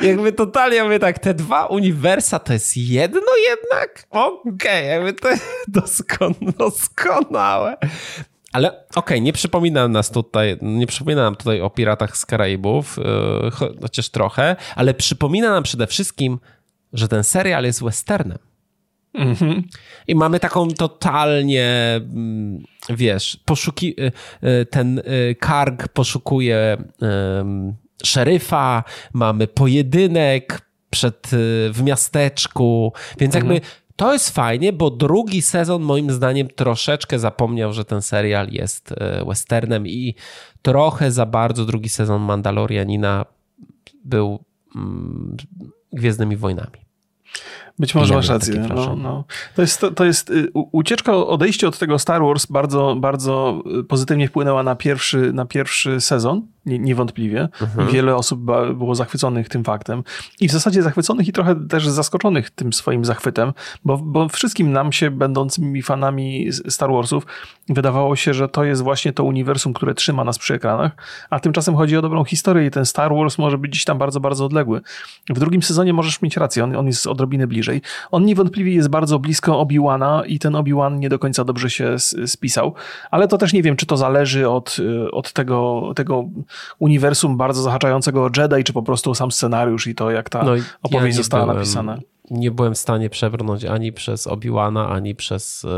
jakby 0.08 0.32
totalnie, 0.32 0.76
jakby 0.76 0.98
tak, 0.98 1.18
te 1.18 1.34
dwa 1.34 1.66
uniwersa 1.66 2.38
to 2.38 2.52
jest 2.52 2.76
jedno 2.76 3.30
jednak? 3.48 4.06
Okej, 4.10 4.52
okay, 4.54 4.84
jakby 4.84 5.12
to 5.12 5.30
jest 5.30 5.44
doskon... 5.68 6.34
doskonałe. 6.58 7.76
Ale 8.52 8.68
okej, 8.68 8.88
okay, 8.94 9.20
nie 9.20 9.32
przypomina 9.32 9.88
nas 9.88 10.10
tutaj, 10.10 10.58
nie 10.62 10.86
przypomina 10.86 11.22
nam 11.22 11.36
tutaj 11.36 11.60
o 11.60 11.70
Piratach 11.70 12.16
z 12.16 12.26
Karaibów, 12.26 12.96
yy, 13.42 13.50
chociaż 13.80 14.08
trochę, 14.08 14.56
ale 14.76 14.94
przypomina 14.94 15.50
nam 15.50 15.62
przede 15.62 15.86
wszystkim, 15.86 16.38
że 16.92 17.08
ten 17.08 17.24
serial 17.24 17.64
jest 17.64 17.84
westernem. 17.84 18.38
Mm-hmm. 19.14 19.62
I 20.06 20.14
mamy 20.14 20.40
taką 20.40 20.68
totalnie, 20.68 21.66
mm, 21.96 22.62
wiesz, 22.90 23.36
poszuki, 23.44 23.94
y, 24.00 24.12
y, 24.48 24.66
ten 24.66 24.98
y, 24.98 25.36
Karg 25.40 25.88
poszukuje 25.88 26.76
szeryfa, 28.04 28.84
mamy 29.12 29.46
pojedynek 29.46 30.68
przed, 30.90 31.28
w 31.72 31.80
miasteczku, 31.84 32.92
więc 33.18 33.34
jakby 33.34 33.54
mm-hmm. 33.54 33.80
to 33.96 34.12
jest 34.12 34.30
fajnie, 34.30 34.72
bo 34.72 34.90
drugi 34.90 35.42
sezon 35.42 35.82
moim 35.82 36.10
zdaniem 36.10 36.48
troszeczkę 36.48 37.18
zapomniał, 37.18 37.72
że 37.72 37.84
ten 37.84 38.02
serial 38.02 38.48
jest 38.50 38.94
westernem 39.26 39.86
i 39.86 40.14
trochę 40.62 41.12
za 41.12 41.26
bardzo 41.26 41.64
drugi 41.64 41.88
sezon 41.88 42.22
Mandalorianina 42.22 43.24
był 44.04 44.44
mm, 44.76 45.36
Gwiezdnymi 45.92 46.36
Wojnami. 46.36 46.88
Być 47.78 47.94
może 47.94 48.14
masz 48.14 48.28
rację. 48.28 48.66
No, 48.74 48.96
no. 48.96 49.24
To 49.54 49.62
jest, 49.62 49.80
to, 49.80 49.90
to 49.90 50.04
jest 50.04 50.30
y, 50.30 50.50
ucieczka, 50.52 51.16
odejście 51.16 51.68
od 51.68 51.78
tego 51.78 51.98
Star 51.98 52.22
Wars 52.22 52.46
bardzo, 52.46 52.96
bardzo 53.00 53.62
y, 53.80 53.84
pozytywnie 53.84 54.28
wpłynęła 54.28 54.62
na 54.62 54.76
pierwszy, 54.76 55.32
na 55.32 55.44
pierwszy 55.44 56.00
sezon 56.00 56.42
niewątpliwie. 56.66 57.48
Mhm. 57.60 57.88
Wiele 57.88 58.16
osób 58.16 58.40
było 58.74 58.94
zachwyconych 58.94 59.48
tym 59.48 59.64
faktem 59.64 60.02
i 60.40 60.48
w 60.48 60.52
zasadzie 60.52 60.82
zachwyconych 60.82 61.28
i 61.28 61.32
trochę 61.32 61.66
też 61.68 61.88
zaskoczonych 61.88 62.50
tym 62.50 62.72
swoim 62.72 63.04
zachwytem, 63.04 63.52
bo, 63.84 63.98
bo 63.98 64.28
wszystkim 64.28 64.72
nam 64.72 64.92
się, 64.92 65.10
będącymi 65.10 65.82
fanami 65.82 66.48
Star 66.68 66.90
Warsów, 66.92 67.26
wydawało 67.68 68.16
się, 68.16 68.34
że 68.34 68.48
to 68.48 68.64
jest 68.64 68.82
właśnie 68.82 69.12
to 69.12 69.24
uniwersum, 69.24 69.72
które 69.72 69.94
trzyma 69.94 70.24
nas 70.24 70.38
przy 70.38 70.54
ekranach, 70.54 70.92
a 71.30 71.40
tymczasem 71.40 71.76
chodzi 71.76 71.96
o 71.96 72.02
dobrą 72.02 72.24
historię 72.24 72.66
i 72.66 72.70
ten 72.70 72.86
Star 72.86 73.14
Wars 73.14 73.38
może 73.38 73.58
być 73.58 73.70
gdzieś 73.70 73.84
tam 73.84 73.98
bardzo, 73.98 74.20
bardzo 74.20 74.44
odległy. 74.44 74.80
W 75.30 75.38
drugim 75.38 75.62
sezonie 75.62 75.92
możesz 75.92 76.22
mieć 76.22 76.36
rację, 76.36 76.64
on, 76.64 76.76
on 76.76 76.86
jest 76.86 77.06
odrobinę 77.06 77.46
bliżej. 77.46 77.67
On 78.10 78.24
niewątpliwie 78.24 78.74
jest 78.74 78.88
bardzo 78.88 79.18
blisko 79.18 79.60
Obi-Wana 79.60 80.26
i 80.26 80.38
ten 80.38 80.52
Obi-Wan 80.52 80.98
nie 80.98 81.08
do 81.08 81.18
końca 81.18 81.44
dobrze 81.44 81.70
się 81.70 81.96
spisał, 82.26 82.74
ale 83.10 83.28
to 83.28 83.38
też 83.38 83.52
nie 83.52 83.62
wiem, 83.62 83.76
czy 83.76 83.86
to 83.86 83.96
zależy 83.96 84.48
od, 84.48 84.76
od 85.12 85.32
tego, 85.32 85.90
tego 85.96 86.24
uniwersum 86.78 87.36
bardzo 87.36 87.62
zahaczającego 87.62 88.24
o 88.24 88.30
Jedi, 88.36 88.64
czy 88.64 88.72
po 88.72 88.82
prostu 88.82 89.14
sam 89.14 89.32
scenariusz 89.32 89.86
i 89.86 89.94
to, 89.94 90.10
jak 90.10 90.30
ta 90.30 90.42
no 90.42 90.52
opowieść 90.82 91.16
ja 91.16 91.22
została 91.22 91.44
byłem, 91.44 91.56
napisana. 91.56 91.98
Nie 92.30 92.50
byłem 92.50 92.74
w 92.74 92.78
stanie 92.78 93.10
przebrnąć 93.10 93.64
ani 93.64 93.92
przez 93.92 94.26
Obi-Wana, 94.26 94.90
ani 94.90 95.14
przez 95.14 95.64
y, 95.64 95.68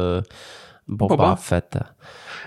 Boba, 0.89 1.17
Boba? 1.17 1.37
Fettę. 1.37 1.85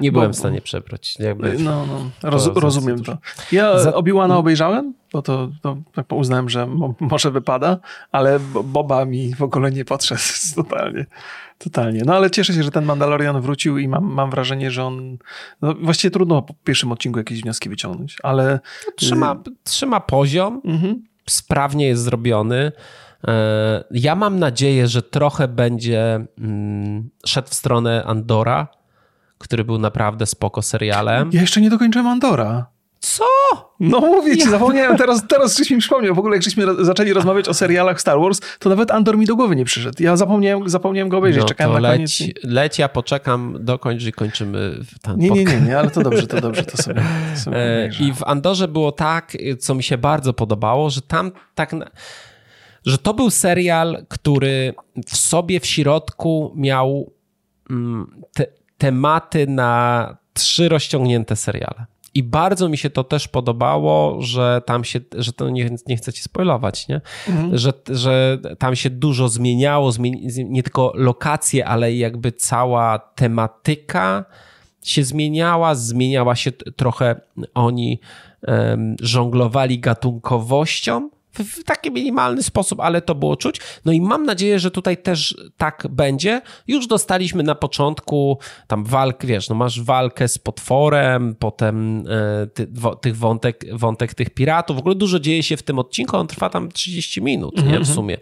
Nie 0.02 0.12
byłem 0.12 0.28
Bo, 0.28 0.34
w 0.34 0.38
stanie 0.38 0.62
przebrać. 0.62 1.20
Jakby, 1.20 1.54
no, 1.60 1.86
no, 1.86 2.30
roz, 2.30 2.54
to 2.54 2.60
rozumiem 2.60 3.04
to. 3.04 3.18
Ja 3.52 3.80
Za... 3.80 3.94
Obi-Wana 3.94 4.38
obejrzałem, 4.38 4.94
bo 5.14 5.22
to, 5.22 5.50
to 5.62 5.78
tak 5.94 6.12
uznałem, 6.12 6.50
że 6.50 6.68
mo, 6.68 6.96
może 7.00 7.32
wypada, 7.32 7.78
ale 8.12 8.40
Boba 8.64 9.06
mi 9.06 9.36
w 9.36 9.42
ogóle 9.42 9.72
nie 9.72 9.86
podszedł 9.86 10.22
totalnie. 10.56 11.06
Totalnie. 11.58 12.02
No 12.06 12.16
ale 12.16 12.32
cieszę 12.32 12.54
się, 12.54 12.64
że 12.64 12.72
ten 12.72 12.86
Mandalorian 12.86 13.42
wrócił 13.42 13.78
i 13.78 13.88
mam, 13.88 14.04
mam 14.04 14.30
wrażenie, 14.30 14.72
że 14.72 14.84
on. 14.84 15.18
No, 15.62 15.74
właściwie 15.82 16.12
trudno 16.12 16.42
po 16.42 16.54
pierwszym 16.64 16.92
odcinku 16.92 17.20
jakieś 17.20 17.42
wnioski 17.42 17.70
wyciągnąć, 17.70 18.18
ale. 18.24 18.60
Trzyma, 18.96 19.36
trzyma 19.64 20.00
poziom, 20.00 20.62
mhm. 20.66 21.04
sprawnie 21.30 21.88
jest 21.88 22.04
zrobiony. 22.04 22.72
E, 23.28 23.84
ja 23.92 24.16
mam 24.16 24.40
nadzieję, 24.40 24.88
że 24.88 25.02
trochę 25.02 25.48
będzie 25.48 26.26
mm, 26.38 27.10
szedł 27.26 27.50
w 27.50 27.54
stronę 27.54 28.04
Andora, 28.06 28.68
który 29.44 29.64
był 29.64 29.78
naprawdę 29.78 30.26
spoko 30.26 30.62
serialem. 30.62 31.30
Ja 31.34 31.42
jeszcze 31.42 31.62
nie 31.62 31.70
dokończyłem 31.70 32.08
Andora. 32.08 32.66
Co? 33.00 33.26
No 33.80 34.00
mówię 34.00 34.38
ci, 34.38 34.44
ja... 34.44 34.50
zapomniałem, 34.50 34.98
teraz, 34.98 35.28
teraz 35.28 35.54
coś 35.54 35.72
mi 35.72 35.78
przypomniał. 35.78 36.16
W 36.16 36.20
ogóle 36.20 36.36
jak 36.36 36.44
żeśmy 36.44 36.86
zaczęli 36.86 37.14
rozmawiać 37.14 37.50
o 37.50 37.54
serialach 37.54 38.02
Star 38.02 38.20
Wars, 38.20 38.40
to 38.60 38.70
nawet 38.70 38.92
Andor 38.92 39.18
mi 39.18 39.26
do 39.26 39.36
głowy 39.36 39.56
nie 39.56 39.66
przyszedł. 39.66 40.04
Ja 40.04 40.18
zapomniałem, 40.18 40.70
zapomniałem 40.70 41.10
go 41.10 41.18
obejrzeć, 41.18 41.42
no 41.42 41.48
czekałem 41.48 41.74
na 41.74 41.80
leć, 41.90 42.18
koniec. 42.18 42.36
Leć, 42.44 42.80
ja 42.80 42.90
poczekam, 42.90 43.58
dokończ 43.60 44.04
i 44.04 44.12
kończymy 44.12 44.80
ten 45.02 45.18
Nie, 45.18 45.30
nie, 45.30 45.44
nie, 45.44 45.62
nie, 45.62 45.80
ale 45.80 45.92
to 45.92 46.02
dobrze, 46.02 46.28
to 46.28 46.42
dobrze, 46.42 46.64
to 46.64 46.84
sobie, 46.84 47.04
to 47.34 47.40
sobie 47.40 47.58
e, 47.62 47.90
I 48.00 48.14
w 48.14 48.24
Andorze 48.24 48.68
było 48.68 48.92
tak, 48.92 49.38
co 49.60 49.76
mi 49.76 49.84
się 49.84 49.98
bardzo 49.98 50.34
podobało, 50.34 50.90
że 50.90 51.02
tam 51.02 51.32
tak... 51.56 51.74
Na 51.74 51.86
że 52.86 52.98
to 52.98 53.14
był 53.14 53.30
serial, 53.30 54.06
który 54.10 54.74
w 55.08 55.18
sobie 55.18 55.60
w 55.60 55.66
środku 55.66 56.54
miał 56.56 57.12
mm, 57.70 58.22
te, 58.34 58.46
tematy 58.84 59.48
na 59.48 60.18
trzy 60.34 60.70
rozciągnięte 60.70 61.36
seriale. 61.36 61.86
I 62.14 62.24
bardzo 62.24 62.70
mi 62.70 62.78
się 62.78 62.90
to 62.90 63.04
też 63.04 63.28
podobało, 63.28 64.22
że 64.22 64.62
tam 64.66 64.84
się, 64.84 65.00
że 65.18 65.34
to 65.34 65.50
nie, 65.50 65.70
nie 65.88 65.98
chcę 65.98 66.14
ci 66.14 66.22
spoilować, 66.22 66.88
nie? 66.88 67.02
Mhm. 67.30 67.58
Że, 67.58 67.74
że 67.90 68.38
tam 68.60 68.76
się 68.76 68.90
dużo 68.90 69.30
zmieniało, 69.30 69.92
zmieni, 69.92 70.28
nie 70.46 70.64
tylko 70.64 70.92
lokacje, 70.96 71.66
ale 71.68 71.96
jakby 71.96 72.32
cała 72.32 73.00
tematyka 73.00 74.26
się 74.84 75.04
zmieniała, 75.04 75.76
zmieniała 75.76 76.36
się 76.36 76.52
trochę, 76.52 77.22
oni 77.54 78.00
um, 78.48 78.96
żonglowali 79.02 79.80
gatunkowością, 79.80 81.10
w 81.34 81.64
taki 81.64 81.92
minimalny 81.92 82.44
sposób, 82.44 82.80
ale 82.80 83.02
to 83.02 83.16
było 83.16 83.36
czuć. 83.36 83.62
No 83.86 83.92
i 83.92 84.02
mam 84.02 84.26
nadzieję, 84.26 84.60
że 84.60 84.72
tutaj 84.72 84.98
też 84.98 85.38
tak 85.58 85.88
będzie. 85.90 86.42
Już 86.68 86.88
dostaliśmy 86.88 87.44
na 87.44 87.56
początku 87.56 88.38
tam 88.68 88.84
walkę, 88.84 89.28
wiesz, 89.28 89.50
no 89.50 89.56
masz 89.56 89.82
walkę 89.82 90.28
z 90.28 90.38
potworem, 90.38 91.36
potem 91.40 92.04
e, 92.08 92.48
ty, 92.48 92.68
wo, 92.72 92.96
tych 92.96 93.18
wątek, 93.18 93.66
wątek 93.74 94.14
tych 94.14 94.30
piratów. 94.30 94.76
W 94.76 94.80
ogóle 94.80 94.96
dużo 94.96 95.20
dzieje 95.20 95.44
się 95.44 95.58
w 95.58 95.64
tym 95.64 95.80
odcinku, 95.80 96.18
on 96.18 96.28
trwa 96.28 96.50
tam 96.50 96.72
30 96.72 97.22
minut, 97.22 97.58
mm 97.58 97.66
-hmm. 97.66 97.72
nie, 97.72 97.78
w 97.78 97.90
mhm. 97.90 97.96
sumie. 97.96 98.18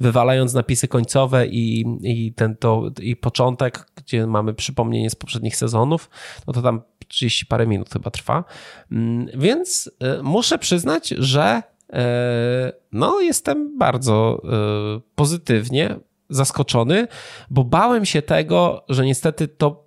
Wywalając 0.00 0.54
napisy 0.54 0.88
końcowe 0.88 1.46
i, 1.46 1.84
i 2.02 2.32
ten 2.32 2.56
to, 2.56 2.90
i 3.02 3.16
początek, 3.16 3.86
gdzie 3.96 4.26
mamy 4.26 4.54
przypomnienie 4.54 5.10
z 5.10 5.14
poprzednich 5.14 5.56
sezonów, 5.56 6.10
no 6.46 6.52
to 6.52 6.62
tam 6.62 6.82
30 7.10 7.46
parę 7.46 7.66
minut 7.66 7.90
chyba 7.90 8.10
trwa. 8.10 8.44
Mm, 8.92 9.26
więc 9.34 9.90
e, 10.00 10.22
muszę 10.22 10.58
przyznać, 10.58 11.08
że 11.08 11.62
e, 11.92 12.72
no, 12.92 13.20
jestem 13.20 13.78
bardzo 13.78 14.42
e, 14.44 15.00
pozytywnie 15.14 15.96
zaskoczony, 16.28 17.08
bo 17.50 17.64
bałem 17.64 18.06
się 18.06 18.22
tego, 18.22 18.84
że 18.88 19.04
niestety 19.04 19.48
to, 19.48 19.84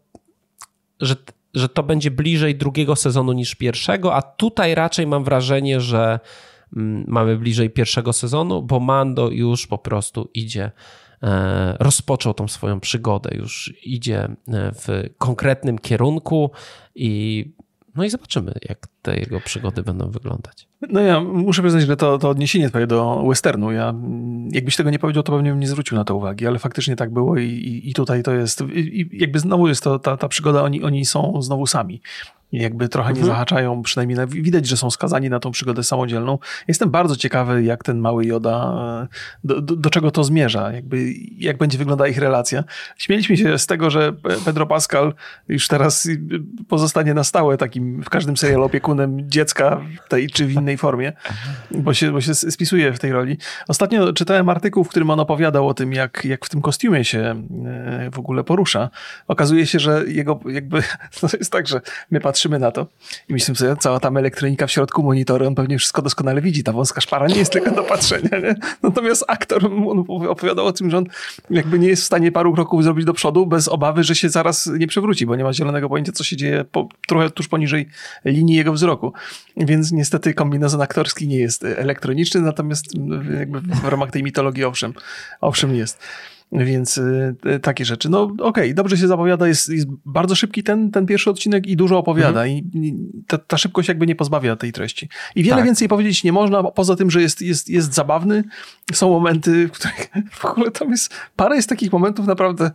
że, 1.00 1.16
że 1.54 1.70
to 1.70 1.84
będzie 1.84 2.12
bliżej 2.12 2.56
drugiego 2.56 2.96
sezonu 2.96 3.34
niż 3.34 3.56
pierwszego, 3.56 4.16
a 4.16 4.22
tutaj 4.22 4.76
raczej 4.76 5.08
mam 5.08 5.24
wrażenie, 5.24 5.82
że 5.82 6.20
mm, 6.76 7.06
mamy 7.08 7.38
bliżej 7.38 7.70
pierwszego 7.70 8.14
sezonu, 8.14 8.62
bo 8.62 8.80
Mando 8.80 9.30
już 9.30 9.68
po 9.68 9.78
prostu 9.78 10.30
idzie 10.34 10.72
rozpoczął 11.80 12.34
tą 12.34 12.48
swoją 12.48 12.80
przygodę, 12.80 13.30
już 13.38 13.74
idzie 13.84 14.24
e, 14.24 14.36
w 14.72 15.10
konkretnym 15.18 15.80
kierunku 15.80 16.52
i 16.96 17.46
no 17.96 18.04
i 18.04 18.10
zobaczymy, 18.10 18.54
jak 18.70 18.88
te 19.02 19.18
jego 19.18 19.40
przygody 19.40 19.84
będą 19.84 20.12
wyglądać. 20.12 20.68
No 20.90 21.00
ja 21.00 21.22
muszę 21.22 21.62
przyznać, 21.62 21.84
że 21.84 21.98
to, 21.98 22.18
to 22.18 22.30
odniesienie 22.30 22.70
twoje 22.70 22.88
do 22.88 23.24
westernu, 23.28 23.72
ja 23.72 23.94
jakbyś 24.52 24.76
tego 24.76 24.90
nie 24.90 25.00
powiedział, 25.00 25.24
to 25.24 25.32
pewnie 25.32 25.50
bym 25.50 25.60
nie 25.60 25.68
zwrócił 25.68 25.98
na 25.98 26.04
to 26.04 26.16
uwagi, 26.16 26.48
ale 26.48 26.60
faktycznie 26.60 26.96
tak 26.96 27.14
było 27.14 27.38
i, 27.38 27.46
i, 27.46 27.90
i 27.90 27.94
tutaj 27.94 28.24
to 28.24 28.34
jest, 28.34 28.62
i, 28.62 29.10
jakby 29.14 29.40
znowu 29.40 29.68
jest 29.68 29.84
to 29.84 30.00
ta, 30.00 30.18
ta 30.18 30.28
przygoda, 30.28 30.64
oni, 30.64 30.84
oni 30.84 31.06
są 31.06 31.42
znowu 31.42 31.68
sami 31.68 32.02
jakby 32.62 32.90
trochę 32.90 33.10
mhm. 33.10 33.26
nie 33.26 33.32
zahaczają, 33.32 33.82
przynajmniej 33.82 34.18
na, 34.18 34.28
widać, 34.28 34.68
że 34.68 34.78
są 34.78 34.92
skazani 34.92 35.30
na 35.30 35.40
tą 35.40 35.52
przygodę 35.52 35.84
samodzielną. 35.84 36.40
Jestem 36.68 36.90
bardzo 36.90 37.16
ciekawy, 37.16 37.64
jak 37.64 37.84
ten 37.84 38.00
mały 38.00 38.26
Joda, 38.26 38.74
e, 39.04 39.08
do, 39.44 39.62
do, 39.62 39.76
do, 39.76 39.90
czego 39.90 40.12
to 40.12 40.24
zmierza, 40.24 40.72
jakby, 40.72 41.14
jak 41.38 41.58
będzie 41.58 41.78
wyglądała 41.78 42.08
ich 42.08 42.18
relacja. 42.18 42.64
Śmieliśmy 42.98 43.38
się 43.38 43.58
z 43.58 43.68
tego, 43.68 43.90
że 43.90 44.14
Pedro 44.46 44.68
Pascal 44.68 45.14
już 45.48 45.68
teraz 45.68 46.10
pozostanie 46.68 47.14
na 47.14 47.24
stałe 47.24 47.58
takim 47.58 48.04
w 48.04 48.10
każdym 48.10 48.38
serialu 48.38 48.64
opiekunem 48.64 49.30
dziecka 49.30 49.82
w 50.06 50.10
tej 50.10 50.30
czy 50.30 50.46
w 50.46 50.52
innej 50.52 50.78
formie, 50.78 51.14
bo 51.72 51.94
się, 51.94 52.12
bo 52.12 52.22
się 52.22 52.36
spisuje 52.36 52.94
w 52.94 53.00
tej 53.00 53.12
roli. 53.12 53.38
Ostatnio 53.68 54.14
czytałem 54.14 54.50
artykuł, 54.50 54.84
w 54.84 54.90
którym 54.90 55.10
on 55.10 55.20
opowiadał 55.20 55.68
o 55.68 55.74
tym, 55.74 55.94
jak, 55.94 56.26
jak 56.26 56.46
w 56.46 56.50
tym 56.50 56.62
kostiumie 56.62 57.06
się 57.06 57.20
e, 57.66 58.10
w 58.12 58.20
ogóle 58.20 58.44
porusza. 58.44 58.90
Okazuje 59.28 59.68
się, 59.68 59.80
że 59.80 60.04
jego 60.08 60.40
jakby, 60.46 60.84
to 61.22 61.28
jest 61.38 61.52
tak, 61.52 61.68
że 61.68 61.82
my 62.12 62.20
patrzymy 62.20 62.43
patrzymy 62.44 62.60
na 62.60 62.72
to 62.72 62.88
i 63.30 63.34
myślimy 63.34 63.58
sobie, 63.58 63.76
cała 63.80 64.00
tam 64.00 64.18
elektronika 64.18 64.68
w 64.68 64.72
środku 64.72 65.04
monitoru, 65.04 65.48
on 65.48 65.56
pewnie 65.56 65.78
wszystko 65.78 66.02
doskonale 66.02 66.42
widzi. 66.42 66.64
Ta 66.64 66.72
wąska 66.72 67.02
szpara 67.02 67.28
nie 67.28 67.36
jest 67.36 67.52
tylko 67.52 67.72
do 67.72 67.84
patrzenia. 67.84 68.40
Nie? 68.40 68.56
Natomiast 68.84 69.26
aktor 69.28 69.70
opowiadał 70.30 70.66
o 70.66 70.72
tym, 70.72 70.90
że 70.90 70.98
on 70.98 71.06
jakby 71.50 71.80
nie 71.80 71.88
jest 71.88 72.04
w 72.04 72.06
stanie 72.06 72.32
paru 72.32 72.54
kroków 72.54 72.84
zrobić 72.84 73.06
do 73.06 73.14
przodu 73.14 73.46
bez 73.46 73.68
obawy, 73.68 74.04
że 74.04 74.16
się 74.16 74.30
zaraz 74.30 74.70
nie 74.80 74.88
przewróci, 74.88 75.26
bo 75.26 75.36
nie 75.36 75.44
ma 75.44 75.54
zielonego 75.54 75.90
pojęcia, 75.90 76.12
co 76.12 76.24
się 76.24 76.36
dzieje 76.36 76.66
po, 76.72 76.90
trochę 77.08 77.30
tuż 77.30 77.48
poniżej 77.48 77.90
linii 78.26 78.56
jego 78.56 78.74
wzroku. 78.74 79.14
Więc 79.58 79.92
niestety 79.92 80.34
kombinezon 80.34 80.82
aktorski 80.82 81.28
nie 81.28 81.40
jest 81.40 81.64
elektroniczny, 81.64 82.42
natomiast 82.42 82.86
jakby 83.40 83.62
w 83.62 83.86
ramach 83.86 84.12
tej 84.12 84.24
mitologii 84.24 84.64
owszem, 84.64 84.94
owszem 85.42 85.76
jest. 85.76 86.00
Więc 86.54 86.98
y, 86.98 87.36
takie 87.62 87.86
rzeczy. 87.86 88.10
No 88.10 88.22
okej, 88.24 88.38
okay, 88.40 88.74
dobrze 88.74 88.98
się 88.98 89.08
zapowiada, 89.08 89.48
jest, 89.48 89.70
jest 89.70 89.88
bardzo 90.06 90.36
szybki 90.36 90.64
ten, 90.64 90.92
ten 90.92 91.06
pierwszy 91.06 91.30
odcinek 91.30 91.68
i 91.68 91.76
dużo 91.76 91.98
opowiada 91.98 92.46
mhm. 92.46 92.50
i, 92.50 92.88
i 92.88 92.96
ta, 93.28 93.38
ta, 93.38 93.58
szybkość 93.58 93.88
jakby 93.88 94.08
nie 94.08 94.16
pozbawia 94.16 94.56
tej 94.56 94.72
treści. 94.72 95.10
I 95.36 95.44
wiele 95.44 95.56
tak. 95.56 95.66
więcej 95.66 95.88
powiedzieć 95.88 96.24
nie 96.24 96.32
można, 96.32 96.64
poza 96.64 96.96
tym, 96.96 97.12
że 97.12 97.22
jest, 97.22 97.42
jest, 97.42 97.70
jest 97.70 97.94
zabawny. 97.94 98.44
Są 98.94 99.10
momenty, 99.10 99.68
w 99.68 99.72
których 99.72 100.10
w 100.42 100.46
ogóle 100.46 100.72
tam 100.72 100.92
jest, 100.92 101.14
parę 101.36 101.56
jest 101.56 101.70
takich 101.70 101.92
momentów 101.92 102.28
naprawdę, 102.28 102.72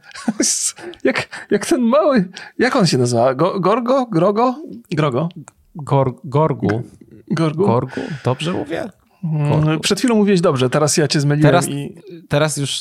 jak, 1.05 1.47
jak 1.51 1.66
ten 1.66 1.83
mały, 1.83 2.29
jak 2.59 2.76
on 2.76 2.87
się 2.87 2.99
nazywa? 2.99 3.35
Gorgo? 3.35 4.07
Grogo? 4.07 4.62
Grogo? 4.91 5.29
Gor, 5.74 6.14
gorgu. 6.24 6.83
Gorgu? 7.31 7.66
Gorgu, 7.66 8.01
dobrze 8.24 8.53
mówię? 8.53 8.89
Gorgu. 9.22 9.80
Przed 9.80 9.98
chwilą 9.98 10.14
mówiłeś 10.14 10.40
dobrze, 10.40 10.70
teraz 10.70 10.96
ja 10.96 11.08
cię 11.08 11.20
zmyliłem 11.20 11.48
teraz, 11.50 11.68
i... 11.68 11.94
Teraz 12.28 12.56
już 12.56 12.80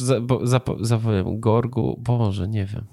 zapowiem 0.81 1.39
Gorgu, 1.39 1.99
Boże, 1.99 2.47
nie 2.47 2.65
wiem. 2.65 2.83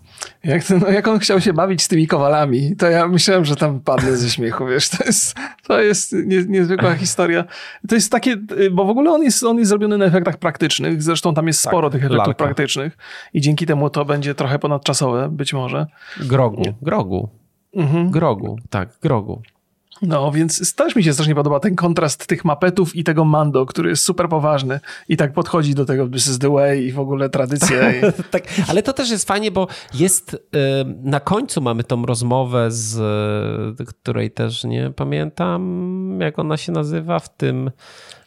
Jak, 0.45 0.71
no 0.71 0.89
jak 0.89 1.09
on 1.09 1.19
chciał 1.19 1.41
się 1.41 1.53
bawić 1.53 1.83
z 1.83 1.89
tymi 1.89 2.07
kowalami, 2.07 2.77
to 2.77 2.91
ja 2.91 3.09
myślałem, 3.09 3.45
że 3.45 3.57
tam 3.57 3.81
padnę 3.81 4.17
ze 4.17 4.31
śmiechu, 4.31 4.67
wiesz, 4.67 4.89
to 4.89 5.05
jest, 5.05 5.37
to 5.67 5.81
jest 5.81 6.13
nie, 6.13 6.45
niezwykła 6.45 6.95
historia. 6.95 7.45
To 7.89 7.95
jest 7.95 8.13
takie, 8.13 8.37
bo 8.73 8.85
w 8.85 8.91
ogóle 8.91 9.11
on 9.11 9.23
jest, 9.23 9.43
on 9.43 9.59
jest 9.59 9.69
zrobiony 9.69 9.99
na 9.99 10.05
efektach 10.05 10.37
praktycznych, 10.37 11.03
zresztą 11.03 11.35
tam 11.35 11.47
jest 11.47 11.63
tak, 11.63 11.71
sporo 11.71 11.91
tych 11.91 12.01
efektów 12.01 12.19
lalka. 12.19 12.45
praktycznych 12.45 12.99
i 13.35 13.41
dzięki 13.41 13.67
temu 13.67 13.91
to 13.91 14.05
będzie 14.05 14.35
trochę 14.35 14.59
ponadczasowe, 14.59 15.29
być 15.29 15.53
może. 15.53 15.87
Grogu, 16.21 16.63
grogu. 16.83 17.29
Mhm. 17.75 18.11
Grogu, 18.11 18.59
tak, 18.71 18.89
grogu. 19.03 19.43
No, 20.07 20.33
więc 20.33 20.75
też 20.75 20.97
mi 20.97 21.05
się 21.05 21.13
strasznie 21.13 21.35
podoba 21.35 21.61
ten 21.61 21.77
kontrast 21.77 22.27
tych 22.27 22.45
mapetów 22.45 22.97
i 22.97 23.05
tego 23.05 23.25
Mando, 23.25 23.67
który 23.67 23.91
jest 23.91 24.05
super 24.05 24.29
poważny 24.29 24.81
i 25.09 25.17
tak 25.17 25.33
podchodzi 25.33 25.75
do 25.75 25.85
tego 25.85 26.09
This 26.09 26.29
is 26.29 26.39
the 26.39 26.53
way 26.53 26.87
i 26.87 26.93
w 26.93 26.99
ogóle 26.99 27.29
tradycja. 27.29 27.93
I... 27.93 28.01
tak, 28.31 28.43
ale 28.69 28.83
to 28.83 28.93
też 28.93 29.11
jest 29.11 29.29
fajnie, 29.29 29.51
bo 29.51 29.67
jest, 29.95 30.35
y, 30.35 30.39
na 31.03 31.21
końcu 31.21 31.61
mamy 31.61 31.85
tą 31.85 32.07
rozmowę 32.07 32.71
z, 32.71 32.99
której 33.89 34.31
też 34.31 34.65
nie 34.65 34.91
pamiętam, 34.91 36.19
jak 36.21 36.39
ona 36.39 36.57
się 36.57 36.73
nazywa 36.73 37.19
w 37.19 37.37
tym... 37.37 37.71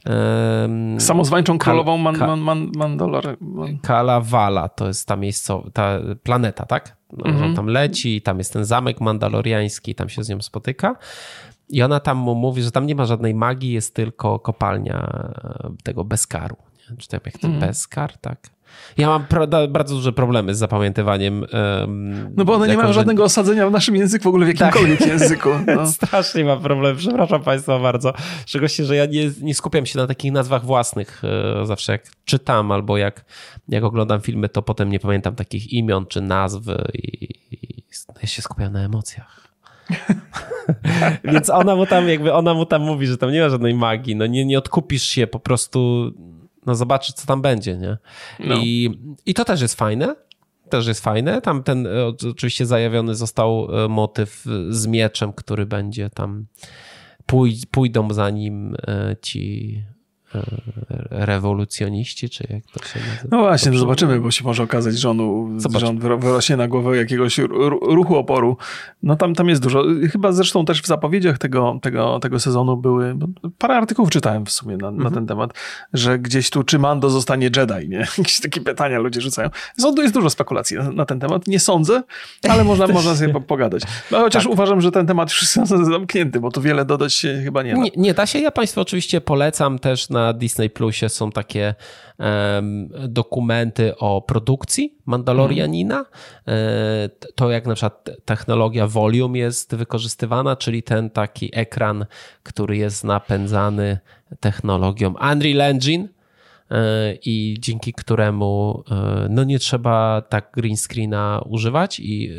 Um, 0.05 1.01
Samozwańczą 1.01 1.57
królową 1.57 1.97
man, 1.97 2.17
man, 2.17 2.39
man, 2.39 2.71
Mandalor. 2.75 3.37
Man. 3.41 3.79
Kalavala 3.79 4.69
to 4.69 4.87
jest 4.87 5.07
ta 5.07 5.15
miejscowa, 5.15 5.69
ta 5.73 5.99
planeta, 6.23 6.65
tak? 6.65 6.97
No, 7.13 7.25
mm 7.25 7.41
-hmm. 7.41 7.55
tam 7.55 7.67
leci, 7.67 8.21
tam 8.21 8.37
jest 8.37 8.53
ten 8.53 8.65
zamek 8.65 9.01
mandaloriański, 9.01 9.95
tam 9.95 10.09
się 10.09 10.23
z 10.23 10.29
nią 10.29 10.41
spotyka. 10.41 10.95
I 11.69 11.81
ona 11.81 11.99
tam 11.99 12.17
mu 12.17 12.35
mówi, 12.35 12.63
że 12.63 12.71
tam 12.71 12.85
nie 12.85 12.95
ma 12.95 13.05
żadnej 13.05 13.35
magii, 13.35 13.71
jest 13.71 13.95
tylko 13.95 14.39
kopalnia 14.39 15.09
e, 15.63 15.69
tego 15.83 16.03
bezkaru. 16.03 16.55
Czy 16.97 17.07
tam 17.07 17.19
jak 17.25 17.37
ten 17.37 17.51
mm. 17.51 17.61
bezkar, 17.61 18.17
tak? 18.17 18.49
Ja 18.97 19.07
mam 19.07 19.25
bardzo 19.69 19.95
duże 19.95 20.13
problemy 20.13 20.55
z 20.55 20.57
zapamiętywaniem. 20.57 21.45
Um, 21.79 22.33
no 22.35 22.45
bo 22.45 22.53
one 22.53 22.67
nie 22.67 22.77
mają 22.77 22.93
żadnego 22.93 23.23
osadzenia 23.23 23.67
w 23.67 23.71
naszym 23.71 23.95
języku, 23.95 24.23
w 24.23 24.27
ogóle 24.27 24.45
w 24.45 24.47
jakimkolwiek 24.47 24.99
tak. 24.99 25.07
języku. 25.07 25.49
No. 25.75 25.87
Strasznie 25.87 26.45
mam 26.45 26.61
problem, 26.61 26.97
przepraszam 26.97 27.43
Państwa 27.43 27.79
bardzo. 27.79 28.13
Szczególnie, 28.45 28.85
że 28.85 28.95
ja 28.95 29.05
nie, 29.05 29.31
nie 29.41 29.55
skupiam 29.55 29.85
się 29.85 29.99
na 29.99 30.07
takich 30.07 30.31
nazwach 30.31 30.65
własnych. 30.65 31.21
E, 31.23 31.65
zawsze 31.65 31.91
jak 31.91 32.03
czytam 32.25 32.71
albo 32.71 32.97
jak, 32.97 33.25
jak 33.69 33.83
oglądam 33.83 34.21
filmy, 34.21 34.49
to 34.49 34.61
potem 34.61 34.89
nie 34.89 34.99
pamiętam 34.99 35.35
takich 35.35 35.73
imion 35.73 36.05
czy 36.05 36.21
nazw 36.21 36.61
i, 36.93 37.23
i 37.51 37.83
ja 38.21 38.27
się 38.27 38.41
skupiam 38.41 38.73
na 38.73 38.85
emocjach. 38.85 39.46
Więc 41.33 41.49
ona 41.49 41.75
mu 41.75 41.85
tam 41.85 42.09
jakby, 42.09 42.33
ona 42.33 42.53
mu 42.53 42.65
tam 42.65 42.81
mówi, 42.81 43.07
że 43.07 43.17
tam 43.17 43.31
nie 43.31 43.41
ma 43.41 43.49
żadnej 43.49 43.73
magii, 43.73 44.15
no 44.15 44.25
nie, 44.25 44.45
nie 44.45 44.57
odkupisz 44.57 45.03
się 45.03 45.27
po 45.27 45.39
prostu, 45.39 46.11
no 46.65 46.75
zobaczyć 46.75 47.15
co 47.15 47.27
tam 47.27 47.41
będzie, 47.41 47.77
nie? 47.77 47.97
No. 48.39 48.55
I, 48.57 48.99
I 49.25 49.33
to 49.33 49.45
też 49.45 49.61
jest 49.61 49.75
fajne, 49.75 50.15
też 50.69 50.87
jest 50.87 51.03
fajne. 51.03 51.41
Tam 51.41 51.63
ten 51.63 51.87
oczywiście 52.31 52.65
zajawiony 52.65 53.15
został 53.15 53.67
e, 53.85 53.87
motyw 53.87 54.45
z 54.69 54.87
mieczem, 54.87 55.33
który 55.33 55.65
będzie 55.65 56.09
tam 56.09 56.45
pój, 57.25 57.55
pójdą 57.71 58.13
za 58.13 58.29
nim 58.29 58.75
e, 58.87 59.15
ci 59.21 59.83
E, 59.87 59.96
rewolucjoniści, 61.09 62.29
czy 62.29 62.47
jak 62.49 62.63
to 62.63 62.85
się 62.85 62.99
nazywa? 62.99 63.27
No 63.31 63.37
właśnie, 63.37 63.71
no 63.71 63.77
zobaczymy, 63.77 64.19
bo 64.19 64.31
się 64.31 64.43
może 64.43 64.63
okazać, 64.63 64.99
że 64.99 65.09
on, 65.09 65.19
on 65.87 65.99
wyrośnie 65.99 66.57
na 66.57 66.67
głowę 66.67 66.97
jakiegoś 66.97 67.37
ruchu 67.81 68.15
oporu. 68.15 68.57
No 69.03 69.15
tam, 69.15 69.35
tam 69.35 69.49
jest 69.49 69.61
dużo. 69.61 69.83
Chyba 70.11 70.31
zresztą 70.31 70.65
też 70.65 70.81
w 70.81 70.87
zapowiedziach 70.87 71.37
tego, 71.37 71.79
tego, 71.81 72.19
tego 72.19 72.39
sezonu 72.39 72.77
były, 72.77 73.17
parę 73.57 73.75
artykułów 73.75 74.09
czytałem 74.09 74.45
w 74.45 74.51
sumie 74.51 74.77
na, 74.77 74.87
mhm. 74.87 75.03
na 75.03 75.11
ten 75.11 75.27
temat, 75.27 75.53
że 75.93 76.19
gdzieś 76.19 76.49
tu 76.49 76.63
czy 76.63 76.79
Mando 76.79 77.09
zostanie 77.09 77.49
Jedi, 77.55 77.89
nie? 77.89 77.97
Jakieś 78.17 78.39
takie 78.39 78.61
pytania 78.61 78.99
ludzie 78.99 79.21
rzucają. 79.21 79.49
Jest, 79.77 79.97
jest 79.97 80.13
dużo 80.13 80.29
spekulacji 80.29 80.77
na, 80.77 80.91
na, 80.91 81.05
ten 81.05 81.19
temat. 81.19 81.47
Nie 81.47 81.59
sądzę, 81.59 82.03
ale 82.49 82.63
można, 82.63 82.87
można 82.97 83.15
sobie 83.15 83.33
po, 83.33 83.41
pogadać. 83.41 83.83
No, 84.11 84.19
chociaż 84.19 84.43
tak. 84.43 84.53
uważam, 84.53 84.81
że 84.81 84.91
ten 84.91 85.07
temat 85.07 85.29
już 85.29 85.41
jest 85.57 85.69
zamknięty, 85.69 86.39
bo 86.39 86.51
tu 86.51 86.61
wiele 86.61 86.85
dodać 86.85 87.13
się 87.13 87.41
chyba 87.43 87.63
nie 87.63 87.71
da. 87.73 87.77
Nie, 87.77 87.91
nie 87.97 88.13
da 88.13 88.25
się. 88.25 88.39
Ja 88.39 88.51
Państwu 88.51 88.81
oczywiście 88.81 89.21
polecam 89.21 89.79
też 89.79 90.09
na 90.09 90.16
Disney 90.33 90.69
Plusie 90.69 91.09
są 91.09 91.31
takie 91.31 91.75
um, 92.19 92.89
dokumenty 93.07 93.97
o 93.97 94.21
produkcji 94.21 94.97
Mandalorianina. 95.05 96.05
Mm. 96.45 96.57
To 97.35 97.51
jak 97.51 97.67
na 97.67 97.75
przykład 97.75 98.09
technologia 98.25 98.87
Volume 98.87 99.37
jest 99.37 99.75
wykorzystywana, 99.75 100.55
czyli 100.55 100.83
ten 100.83 101.09
taki 101.09 101.49
ekran, 101.53 102.05
który 102.43 102.77
jest 102.77 103.03
napędzany 103.03 103.99
technologią 104.39 105.13
Unreal 105.31 105.61
Engine 105.61 106.07
E, 106.07 106.16
i 107.23 107.57
dzięki 107.59 107.93
któremu 107.93 108.83
e, 108.91 109.27
no 109.29 109.43
nie 109.43 109.59
trzeba 109.59 110.21
tak 110.21 110.49
green 110.53 110.77
screena 110.77 111.41
używać 111.45 111.99
i, 111.99 112.31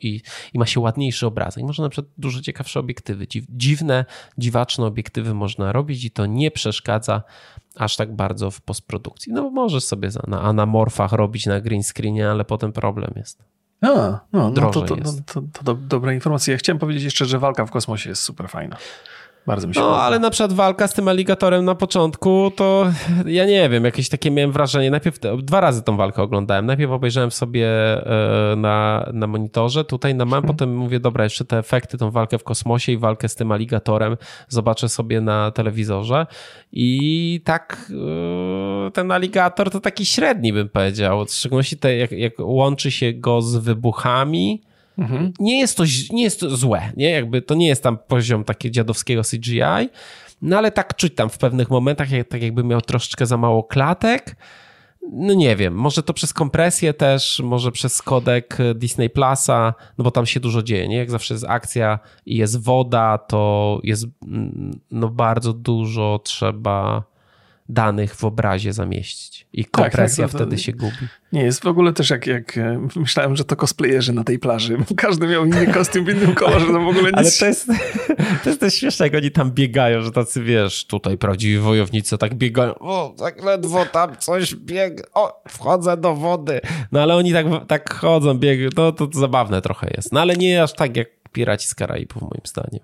i, 0.00 0.20
i 0.54 0.58
ma 0.58 0.66
się 0.66 0.80
ładniejszy 0.80 1.26
obrazek. 1.26 1.64
Można 1.64 1.84
na 1.84 1.90
przykład 1.90 2.12
dużo 2.18 2.40
ciekawsze 2.40 2.80
obiektywy, 2.80 3.26
dziwne, 3.48 4.04
dziwaczne 4.38 4.86
obiektywy 4.86 5.34
można 5.34 5.72
robić 5.72 6.04
i 6.04 6.10
to 6.10 6.26
nie 6.26 6.50
przeszkadza 6.50 7.22
aż 7.76 7.96
tak 7.96 8.16
bardzo 8.16 8.50
w 8.50 8.60
postprodukcji. 8.60 9.32
No 9.32 9.50
możesz 9.50 9.84
sobie 9.84 10.08
na 10.26 10.42
anamorfach 10.42 11.12
robić 11.12 11.46
na 11.46 11.60
green 11.60 11.82
screenie, 11.82 12.30
ale 12.30 12.44
potem 12.44 12.72
problem 12.72 13.12
jest. 13.16 13.42
A, 13.82 13.88
no, 13.88 14.20
no 14.32 14.50
to, 14.50 14.70
to, 14.70 14.96
to, 14.96 14.96
to, 15.26 15.42
to 15.64 15.74
dobra 15.74 16.12
informacja. 16.12 16.52
Ja 16.52 16.58
chciałem 16.58 16.78
powiedzieć 16.78 17.04
jeszcze, 17.04 17.24
że 17.24 17.38
walka 17.38 17.66
w 17.66 17.70
kosmosie 17.70 18.10
jest 18.10 18.22
super 18.22 18.48
fajna. 18.48 18.76
Bardzo 19.46 19.68
mi 19.68 19.74
się 19.74 19.80
No, 19.80 19.86
podoba. 19.86 20.02
ale 20.02 20.18
na 20.18 20.30
przykład 20.30 20.52
walka 20.52 20.88
z 20.88 20.94
tym 20.94 21.08
aligatorem 21.08 21.64
na 21.64 21.74
początku, 21.74 22.52
to 22.56 22.86
ja 23.26 23.46
nie 23.46 23.68
wiem, 23.68 23.84
jakieś 23.84 24.08
takie 24.08 24.30
miałem 24.30 24.52
wrażenie. 24.52 24.90
Najpierw 24.90 25.18
dwa 25.42 25.60
razy 25.60 25.82
tą 25.82 25.96
walkę 25.96 26.22
oglądałem. 26.22 26.66
Najpierw 26.66 26.92
obejrzałem 26.92 27.30
sobie 27.30 27.68
e, 27.70 28.56
na, 28.56 29.06
na 29.12 29.26
monitorze, 29.26 29.84
tutaj 29.84 30.14
na 30.14 30.24
mam, 30.24 30.30
hmm. 30.32 30.48
potem 30.48 30.76
mówię, 30.76 31.00
dobra, 31.00 31.24
jeszcze 31.24 31.44
te 31.44 31.58
efekty, 31.58 31.98
tą 31.98 32.10
walkę 32.10 32.38
w 32.38 32.44
kosmosie 32.44 32.92
i 32.92 32.98
walkę 32.98 33.28
z 33.28 33.34
tym 33.34 33.52
aligatorem 33.52 34.16
zobaczę 34.48 34.88
sobie 34.88 35.20
na 35.20 35.50
telewizorze. 35.50 36.26
I 36.72 37.40
tak 37.44 37.90
e, 38.86 38.90
ten 38.90 39.12
aligator 39.12 39.70
to 39.70 39.80
taki 39.80 40.06
średni 40.06 40.52
bym 40.52 40.68
powiedział. 40.68 41.24
W 41.26 41.30
szczególności 41.30 41.76
te, 41.76 41.96
jak, 41.96 42.12
jak 42.12 42.32
łączy 42.38 42.90
się 42.90 43.12
go 43.12 43.42
z 43.42 43.56
wybuchami, 43.56 44.62
Mhm. 44.98 45.32
Nie, 45.38 45.60
jest 45.60 45.76
to, 45.76 45.84
nie 46.10 46.22
jest 46.22 46.40
to 46.40 46.56
złe, 46.56 46.92
nie? 46.96 47.10
Jakby 47.10 47.42
to 47.42 47.54
nie 47.54 47.68
jest 47.68 47.82
tam 47.82 47.98
poziom 47.98 48.44
takiego 48.44 48.72
dziadowskiego 48.72 49.22
CGI, 49.22 49.88
no 50.42 50.58
ale 50.58 50.70
tak 50.70 50.96
czuć 50.96 51.14
tam 51.14 51.30
w 51.30 51.38
pewnych 51.38 51.70
momentach, 51.70 52.10
jak, 52.10 52.28
tak 52.28 52.42
jakby 52.42 52.64
miał 52.64 52.80
troszeczkę 52.80 53.26
za 53.26 53.36
mało 53.36 53.64
klatek. 53.64 54.36
No 55.12 55.34
nie 55.34 55.56
wiem, 55.56 55.74
może 55.74 56.02
to 56.02 56.12
przez 56.12 56.32
kompresję 56.32 56.94
też, 56.94 57.40
może 57.44 57.72
przez 57.72 58.02
kodek 58.02 58.58
Disney 58.74 59.10
Plusa, 59.10 59.74
no 59.98 60.04
bo 60.04 60.10
tam 60.10 60.26
się 60.26 60.40
dużo 60.40 60.62
dzieje, 60.62 60.88
nie? 60.88 60.96
Jak 60.96 61.10
zawsze 61.10 61.34
jest 61.34 61.46
akcja 61.48 61.98
i 62.26 62.36
jest 62.36 62.62
woda, 62.62 63.18
to 63.18 63.80
jest 63.82 64.06
mm, 64.22 64.80
no 64.90 65.08
bardzo 65.08 65.52
dużo 65.52 66.20
trzeba 66.24 67.04
danych 67.72 68.14
w 68.14 68.24
obrazie 68.24 68.72
zamieścić. 68.72 69.46
I 69.52 69.64
tak, 69.64 69.70
kompresja 69.70 70.24
tak, 70.24 70.32
tak, 70.32 70.40
wtedy 70.40 70.58
się 70.58 70.72
gubi. 70.72 70.96
Nie, 71.32 71.42
jest 71.42 71.62
w 71.62 71.66
ogóle 71.66 71.92
też 71.92 72.10
jak, 72.10 72.26
jak 72.26 72.58
e, 72.58 72.88
myślałem, 72.96 73.36
że 73.36 73.44
to 73.44 73.56
cosplayerzy 73.56 74.12
na 74.12 74.24
tej 74.24 74.38
plaży. 74.38 74.78
Każdy 74.96 75.26
miał 75.26 75.44
inny 75.44 75.66
kostium 75.66 76.04
w 76.04 76.08
innym 76.08 76.34
kolorze, 76.34 76.66
no 76.66 76.80
w 76.80 76.88
ogóle 76.88 77.04
nic. 77.04 77.16
Ale 77.16 77.30
to 77.30 77.46
jest, 77.46 77.66
to 78.44 78.48
jest 78.50 78.60
też 78.60 78.74
śmieszne, 78.74 79.06
jak 79.06 79.14
oni 79.14 79.30
tam 79.30 79.50
biegają, 79.50 80.02
że 80.02 80.12
tacy, 80.12 80.42
wiesz, 80.42 80.86
tutaj 80.86 81.18
prawdziwi 81.18 81.58
wojownicy 81.58 82.18
tak 82.18 82.34
biegają, 82.34 82.74
o, 82.74 83.14
tak 83.18 83.44
ledwo 83.44 83.86
tam 83.86 84.16
coś 84.16 84.54
biega, 84.54 85.04
o, 85.14 85.42
wchodzę 85.48 85.96
do 85.96 86.14
wody. 86.14 86.60
No 86.92 87.02
ale 87.02 87.14
oni 87.14 87.32
tak, 87.32 87.46
tak 87.66 87.94
chodzą, 87.94 88.34
biegają, 88.34 88.70
no 88.76 88.92
to, 88.92 89.06
to 89.06 89.20
zabawne 89.20 89.62
trochę 89.62 89.90
jest. 89.96 90.12
No 90.12 90.20
ale 90.20 90.36
nie 90.36 90.62
aż 90.62 90.72
tak 90.72 90.96
jak 90.96 91.21
Piraci 91.32 91.68
z 91.68 91.74
Karaibów, 91.74 92.22
moim 92.22 92.40
zdaniem. 92.44 92.80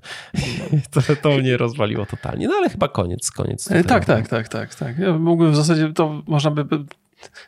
to, 0.92 1.00
to 1.22 1.38
mnie 1.38 1.56
rozwaliło 1.56 2.06
totalnie. 2.06 2.48
No 2.48 2.54
ale 2.54 2.68
chyba 2.70 2.88
koniec, 2.88 3.30
koniec. 3.30 3.70
E, 3.70 3.84
tak, 3.84 4.04
tak, 4.04 4.28
tak, 4.28 4.48
tak, 4.48 4.74
tak. 4.74 4.98
Ja 4.98 5.12
mógłbym 5.12 5.52
w 5.52 5.56
zasadzie, 5.56 5.92
to 5.92 6.22
można 6.26 6.50
by, 6.50 6.84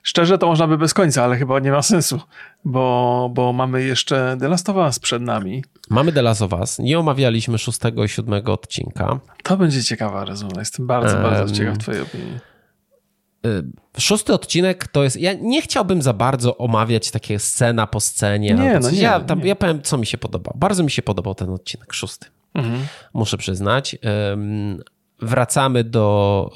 szczerze 0.03 0.38
to 0.38 0.46
można 0.46 0.66
by 0.66 0.78
bez 0.78 0.94
końca, 0.94 1.24
ale 1.24 1.36
chyba 1.36 1.59
nie 1.59 1.72
ma 1.72 1.82
sensu, 1.82 2.20
bo, 2.64 3.30
bo 3.34 3.53
mamy 3.53 3.82
jeszcze 3.82 4.36
The 4.40 4.48
Last 4.48 4.68
of 4.68 4.76
Us 4.76 4.98
przed 4.98 5.22
nami. 5.22 5.64
Mamy 5.90 6.12
The 6.12 6.22
Last 6.22 6.42
of 6.42 6.53
Us. 6.53 6.78
Nie 6.78 6.98
omawialiśmy 6.98 7.59
szóstego 7.59 8.05
i 8.05 8.09
siódmego 8.09 8.53
odcinka. 8.53 9.20
To 9.42 9.57
będzie 9.57 9.84
ciekawa 9.84 10.24
rozmowa. 10.24 10.61
Jestem 10.61 10.86
bardzo, 10.86 11.14
um, 11.14 11.22
bardzo 11.22 11.55
ciekaw 11.55 11.78
twojej 11.78 12.03
opinii. 12.03 12.49
Szósty 13.99 14.34
odcinek 14.34 14.88
to 14.88 15.05
jest. 15.05 15.16
Ja 15.16 15.32
nie 15.32 15.62
chciałbym 15.62 16.03
za 16.03 16.12
bardzo 16.12 16.57
omawiać 16.57 17.11
takie 17.11 17.38
scena 17.38 17.86
po 17.86 18.01
scenie. 18.01 18.55
Nie, 18.55 18.78
no 18.80 18.91
nie, 18.91 19.01
ja, 19.01 19.20
tam, 19.20 19.41
nie. 19.41 19.49
ja 19.49 19.57
powiem, 19.57 19.82
co 19.82 19.99
mi 19.99 20.07
się 20.07 20.18
podobał. 20.18 20.55
Bardzo 20.57 20.82
mi 20.82 20.91
się 20.91 21.03
podobał 21.03 21.34
ten 21.34 21.51
odcinek 21.51 21.93
szósty. 21.93 22.26
Mhm. 22.55 22.86
Muszę 23.14 23.38
przyznać. 23.38 23.97
Wracamy 25.18 25.84
do, 25.84 26.51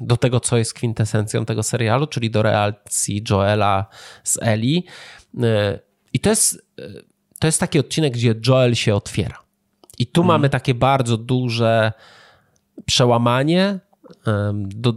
do 0.00 0.16
tego, 0.16 0.40
co 0.40 0.56
jest 0.56 0.74
kwintesencją 0.74 1.44
tego 1.44 1.62
serialu, 1.62 2.06
czyli 2.06 2.30
do 2.30 2.42
relacji 2.42 3.24
Joela 3.30 3.86
z 4.24 4.38
Eli. 4.42 4.84
I 6.12 6.20
to 6.20 6.30
jest, 6.30 6.66
to 7.38 7.46
jest 7.46 7.60
taki 7.60 7.78
odcinek, 7.78 8.12
gdzie 8.12 8.34
Joel 8.46 8.74
się 8.74 8.94
otwiera. 8.94 9.38
I 9.98 10.06
tu 10.06 10.20
mhm. 10.20 10.40
mamy 10.40 10.48
takie 10.48 10.74
bardzo 10.74 11.16
duże 11.16 11.92
przełamanie 12.86 13.78
do 14.62 14.94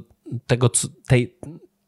tego, 0.47 0.71
tej, 1.07 1.37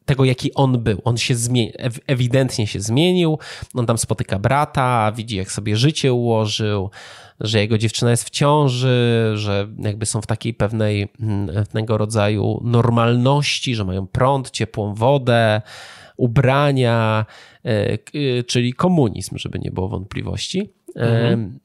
tego, 0.06 0.26
jaki 0.26 0.54
on 0.54 0.84
był. 0.84 1.02
On 1.04 1.18
się 1.18 1.36
zmieni, 1.36 1.74
ewidentnie 2.08 2.68
się 2.68 2.80
zmienił. 2.80 3.40
On 3.74 3.86
tam 3.86 3.98
spotyka 3.98 4.40
brata, 4.40 5.12
widzi, 5.16 5.36
jak 5.36 5.52
sobie 5.52 5.78
życie 5.78 6.14
ułożył, 6.14 6.90
że 7.40 7.60
jego 7.60 7.78
dziewczyna 7.78 8.12
jest 8.12 8.24
w 8.24 8.30
ciąży, 8.30 9.32
że 9.36 9.68
jakby 9.80 10.06
są 10.06 10.22
w 10.22 10.28
takiej 10.28 10.54
pewnej 10.54 11.08
mm, 11.20 11.48
pewnego 11.48 11.98
rodzaju 11.98 12.62
normalności, 12.64 13.76
że 13.76 13.86
mają 13.86 14.08
prąd, 14.08 14.52
ciepłą 14.52 14.94
wodę, 14.94 15.62
ubrania, 16.18 17.26
e, 17.64 18.44
czyli 18.44 18.74
komunizm, 18.74 19.38
żeby 19.38 19.60
nie 19.60 19.72
było 19.72 19.90
wątpliwości. 19.90 20.74
Mhm. 20.96 21.60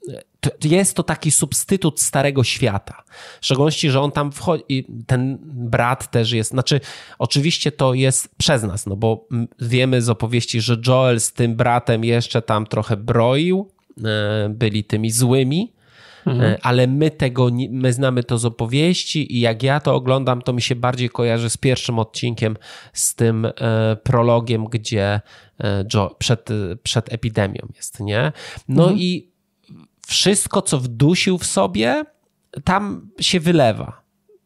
Jest 0.64 0.96
to 0.96 1.02
taki 1.02 1.30
substytut 1.30 2.00
starego 2.00 2.44
świata. 2.44 3.02
W 3.40 3.44
szczególności, 3.44 3.90
że 3.90 4.00
on 4.00 4.12
tam 4.12 4.32
wchodzi, 4.32 4.86
ten 5.06 5.38
brat 5.42 6.10
też 6.10 6.32
jest, 6.32 6.50
znaczy 6.50 6.80
oczywiście 7.18 7.72
to 7.72 7.94
jest 7.94 8.28
przez 8.36 8.62
nas, 8.62 8.86
no 8.86 8.96
bo 8.96 9.28
wiemy 9.60 10.02
z 10.02 10.08
opowieści, 10.08 10.60
że 10.60 10.76
Joel 10.86 11.20
z 11.20 11.32
tym 11.32 11.56
bratem 11.56 12.04
jeszcze 12.04 12.42
tam 12.42 12.66
trochę 12.66 12.96
broił, 12.96 13.70
e, 14.04 14.48
byli 14.48 14.84
tymi 14.84 15.10
złymi, 15.10 15.72
mhm. 16.26 16.52
E, 16.52 16.58
ale 16.62 16.86
my 16.86 17.10
tego, 17.10 17.48
my 17.70 17.92
znamy 17.92 18.24
to 18.24 18.38
z 18.38 18.44
opowieści 18.44 19.36
i 19.36 19.40
jak 19.40 19.62
ja 19.62 19.80
to 19.80 19.94
oglądam, 19.94 20.42
to 20.42 20.52
mi 20.52 20.62
się 20.62 20.74
bardziej 20.74 21.08
kojarzy 21.10 21.50
z 21.50 21.56
pierwszym 21.56 21.98
odcinkiem, 21.98 22.56
z 22.92 23.14
tym 23.14 23.44
e, 23.44 23.52
prologiem, 24.02 24.64
gdzie 24.64 25.20
Joe, 25.94 26.14
przed, 26.18 26.48
przed 26.82 27.12
epidemią 27.12 27.68
jest, 27.76 28.00
nie? 28.00 28.32
No 28.68 28.82
mhm. 28.82 29.00
i 29.00 29.35
wszystko, 30.06 30.62
co 30.62 30.78
wdusił 30.78 31.38
w 31.38 31.46
sobie, 31.46 32.04
tam 32.64 33.10
się 33.20 33.40
wylewa. 33.40 34.02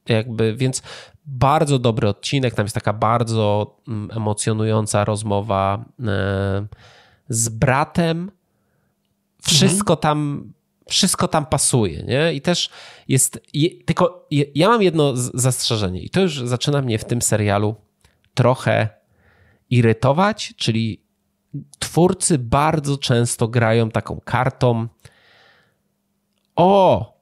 Jakby, 0.08 0.54
więc 0.56 0.82
bardzo 1.26 1.78
dobry 1.78 2.08
odcinek. 2.08 2.54
Tam 2.54 2.64
jest 2.64 2.74
taka 2.74 2.92
bardzo 2.92 3.76
mm, 3.88 4.11
emocjonująca 4.12 5.04
rozmowa 5.04 5.84
e, 6.00 6.66
z 7.28 7.48
bratem. 7.48 8.30
Wszystko 9.42 9.92
mhm. 9.92 10.00
tam 10.00 10.52
wszystko 10.88 11.28
tam 11.28 11.46
pasuje, 11.46 12.02
nie? 12.02 12.34
I 12.34 12.40
też 12.40 12.70
jest, 13.08 13.40
tylko 13.86 14.28
ja 14.54 14.68
mam 14.68 14.82
jedno 14.82 15.12
zastrzeżenie 15.16 16.00
i 16.00 16.11
to 16.11 16.20
już 16.20 16.38
zaczyna 16.38 16.82
mnie 16.82 16.98
w 16.98 17.04
tym 17.04 17.22
serialu 17.22 17.74
trochę 18.34 18.88
irytować, 19.70 20.54
czyli 20.56 21.02
twórcy 21.78 22.38
bardzo 22.38 22.98
często 22.98 23.48
grają 23.48 23.90
taką 23.90 24.20
kartą 24.24 24.88
o, 26.61 27.20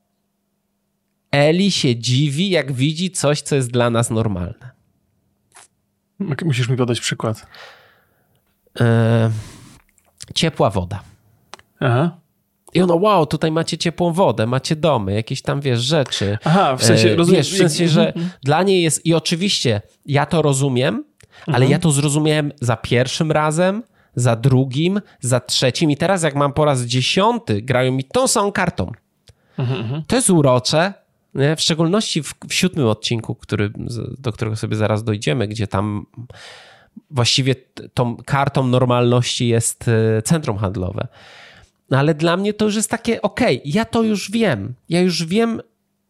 Eli 1.31 1.71
się 1.71 1.97
dziwi, 1.97 2.51
jak 2.51 2.73
widzi 2.73 3.11
coś, 3.11 3.41
co 3.41 3.55
jest 3.55 3.71
dla 3.71 3.91
nas 3.91 4.11
normalne. 4.11 4.71
Musisz 6.45 6.69
mi 6.69 6.77
podać 6.77 7.01
przykład. 7.01 7.47
E, 8.81 9.31
ciepła 10.35 10.71
woda. 10.71 11.03
Aha. 11.81 12.19
I 12.75 12.83
ono, 12.83 12.97
wow, 12.97 13.27
tutaj 13.27 13.51
macie 13.53 13.79
ciepłą 13.79 14.13
wodę, 14.13 14.47
macie 14.47 14.77
domy, 14.77 15.15
jakieś 15.15 15.43
tam, 15.43 15.61
wiesz, 15.61 15.81
rzeczy. 15.81 16.39
Aha, 16.45 16.77
w 16.77 16.85
sensie, 16.85 17.11
e, 17.11 17.17
rozumiem. 17.17 17.39
Wiesz, 17.39 17.55
w 17.55 17.57
sensie, 17.57 17.89
że 17.89 18.07
mhm. 18.07 18.31
dla 18.43 18.63
niej 18.63 18.83
jest, 18.83 19.07
i 19.07 19.15
oczywiście 19.15 19.81
ja 20.07 20.27
to 20.27 20.43
rozumiem, 20.43 21.05
ale 21.47 21.57
mhm. 21.57 21.71
ja 21.71 21.79
to 21.79 21.91
zrozumiałem 21.91 22.53
za 22.61 22.77
pierwszym 22.77 23.33
razem, 23.33 23.83
za 24.15 24.37
drugim, 24.37 25.01
za 25.21 25.41
trzecim 25.41 25.91
i 25.91 25.97
teraz 25.97 26.23
jak 26.23 26.35
mam 26.35 26.53
po 26.53 26.65
raz 26.65 26.83
dziesiąty, 26.83 27.63
grają 27.63 27.93
mi 27.93 28.05
tą 28.05 28.29
samą 28.29 28.53
kartą. 28.53 28.93
Mhm, 29.59 30.03
to 30.07 30.17
jest 30.17 30.31
urocze, 30.31 30.95
w 31.35 31.61
szczególności 31.61 32.23
w, 32.23 32.35
w 32.49 32.55
siódmym 32.55 32.87
odcinku, 32.87 33.35
który, 33.35 33.73
do 34.19 34.33
którego 34.33 34.57
sobie 34.57 34.77
zaraz 34.77 35.05
dojdziemy, 35.05 35.49
gdzie 35.49 35.67
tam 35.67 36.07
właściwie 37.11 37.55
tą 37.95 38.17
kartą 38.17 38.67
normalności 38.67 39.49
jest 39.49 39.89
e, 39.89 40.23
centrum 40.23 40.59
handlowe. 40.59 41.09
No 41.91 41.99
ale 41.99 42.15
dla 42.15 42.37
mnie 42.37 42.55
to 42.55 42.65
już 42.65 42.75
jest 42.75 42.91
takie, 42.91 43.23
okej, 43.23 43.59
okay, 43.59 43.71
ja 43.73 43.85
to 43.85 44.03
już 44.03 44.31
wiem. 44.31 44.75
Ja 44.89 45.01
już 45.01 45.25
wiem, 45.25 45.61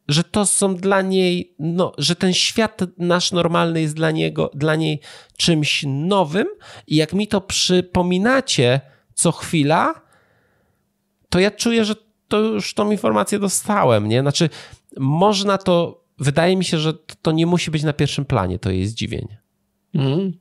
że 0.09 0.25
to 0.25 0.47
są 0.47 0.77
dla 0.77 1.03
niej, 1.03 1.55
no, 1.59 1.93
że 1.99 2.17
ten 2.17 2.35
świat 2.35 2.81
nasz 2.99 3.33
normalny 3.33 3.81
jest 3.81 3.95
dla, 3.95 4.11
niego, 4.11 4.51
dla 4.55 4.77
niej 4.77 5.01
czymś 5.37 5.85
nowym 5.87 6.47
i 6.87 6.97
jak 6.97 7.13
mi 7.13 7.29
to 7.29 7.41
przypominacie 7.41 8.81
co 9.15 9.33
chwila, 9.33 9.95
to 11.29 11.41
ja 11.41 11.51
czuję, 11.51 11.85
że 11.85 11.95
to 12.29 12.41
już 12.41 12.75
tą 12.75 12.91
informację 12.91 13.39
dostałem, 13.39 14.09
nie? 14.09 14.21
Znaczy, 14.21 14.51
można 14.97 15.59
to, 15.59 16.01
wydaje 16.19 16.57
mi 16.57 16.65
się, 16.65 16.79
że 16.79 16.95
to 17.23 17.33
nie 17.33 17.47
musi 17.47 17.71
być 17.71 17.83
na 17.83 17.93
pierwszym 17.93 18.25
planie, 18.25 18.59
to 18.59 18.71
jest 18.71 18.93
zdziwienie. 18.93 19.39
Mm. 19.95 20.33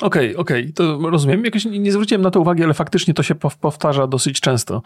Okej, 0.00 0.30
okay, 0.30 0.36
okej, 0.36 0.62
okay. 0.62 0.72
to 0.72 1.10
rozumiem. 1.10 1.44
Jakoś 1.44 1.64
nie 1.64 1.92
zwróciłem 1.92 2.22
na 2.22 2.30
to 2.30 2.40
uwagi, 2.40 2.64
ale 2.64 2.74
faktycznie 2.74 3.14
to 3.14 3.22
się 3.22 3.34
powtarza 3.34 4.06
dosyć 4.06 4.40
często. 4.40 4.82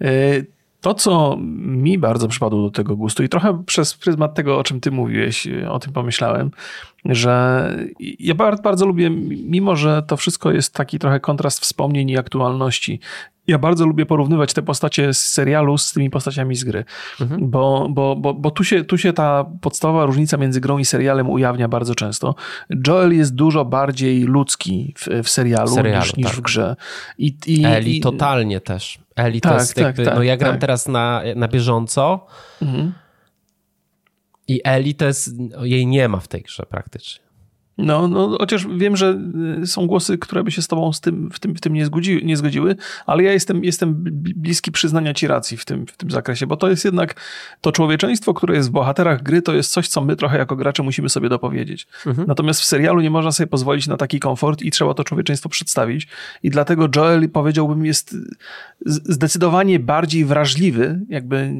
E, 0.00 0.06
to, 0.80 0.94
co 0.94 1.36
mi 1.56 1.98
bardzo 1.98 2.28
przypadło 2.28 2.62
do 2.62 2.70
tego 2.70 2.96
gustu 2.96 3.22
i 3.22 3.28
trochę 3.28 3.62
przez 3.64 3.94
pryzmat 3.94 4.34
tego, 4.34 4.58
o 4.58 4.64
czym 4.64 4.80
ty 4.80 4.90
mówiłeś, 4.90 5.48
o 5.68 5.78
tym 5.78 5.92
pomyślałem, 5.92 6.50
że 7.04 7.76
ja 8.18 8.34
bardzo, 8.34 8.62
bardzo 8.62 8.86
lubię, 8.86 9.10
mimo 9.10 9.76
że 9.76 10.02
to 10.02 10.16
wszystko 10.16 10.50
jest 10.50 10.74
taki 10.74 10.98
trochę 10.98 11.20
kontrast 11.20 11.60
wspomnień 11.60 12.10
i 12.10 12.18
aktualności, 12.18 13.00
ja 13.46 13.58
bardzo 13.58 13.86
lubię 13.86 14.06
porównywać 14.06 14.52
te 14.52 14.62
postacie 14.62 15.14
z 15.14 15.26
serialu 15.26 15.78
z 15.78 15.92
tymi 15.92 16.10
postaciami 16.10 16.56
z 16.56 16.64
gry, 16.64 16.84
mhm. 17.20 17.50
bo, 17.50 17.88
bo, 17.90 18.16
bo, 18.16 18.34
bo 18.34 18.50
tu, 18.50 18.64
się, 18.64 18.84
tu 18.84 18.98
się 18.98 19.12
ta 19.12 19.44
podstawowa 19.60 20.06
różnica 20.06 20.36
między 20.36 20.60
grą 20.60 20.78
i 20.78 20.84
serialem 20.84 21.30
ujawnia 21.30 21.68
bardzo 21.68 21.94
często. 21.94 22.34
Joel 22.86 23.16
jest 23.16 23.34
dużo 23.34 23.64
bardziej 23.64 24.22
ludzki 24.22 24.94
w, 24.98 25.22
w 25.24 25.28
serialu, 25.28 25.74
serialu 25.74 26.04
niż, 26.04 26.16
niż 26.16 26.26
tak. 26.26 26.36
w 26.36 26.40
grze. 26.40 26.76
I, 27.18 27.36
i, 27.46 27.64
Eli 27.64 27.98
i, 27.98 28.00
totalnie 28.00 28.60
też. 28.60 28.98
Eli 29.16 29.40
tak, 29.40 29.52
to 29.52 29.58
jest 29.58 29.74
tak, 29.74 29.84
jakby, 29.84 30.04
tak, 30.04 30.14
no 30.14 30.22
ja 30.22 30.36
gram 30.36 30.52
tak. 30.52 30.60
teraz 30.60 30.88
na, 30.88 31.22
na 31.36 31.48
bieżąco 31.48 32.26
mhm. 32.62 32.92
I 34.48 34.60
Eli 34.64 34.94
to 34.94 35.04
jest, 35.04 35.30
jej 35.62 35.86
nie 35.86 36.08
ma 36.08 36.20
w 36.20 36.28
tej 36.28 36.42
grze 36.42 36.66
praktycznie. 36.66 37.24
No, 37.78 38.08
no, 38.08 38.36
chociaż 38.38 38.66
wiem, 38.76 38.96
że 38.96 39.18
y, 39.62 39.66
są 39.66 39.86
głosy, 39.86 40.18
które 40.18 40.44
by 40.44 40.50
się 40.50 40.62
z 40.62 40.68
tobą 40.68 40.92
z 40.92 41.00
tym, 41.00 41.30
w 41.30 41.40
tym, 41.40 41.54
w 41.54 41.60
tym 41.60 41.72
nie, 41.72 41.86
zgodzi, 41.86 42.20
nie 42.24 42.36
zgodziły, 42.36 42.76
ale 43.06 43.22
ja 43.22 43.32
jestem, 43.32 43.64
jestem 43.64 43.94
bliski 44.36 44.72
przyznania 44.72 45.14
ci 45.14 45.26
racji 45.26 45.56
w 45.56 45.64
tym, 45.64 45.86
w 45.86 45.96
tym 45.96 46.10
zakresie, 46.10 46.46
bo 46.46 46.56
to 46.56 46.68
jest 46.68 46.84
jednak 46.84 47.14
to 47.60 47.72
człowieczeństwo, 47.72 48.34
które 48.34 48.54
jest 48.56 48.68
w 48.68 48.72
bohaterach 48.72 49.22
gry, 49.22 49.42
to 49.42 49.54
jest 49.54 49.70
coś, 49.70 49.88
co 49.88 50.00
my 50.00 50.16
trochę 50.16 50.38
jako 50.38 50.56
gracze 50.56 50.82
musimy 50.82 51.08
sobie 51.08 51.28
dopowiedzieć. 51.28 51.86
Mhm. 52.06 52.28
Natomiast 52.28 52.60
w 52.60 52.64
serialu 52.64 53.00
nie 53.00 53.10
można 53.10 53.32
sobie 53.32 53.46
pozwolić 53.46 53.86
na 53.86 53.96
taki 53.96 54.20
komfort 54.20 54.62
i 54.62 54.70
trzeba 54.70 54.94
to 54.94 55.04
człowieczeństwo 55.04 55.48
przedstawić. 55.48 56.08
I 56.42 56.50
dlatego 56.50 56.88
Joel, 56.96 57.30
powiedziałbym, 57.30 57.86
jest 57.86 58.16
zdecydowanie 58.86 59.78
bardziej 59.78 60.24
wrażliwy 60.24 61.00
jakby 61.08 61.50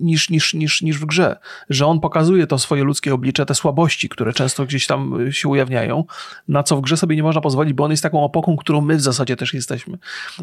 niż, 0.00 0.30
niż, 0.30 0.54
niż, 0.54 0.82
niż 0.82 0.98
w 0.98 1.04
grze. 1.04 1.36
Że 1.70 1.86
on 1.86 2.00
pokazuje 2.00 2.46
to 2.46 2.58
swoje 2.58 2.84
ludzkie 2.84 3.14
oblicze, 3.14 3.46
te 3.46 3.54
słabości, 3.54 4.08
które 4.08 4.32
często 4.32 4.66
gdzieś 4.66 4.86
tam 4.86 5.21
się 5.30 5.48
ujawniają, 5.48 6.04
na 6.48 6.62
co 6.62 6.76
w 6.76 6.80
grze 6.80 6.96
sobie 6.96 7.16
nie 7.16 7.22
można 7.22 7.40
pozwolić, 7.40 7.72
bo 7.72 7.84
on 7.84 7.90
jest 7.90 8.02
taką 8.02 8.24
opoką, 8.24 8.56
którą 8.56 8.80
my 8.80 8.96
w 8.96 9.00
zasadzie 9.00 9.36
też 9.36 9.54
jesteśmy. 9.54 9.98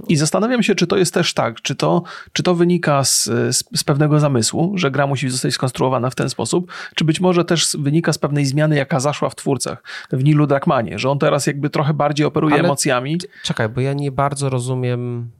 I 0.07 0.15
zastanawiam 0.15 0.63
się, 0.63 0.75
czy 0.75 0.87
to 0.87 0.97
jest 0.97 1.13
też 1.13 1.33
tak, 1.33 1.61
czy 1.61 1.75
to, 1.75 2.03
czy 2.33 2.43
to 2.43 2.55
wynika 2.55 3.03
z, 3.03 3.23
z, 3.25 3.63
z 3.75 3.83
pewnego 3.83 4.19
zamysłu, 4.19 4.77
że 4.77 4.91
gra 4.91 5.07
musi 5.07 5.29
zostać 5.29 5.53
skonstruowana 5.53 6.09
w 6.09 6.15
ten 6.15 6.29
sposób, 6.29 6.71
czy 6.95 7.05
być 7.05 7.19
może 7.19 7.45
też 7.45 7.77
wynika 7.79 8.13
z 8.13 8.17
pewnej 8.17 8.45
zmiany, 8.45 8.75
jaka 8.75 8.99
zaszła 8.99 9.29
w 9.29 9.35
twórcach, 9.35 9.83
w 10.11 10.23
Nilu 10.23 10.47
Drakmanie, 10.47 10.99
że 10.99 11.09
on 11.09 11.19
teraz 11.19 11.47
jakby 11.47 11.69
trochę 11.69 11.93
bardziej 11.93 12.25
operuje 12.25 12.53
Ale 12.53 12.63
emocjami. 12.63 13.17
Czekaj, 13.43 13.69
bo 13.69 13.81
ja 13.81 13.93
nie 13.93 14.11
bardzo 14.11 14.49
rozumiem 14.49 15.31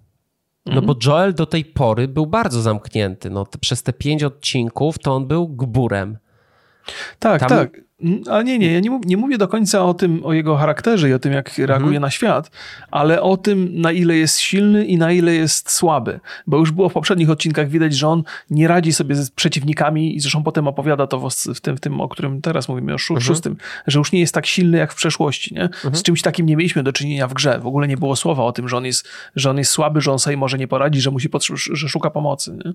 no 0.66 0.80
mhm. 0.80 0.86
bo 0.86 0.96
Joel 1.06 1.34
do 1.34 1.46
tej 1.46 1.66
pory 1.66 2.08
był 2.08 2.26
bardzo 2.26 2.62
zamknięty. 2.62 3.30
No, 3.30 3.46
przez 3.62 3.84
te 3.84 3.94
pięć 3.94 4.24
odcinków 4.24 5.00
to 5.00 5.16
on 5.16 5.28
był 5.28 5.48
gburem. 5.48 6.18
Tak, 7.20 7.40
Tam 7.40 7.50
tak 7.50 7.82
Mm, 8.02 8.24
a 8.30 8.42
nie, 8.42 8.60
nie, 8.60 8.72
ja 8.72 8.80
nie, 8.80 9.00
nie, 9.06 9.18
mówię 9.18 9.38
do 9.38 9.48
końca 9.48 9.86
o 9.86 9.94
tym, 9.94 10.26
o 10.26 10.34
jego 10.34 10.56
charakterze 10.56 11.10
i 11.10 11.14
o 11.14 11.20
tym, 11.20 11.34
jak 11.34 11.58
reaguje 11.58 11.98
mhm. 11.98 12.02
na 12.02 12.10
świat, 12.10 12.52
ale 12.92 13.22
o 13.22 13.38
tym, 13.38 13.82
na 13.82 13.92
ile 13.92 14.18
jest 14.18 14.40
silny 14.40 14.86
i 14.86 14.98
na 14.98 15.12
ile 15.12 15.34
jest 15.34 15.72
słaby. 15.72 16.20
Bo 16.48 16.58
już 16.58 16.72
było 16.72 16.90
w 16.90 16.94
poprzednich 16.94 17.30
odcinkach 17.30 17.70
widać, 17.70 17.96
że 17.96 18.08
on 18.08 18.24
nie 18.50 18.68
radzi 18.68 18.94
sobie 18.94 19.16
z 19.16 19.32
przeciwnikami 19.32 20.16
i 20.16 20.20
zresztą 20.20 20.44
potem 20.44 20.68
opowiada 20.68 21.08
to 21.08 21.30
w 21.56 21.62
tym, 21.62 21.78
w 21.78 21.80
tym 21.80 22.02
o 22.02 22.10
którym 22.10 22.42
teraz 22.42 22.70
mówimy, 22.70 22.92
o 22.92 22.96
mhm. 22.96 23.22
szóstym, 23.22 23.58
że 23.88 24.00
już 24.00 24.12
nie 24.12 24.20
jest 24.20 24.34
tak 24.34 24.46
silny 24.46 24.78
jak 24.78 24.94
w 24.94 24.96
przeszłości. 24.96 25.54
Nie? 25.54 25.64
Mhm. 25.64 25.96
Z 25.96 26.04
czymś 26.04 26.22
takim 26.22 26.46
nie 26.46 26.56
mieliśmy 26.56 26.84
do 26.84 26.94
czynienia 26.94 27.28
w 27.28 27.34
grze. 27.34 27.60
W 27.60 27.68
ogóle 27.68 27.88
nie 27.88 27.98
było 27.98 28.16
słowa 28.16 28.44
o 28.44 28.52
tym, 28.52 28.70
że 28.70 28.78
on 28.78 28.86
jest, 28.86 29.08
że 29.36 29.50
on 29.50 29.58
jest 29.58 29.72
słaby, 29.72 30.02
że 30.02 30.12
on 30.12 30.20
sobie 30.20 30.38
może 30.38 30.58
nie 30.58 30.68
poradzi, 30.68 31.02
że 31.02 31.12
musi 31.12 31.30
że 31.72 31.90
szuka 31.90 32.10
pomocy. 32.10 32.58
Nie? 32.66 32.74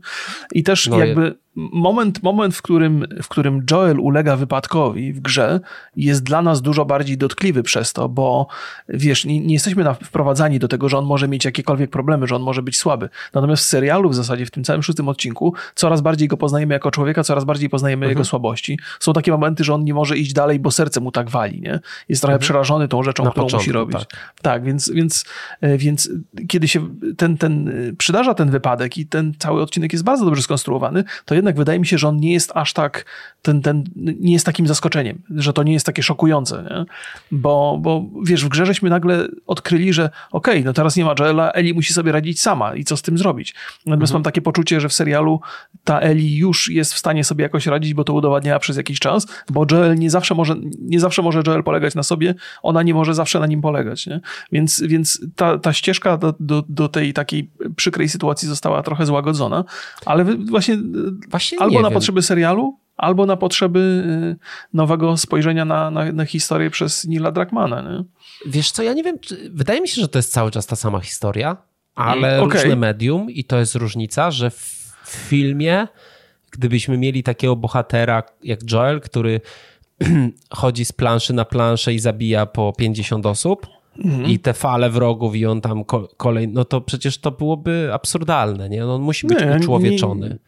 I 0.53 0.63
też 0.63 0.89
no 0.89 0.99
jakby 0.99 1.35
moment, 1.55 2.23
moment 2.23 2.55
w, 2.55 2.63
którym, 2.63 3.07
w 3.23 3.29
którym 3.29 3.67
Joel 3.71 4.01
ulega 4.01 4.37
wypadkowi 4.37 5.14
w 5.15 5.21
grze 5.21 5.61
jest 5.97 6.23
dla 6.23 6.43
nas 6.43 6.63
dużo 6.63 6.85
bardziej 6.85 7.19
dotkliwy 7.19 7.63
przez 7.63 7.93
to, 7.93 8.09
bo 8.09 8.47
wiesz, 8.89 9.25
nie, 9.25 9.41
nie 9.41 9.55
jesteśmy 9.55 9.85
wprowadzani 10.05 10.59
do 10.59 10.69
tego, 10.69 10.89
że 10.89 10.99
on 10.99 11.05
może 11.05 11.29
mieć 11.29 11.45
jakiekolwiek 11.45 11.91
problemy, 11.91 12.27
że 12.27 12.37
on 12.37 12.43
może 12.43 12.63
być 12.63 12.79
słaby. 12.79 13.09
Natomiast 13.35 13.63
w 13.63 13.67
serialu 13.67 14.09
w 14.09 14.15
zasadzie, 14.15 14.47
w 14.47 14.51
tym 14.51 14.65
całym 14.65 14.83
szóstym 14.83 15.09
odcinku, 15.09 15.55
coraz 15.75 16.01
bardziej 16.01 16.29
go 16.29 16.37
poznajemy 16.37 16.75
jako 16.75 16.91
człowieka, 16.91 17.25
coraz 17.25 17.45
bardziej 17.45 17.69
poznajemy 17.69 18.07
mhm. 18.07 18.11
jego 18.11 18.25
słabości. 18.25 18.79
Są 19.01 19.13
takie 19.13 19.31
momenty, 19.31 19.65
że 19.65 19.75
on 19.75 19.85
nie 19.85 19.95
może 19.95 20.19
iść 20.19 20.33
dalej, 20.33 20.59
bo 20.59 20.71
serce 20.71 21.01
mu 21.01 21.13
tak 21.13 21.31
wali, 21.31 21.61
nie? 21.61 21.81
Jest 22.09 22.23
trochę 22.23 22.35
mhm. 22.35 22.41
przerażony 22.41 22.89
tą 22.89 23.03
rzeczą, 23.03 23.25
na 23.25 23.31
którą 23.31 23.47
początku, 23.47 23.63
musi 23.63 23.73
robić. 23.73 23.99
Tak, 23.99 24.35
tak 24.43 24.65
więc, 24.65 24.91
więc, 24.91 25.25
e, 25.61 25.79
więc 25.79 26.11
kiedy 26.49 26.69
się 26.69 26.89
ten, 27.17 27.37
ten 27.37 27.69
e, 27.69 27.93
przydarza 27.97 28.35
ten 28.35 28.51
wypadek 28.51 28.99
i 28.99 29.07
ten 29.07 29.33
cały 29.39 29.63
odcinek 29.63 29.93
jest 29.93 30.05
bardzo 30.05 30.25
dobrze 30.25 30.43
skonstruowany, 30.43 31.05
to 31.25 31.35
jednak 31.35 31.57
wydaje 31.57 31.79
mi 31.79 31.87
się, 31.87 31.99
że 31.99 32.09
on 32.09 32.17
nie 32.17 32.33
jest 32.33 32.53
aż 32.55 32.73
tak, 32.73 33.05
ten, 33.43 33.63
ten, 33.63 33.85
nie 33.97 34.33
jest 34.33 34.47
takim 34.47 34.67
zaskoczeniem, 34.67 35.04
że 35.31 35.53
to 35.53 35.63
nie 35.63 35.73
jest 35.73 35.87
takie 35.87 36.03
szokujące, 36.03 36.65
nie? 36.71 36.85
Bo, 37.39 37.79
bo 37.81 38.05
wiesz, 38.25 38.45
w 38.45 38.49
grze 38.49 38.67
żeśmy 38.67 38.91
nagle 38.91 39.29
odkryli, 39.47 39.93
że 39.93 40.11
okej, 40.33 40.55
okay, 40.55 40.65
no 40.65 40.73
teraz 40.73 40.97
nie 40.97 41.05
ma 41.05 41.15
Joela, 41.19 41.53
Eli 41.53 41.75
musi 41.75 41.93
sobie 41.93 42.13
radzić 42.13 42.41
sama 42.41 42.75
i 42.75 42.85
co 42.85 42.97
z 42.97 43.03
tym 43.03 43.19
zrobić. 43.19 43.55
Natomiast 43.87 44.11
mhm. 44.11 44.13
mam 44.13 44.23
takie 44.23 44.43
poczucie, 44.43 44.81
że 44.81 44.89
w 44.89 44.93
serialu 44.93 45.41
ta 45.85 46.01
Eli 46.01 46.37
już 46.37 46.71
jest 46.71 46.95
w 46.95 46.99
stanie 46.99 47.25
sobie 47.25 47.43
jakoś 47.43 47.67
radzić, 47.67 47.95
bo 47.95 48.05
to 48.05 48.13
udowadniała 48.13 48.59
przez 48.59 48.77
jakiś 48.77 48.99
czas, 48.99 49.27
bo 49.51 49.67
Joel 49.71 49.99
nie 49.99 50.11
zawsze 50.11 50.35
może, 50.35 50.55
nie 50.81 51.01
zawsze 51.01 51.23
może 51.23 51.43
Joel 51.47 51.63
polegać 51.63 51.95
na 51.95 52.03
sobie, 52.03 52.35
ona 52.63 52.83
nie 52.83 52.95
może 52.95 53.15
zawsze 53.15 53.41
na 53.41 53.47
nim 53.47 53.61
polegać, 53.61 54.07
nie? 54.07 54.21
Więc, 54.53 54.83
więc 54.83 55.21
ta, 55.37 55.59
ta 55.59 55.73
ścieżka 55.73 56.17
do, 56.17 56.35
do, 56.41 56.65
do 56.69 56.89
tej 56.89 57.13
takiej 57.13 57.51
przykrej 57.77 58.09
sytuacji 58.09 58.49
została 58.49 58.83
trochę 58.83 59.07
złagodzona, 59.07 59.65
ale 60.07 60.25
właśnie, 60.25 60.79
właśnie 61.29 61.59
albo 61.61 61.81
na 61.81 61.89
wiem. 61.89 61.95
potrzeby 61.95 62.23
serialu, 62.23 62.79
albo 63.05 63.27
na 63.27 63.37
potrzeby 63.37 63.79
y, 63.79 64.37
nowego 64.73 65.17
spojrzenia 65.17 65.65
na, 65.65 65.91
na, 65.91 66.13
na 66.13 66.25
historię 66.25 66.71
przez 66.71 67.05
Nila 67.05 67.33
Druckmana. 67.33 67.83
Nie? 67.83 68.05
Wiesz 68.47 68.71
co, 68.71 68.83
ja 68.83 68.93
nie 68.93 69.03
wiem, 69.03 69.19
wydaje 69.51 69.81
mi 69.81 69.89
się, 69.89 70.01
że 70.01 70.09
to 70.09 70.19
jest 70.19 70.33
cały 70.33 70.51
czas 70.51 70.67
ta 70.67 70.77
sama 70.77 71.01
historia, 71.01 71.57
ale 71.95 72.43
okay. 72.43 72.61
różne 72.61 72.77
medium 72.77 73.31
i 73.31 73.45
to 73.45 73.59
jest 73.59 73.75
różnica, 73.75 74.31
że 74.31 74.51
w, 74.51 74.95
w 75.05 75.11
filmie, 75.11 75.89
gdybyśmy 76.51 76.99
mieli 76.99 77.23
takiego 77.23 77.57
bohatera 77.57 78.23
jak 78.43 78.73
Joel, 78.73 79.01
który 79.01 79.41
chodzi 80.51 80.85
z 80.85 80.93
planszy 80.93 81.33
na 81.33 81.45
planszę 81.45 81.95
i 81.95 81.99
zabija 81.99 82.47
po 82.47 82.73
50 82.79 83.27
osób, 83.27 83.67
Mhm. 83.99 84.31
i 84.31 84.39
te 84.39 84.53
fale 84.53 84.91
wrogów 84.91 85.37
i 85.37 85.47
on 85.47 85.61
tam 85.61 85.85
kolej, 86.17 86.49
no 86.49 86.65
to 86.65 86.81
przecież 86.81 87.19
to 87.19 87.31
byłoby 87.31 87.91
absurdalne, 87.93 88.69
nie? 88.69 88.81
No 88.81 88.95
on 88.95 89.03
musi 89.03 89.27
być 89.27 89.41
nie, 89.41 89.57
uczłowieczony. 89.61 90.29
Nie, 90.29 90.39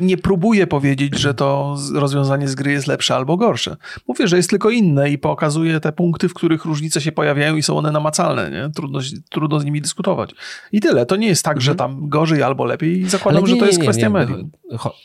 nie 0.00 0.16
próbuję 0.16 0.66
powiedzieć, 0.66 1.18
że 1.18 1.34
to 1.34 1.76
rozwiązanie 1.94 2.48
z 2.48 2.54
gry 2.54 2.72
jest 2.72 2.86
lepsze 2.86 3.14
albo 3.14 3.36
gorsze. 3.36 3.76
Mówię, 4.08 4.28
że 4.28 4.36
jest 4.36 4.50
tylko 4.50 4.70
inne 4.70 5.10
i 5.10 5.18
pokazuje 5.18 5.80
te 5.80 5.92
punkty, 5.92 6.28
w 6.28 6.34
których 6.34 6.64
różnice 6.64 7.00
się 7.00 7.12
pojawiają 7.12 7.56
i 7.56 7.62
są 7.62 7.78
one 7.78 7.92
namacalne. 7.92 8.50
Nie? 8.50 8.70
Trudno, 8.74 9.00
trudno 9.30 9.60
z 9.60 9.64
nimi 9.64 9.80
dyskutować. 9.80 10.30
I 10.72 10.80
tyle. 10.80 11.06
To 11.06 11.16
nie 11.16 11.26
jest 11.26 11.44
tak, 11.44 11.56
mhm. 11.56 11.64
że 11.64 11.74
tam 11.74 12.08
gorzej 12.08 12.42
albo 12.42 12.64
lepiej. 12.64 13.04
Zakładam, 13.04 13.44
nie, 13.44 13.48
że 13.48 13.56
to 13.56 13.66
jest 13.66 13.80
kwestia 13.80 14.10
medium. 14.10 14.50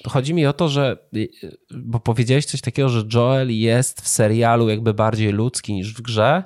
Chodzi 0.08 0.34
mi 0.34 0.46
o 0.46 0.54
to, 0.54 0.70
że 0.70 0.98
bo 1.72 2.00
powiedziałeś 2.00 2.46
coś 2.46 2.62
takiego, 2.62 2.90
że 2.90 3.04
Joel 3.14 3.60
jest 3.60 4.02
w 4.02 4.08
serialu 4.08 4.70
jakby 4.70 4.94
bardziej 4.94 5.32
ludzki 5.32 5.74
niż 5.74 5.94
w 5.94 6.02
grze. 6.02 6.44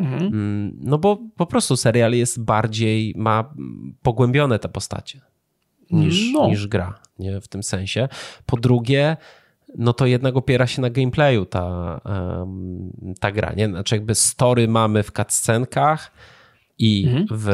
Mhm. 0.00 0.22
Mm, 0.22 0.76
no 0.80 0.98
bo 0.98 1.18
po 1.36 1.46
prostu 1.46 1.76
serial 1.76 2.12
jest 2.12 2.44
bardziej, 2.44 3.14
ma 3.16 3.54
pogłębione 4.02 4.58
te 4.58 4.68
postacie 4.68 5.20
niż, 5.90 6.32
no. 6.32 6.46
niż 6.46 6.66
gra 6.66 7.00
nie? 7.20 7.40
w 7.40 7.48
tym 7.48 7.62
sensie. 7.62 8.08
Po 8.46 8.56
drugie, 8.56 9.16
no 9.78 9.92
to 9.92 10.06
jednak 10.06 10.36
opiera 10.36 10.66
się 10.66 10.82
na 10.82 10.90
gameplayu 10.90 11.46
ta, 11.46 12.00
ta 13.20 13.32
gra. 13.32 13.52
Nie? 13.56 13.68
Znaczy 13.68 13.94
jakby 13.94 14.14
story 14.14 14.68
mamy 14.68 15.02
w 15.02 15.12
cutscenkach 15.12 16.12
i 16.78 17.04
mhm. 17.06 17.26
w, 17.30 17.44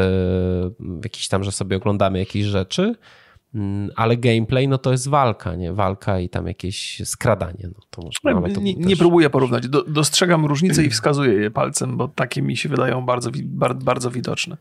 w 1.01 1.05
jakiś 1.05 1.29
tam, 1.29 1.45
że 1.45 1.53
sobie 1.53 1.77
oglądamy 1.77 2.19
jakieś 2.19 2.45
rzeczy, 2.45 2.95
ale 3.97 4.17
gameplay 4.17 4.69
no 4.69 4.79
to 4.79 4.93
jest 4.93 5.09
walka, 5.09 5.55
nie? 5.55 5.73
Walka 5.73 6.21
i 6.21 6.29
tam 6.29 6.47
jakieś 6.47 7.03
skradanie. 7.05 7.65
No 7.65 7.81
to 7.91 8.03
może, 8.03 8.19
no, 8.25 8.55
to 8.55 8.61
nie, 8.61 8.75
też... 8.75 8.87
nie, 8.87 8.97
próbuję 8.97 9.31
porównać. 9.31 9.69
Do, 9.69 9.83
dostrzegam 9.83 10.47
różnice 10.47 10.85
i 10.85 10.91
wskazuję 10.91 11.33
je 11.33 11.51
palcem, 11.51 11.97
bo 11.97 12.09
takie 12.09 12.43
mi 12.43 12.57
się 12.57 12.69
wydają 12.69 13.07
bardzo, 13.07 13.31
bardzo, 13.45 13.85
bardzo 13.85 14.11
widoczne. 14.11 14.57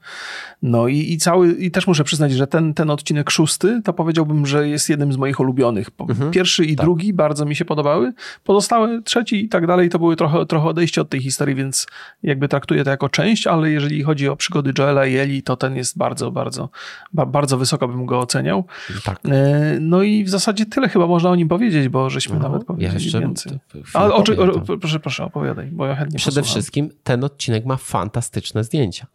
No 0.62 0.88
i, 0.88 1.14
i 1.14 1.18
cały, 1.18 1.52
i 1.54 1.72
też 1.72 1.88
muszę 1.88 2.04
przyznać, 2.04 2.32
że 2.32 2.48
ten, 2.48 2.74
ten 2.74 2.90
odcinek 2.90 3.30
szósty, 3.30 3.82
to 3.84 3.94
powiedziałbym, 3.94 4.46
że 4.46 4.68
jest 4.68 4.90
jednym 4.90 5.14
z 5.14 5.18
moich 5.18 5.40
ulubionych. 5.40 5.90
Mhm, 6.00 6.32
Pierwszy 6.32 6.66
i 6.66 6.76
tak. 6.76 6.86
drugi 6.86 7.14
bardzo 7.14 7.46
mi 7.46 7.56
się 7.56 7.66
podobały. 7.66 8.14
Pozostałe, 8.44 9.02
trzeci 9.02 9.46
i 9.46 9.50
tak 9.50 9.68
dalej, 9.68 9.90
to 9.90 10.00
były 10.00 10.16
trochę, 10.16 10.46
trochę 10.46 10.68
odejście 10.68 11.02
od 11.02 11.10
tej 11.10 11.22
historii, 11.22 11.56
więc 11.56 11.88
jakby 12.24 12.48
traktuję 12.48 12.84
to 12.84 12.90
jako 12.90 13.10
część, 13.10 13.48
ale 13.48 13.72
jeżeli 13.72 14.04
chodzi 14.04 14.30
o 14.30 14.36
przygody 14.36 14.74
Joela 14.78 15.06
i 15.06 15.16
Eli, 15.16 15.44
to 15.44 15.58
ten 15.58 15.76
jest 15.76 15.98
bardzo, 15.98 16.32
bardzo, 16.32 16.70
bardzo 17.14 17.58
wysoko 17.58 17.88
bym 17.88 18.06
go 18.06 18.20
oceniał. 18.20 18.66
Tak. 19.04 19.20
E, 19.26 19.78
no 19.80 20.04
i 20.04 20.24
w 20.24 20.30
zasadzie 20.30 20.66
tyle 20.66 20.90
chyba 20.90 21.08
można 21.08 21.30
o 21.30 21.36
nim 21.36 21.48
powiedzieć, 21.48 21.90
bo 21.90 22.10
żeśmy 22.10 22.36
no, 22.36 22.42
nawet 22.42 22.64
powiedzieli 22.64 22.94
ja 22.94 23.00
jeszcze 23.04 23.20
więcej. 23.20 23.60
Ale 23.94 24.14
o, 24.14 24.18
o, 24.18 24.78
proszę, 24.78 25.00
proszę, 25.00 25.24
opowiadaj, 25.24 25.68
bo 25.72 25.86
ja 25.86 25.96
chętnie 25.96 26.20
Przede 26.20 26.42
posłucham. 26.42 26.62
wszystkim 26.62 26.90
ten 27.04 27.24
odcinek 27.24 27.66
ma 27.66 27.78
fantastyczne 27.78 28.64
zdjęcia. 28.64 29.08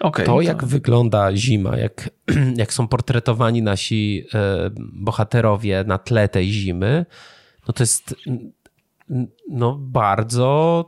Okay, 0.00 0.26
to, 0.26 0.40
jak 0.40 0.64
wygląda 0.64 1.36
zima, 1.36 1.76
jak, 1.76 2.10
jak 2.56 2.72
są 2.72 2.88
portretowani 2.88 3.62
nasi 3.62 4.24
e, 4.34 4.70
bohaterowie 4.92 5.84
na 5.86 5.98
tle 5.98 6.28
tej 6.28 6.52
zimy, 6.52 7.06
no 7.68 7.72
to 7.74 7.82
jest 7.82 8.14
no 9.48 9.78
bardzo 9.80 10.84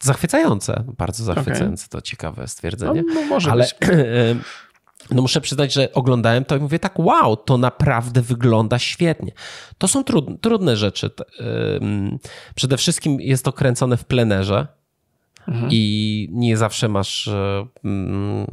zachwycające. 0.00 0.84
Bardzo 0.98 1.24
zachwycające, 1.24 1.86
okay. 1.86 2.00
to 2.00 2.00
ciekawe 2.00 2.48
stwierdzenie. 2.48 3.02
No, 3.06 3.14
no 3.14 3.26
może 3.26 3.50
Ale 3.50 3.66
no 5.10 5.22
muszę 5.22 5.40
przyznać, 5.40 5.72
że 5.72 5.92
oglądałem 5.92 6.44
to 6.44 6.56
i 6.56 6.60
mówię 6.60 6.78
tak, 6.78 6.98
wow, 6.98 7.36
to 7.36 7.58
naprawdę 7.58 8.22
wygląda 8.22 8.78
świetnie. 8.78 9.32
To 9.78 9.88
są 9.88 10.04
trudne, 10.04 10.38
trudne 10.38 10.76
rzeczy. 10.76 11.10
Przede 12.54 12.76
wszystkim 12.76 13.20
jest 13.20 13.44
to 13.44 13.52
kręcone 13.52 13.96
w 13.96 14.04
plenerze 14.04 14.66
mhm. 15.48 15.68
i 15.72 16.28
nie 16.32 16.56
zawsze 16.56 16.88
masz... 16.88 17.28
E, 17.28 17.66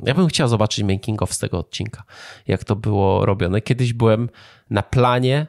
ja 0.03 0.13
bym 0.13 0.27
chciał 0.27 0.47
zobaczyć 0.47 0.83
making 0.83 1.21
of 1.21 1.33
z 1.33 1.39
tego 1.39 1.59
odcinka, 1.59 2.03
jak 2.47 2.63
to 2.63 2.75
było 2.75 3.25
robione. 3.25 3.61
Kiedyś 3.61 3.93
byłem 3.93 4.29
na 4.69 4.83
planie 4.83 5.47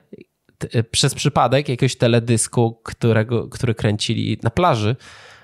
e, 0.72 0.82
przez 0.82 1.14
przypadek 1.14 1.68
jakiegoś 1.68 1.96
teledysku, 1.96 2.80
którego, 2.84 3.48
który 3.48 3.74
kręcili 3.74 4.38
na 4.42 4.50
plaży, 4.50 4.96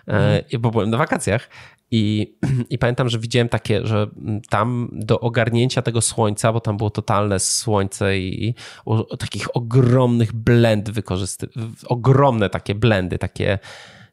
e, 0.08 0.12
mhm. 0.12 0.62
bo 0.62 0.70
byłem 0.70 0.90
na 0.90 0.96
wakacjach 0.96 1.48
i, 1.90 2.34
I 2.70 2.78
pamiętam, 2.78 3.08
że 3.08 3.18
widziałem 3.18 3.48
takie, 3.48 3.86
że 3.86 4.06
tam 4.50 4.88
do 4.92 5.20
ogarnięcia 5.20 5.82
tego 5.82 6.00
słońca, 6.00 6.52
bo 6.52 6.60
tam 6.60 6.76
było 6.76 6.90
totalne 6.90 7.38
słońce 7.38 8.18
i, 8.18 8.44
i 8.48 8.54
o, 8.84 9.16
takich 9.16 9.56
ogromnych 9.56 10.32
blend 10.32 10.90
wykorzysty, 10.90 11.48
ogromne 11.86 12.50
takie 12.50 12.74
blendy, 12.74 13.18
takie, 13.18 13.58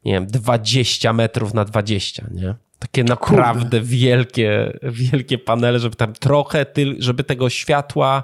nie 0.06 0.14
wiem, 0.14 0.28
20 0.28 1.14
metrów 1.14 1.54
na 1.54 1.66
20, 1.66 2.28
nie? 2.32 2.56
Takie 2.80 3.04
naprawdę 3.04 3.62
Kurde. 3.62 3.82
wielkie, 3.82 4.80
wielkie 4.84 5.38
panele, 5.38 5.80
żeby 5.80 5.96
tam 5.96 6.14
trochę, 6.14 6.66
żeby 7.00 7.24
tego 7.24 7.50
światła 7.50 8.24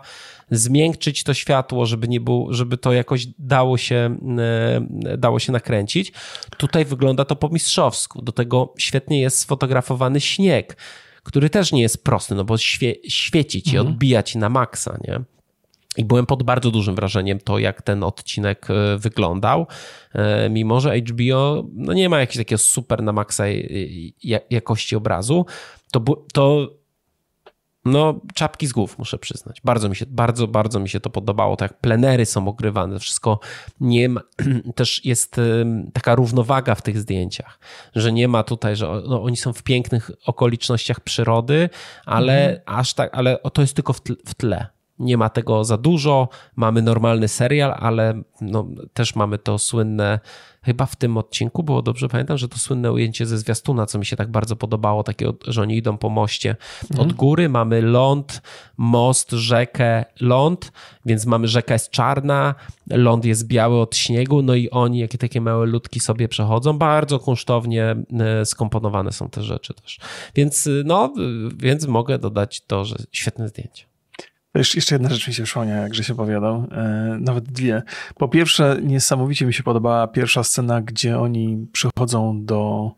zmiękczyć 0.51 1.23
to 1.23 1.33
światło, 1.33 1.85
żeby, 1.85 2.07
nie 2.07 2.19
było, 2.19 2.53
żeby 2.53 2.77
to 2.77 2.93
jakoś 2.93 3.27
dało 3.39 3.77
się, 3.77 4.17
e, 5.09 5.17
dało 5.17 5.39
się 5.39 5.51
nakręcić. 5.51 6.11
Tutaj 6.57 6.85
wygląda 6.85 7.25
to 7.25 7.35
po 7.35 7.49
mistrzowsku. 7.49 8.21
Do 8.21 8.31
tego 8.31 8.73
świetnie 8.77 9.21
jest 9.21 9.39
sfotografowany 9.39 10.21
śnieg, 10.21 10.77
który 11.23 11.49
też 11.49 11.71
nie 11.71 11.81
jest 11.81 12.03
prosty, 12.03 12.35
no 12.35 12.43
bo 12.43 12.57
świe, 12.57 12.95
świeci 13.07 13.61
ci, 13.61 13.77
mhm. 13.77 13.87
odbija 13.87 14.23
ci 14.23 14.37
na 14.37 14.49
maksa, 14.49 14.97
nie? 15.07 15.21
I 15.97 16.05
byłem 16.05 16.25
pod 16.25 16.43
bardzo 16.43 16.71
dużym 16.71 16.95
wrażeniem 16.95 17.39
to, 17.39 17.59
jak 17.59 17.81
ten 17.81 18.03
odcinek 18.03 18.67
e, 18.69 18.97
wyglądał. 18.97 19.67
E, 20.13 20.49
mimo, 20.49 20.79
że 20.79 20.97
HBO 20.97 21.67
no 21.73 21.93
nie 21.93 22.09
ma 22.09 22.19
jakiegoś 22.19 22.37
takiego 22.37 22.59
super 22.59 23.03
na 23.03 23.11
maksa 23.11 23.43
jakości 24.49 24.95
obrazu, 24.95 25.45
to, 25.91 26.01
to 26.33 26.69
no, 27.87 28.19
czapki 28.33 28.67
z 28.67 28.73
głów, 28.73 28.97
muszę 28.97 29.17
przyznać. 29.17 29.61
Bardzo 29.63 29.89
mi 29.89 29.95
się, 29.95 30.05
bardzo, 30.09 30.47
bardzo 30.47 30.79
mi 30.79 30.89
się 30.89 30.99
to 30.99 31.09
podobało. 31.09 31.55
Tak, 31.55 31.79
plenery 31.79 32.25
są 32.25 32.47
ogrywane, 32.47 32.99
wszystko 32.99 33.39
nie 33.79 34.09
ma, 34.09 34.21
też 34.75 35.05
jest 35.05 35.41
taka 35.93 36.15
równowaga 36.15 36.75
w 36.75 36.81
tych 36.81 36.99
zdjęciach, 36.99 37.59
że 37.95 38.11
nie 38.11 38.27
ma 38.27 38.43
tutaj, 38.43 38.75
że 38.75 39.01
no, 39.07 39.23
oni 39.23 39.37
są 39.37 39.53
w 39.53 39.63
pięknych 39.63 40.11
okolicznościach 40.25 40.99
przyrody, 40.99 41.69
ale 42.05 42.49
mhm. 42.49 42.79
aż 42.79 42.93
tak, 42.93 43.09
ale 43.13 43.37
to 43.53 43.61
jest 43.61 43.73
tylko 43.73 43.93
w 43.93 44.01
tle, 44.01 44.15
w 44.25 44.33
tle. 44.33 44.76
Nie 44.99 45.17
ma 45.17 45.29
tego 45.29 45.63
za 45.63 45.77
dużo, 45.77 46.29
mamy 46.55 46.81
normalny 46.81 47.27
serial, 47.27 47.75
ale 47.79 48.21
no, 48.41 48.67
też 48.93 49.15
mamy 49.15 49.37
to 49.37 49.59
słynne 49.59 50.19
chyba 50.67 50.85
w 50.85 50.95
tym 50.95 51.17
odcinku 51.17 51.63
było 51.63 51.81
dobrze 51.81 52.09
pamiętam, 52.09 52.37
że 52.37 52.47
to 52.47 52.57
słynne 52.57 52.91
ujęcie 52.91 53.25
ze 53.25 53.37
zwiastuna, 53.37 53.85
co 53.85 53.99
mi 53.99 54.05
się 54.05 54.15
tak 54.15 54.31
bardzo 54.31 54.55
podobało, 54.55 55.03
takie, 55.03 55.33
że 55.47 55.61
oni 55.61 55.77
idą 55.77 55.97
po 55.97 56.09
moście. 56.09 56.55
Mhm. 56.83 57.09
Od 57.09 57.13
góry 57.13 57.49
mamy 57.49 57.81
ląd, 57.81 58.41
most, 58.77 59.31
rzekę, 59.31 60.05
ląd, 60.21 60.71
więc 61.05 61.25
mamy 61.25 61.47
rzeka 61.47 61.73
jest 61.73 61.91
czarna, 61.91 62.55
ląd 62.89 63.25
jest 63.25 63.47
biały 63.47 63.81
od 63.81 63.95
śniegu, 63.95 64.41
no 64.41 64.55
i 64.55 64.69
oni, 64.69 64.99
jakie 64.99 65.17
takie 65.17 65.41
małe 65.41 65.65
ludki 65.65 65.99
sobie 65.99 66.27
przechodzą, 66.27 66.77
bardzo 66.77 67.19
kunsztownie 67.19 67.95
e, 68.19 68.45
skomponowane 68.45 69.11
są 69.11 69.29
te 69.29 69.43
rzeczy 69.43 69.73
też. 69.73 69.99
Więc 70.35 70.69
no, 70.85 71.13
więc 71.57 71.87
mogę 71.87 72.19
dodać 72.19 72.61
to, 72.61 72.85
że 72.85 72.95
świetne 73.11 73.47
zdjęcie. 73.47 73.86
Jeszcze 74.57 74.95
jedna 74.95 75.09
rzecz 75.09 75.27
mi 75.27 75.33
się 75.33 75.43
przypomniała, 75.43 75.81
jak 75.81 75.95
się 75.95 76.13
opowiadał. 76.13 76.67
E, 76.71 77.17
nawet 77.19 77.43
dwie. 77.43 77.83
Po 78.15 78.27
pierwsze, 78.27 78.77
niesamowicie 78.83 79.45
mi 79.45 79.53
się 79.53 79.63
podobała 79.63 80.07
pierwsza 80.07 80.43
scena, 80.43 80.81
gdzie 80.81 81.19
oni 81.19 81.67
przychodzą 81.71 82.45
do 82.45 82.91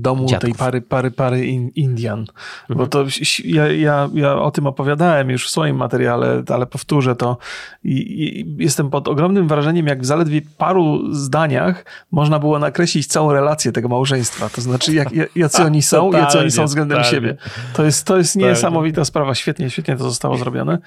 domu 0.00 0.26
Dziadków. 0.26 0.50
tej 0.50 0.58
pary, 0.58 0.80
pary, 0.80 1.10
pary 1.10 1.46
in, 1.46 1.68
Indian. 1.68 2.20
Mhm. 2.20 2.78
Bo 2.78 2.86
to 2.86 3.04
ja, 3.44 3.72
ja, 3.72 4.08
ja 4.14 4.38
o 4.38 4.50
tym 4.50 4.66
opowiadałem 4.66 5.30
już 5.30 5.46
w 5.46 5.50
swoim 5.50 5.76
materiale, 5.76 6.42
ale 6.48 6.66
powtórzę 6.66 7.16
to. 7.16 7.38
I, 7.84 7.92
I, 7.92 8.56
jestem 8.58 8.90
pod 8.90 9.08
ogromnym 9.08 9.48
wrażeniem, 9.48 9.86
jak 9.86 10.02
w 10.02 10.06
zaledwie 10.06 10.40
paru 10.58 11.14
zdaniach 11.14 11.84
można 12.10 12.38
było 12.38 12.58
nakreślić 12.58 13.06
całą 13.06 13.32
relację 13.32 13.72
tego 13.72 13.88
małżeństwa. 13.88 14.48
To 14.48 14.60
znaczy, 14.60 14.94
jak, 14.94 15.08
jacy 15.36 15.62
oni 15.62 15.82
są, 15.82 16.12
jacy 16.12 16.38
oni 16.38 16.50
są 16.50 16.64
względem 16.64 16.98
totalnie. 16.98 17.16
siebie. 17.16 17.36
To 17.74 17.84
jest, 17.84 18.06
to 18.06 18.16
jest 18.16 18.36
niesamowita 18.36 19.04
sprawa. 19.04 19.34
Świetnie, 19.34 19.70
świetnie 19.70 19.96
to 19.96 20.04
zostało 20.04 20.36
zrobione. 20.36 20.78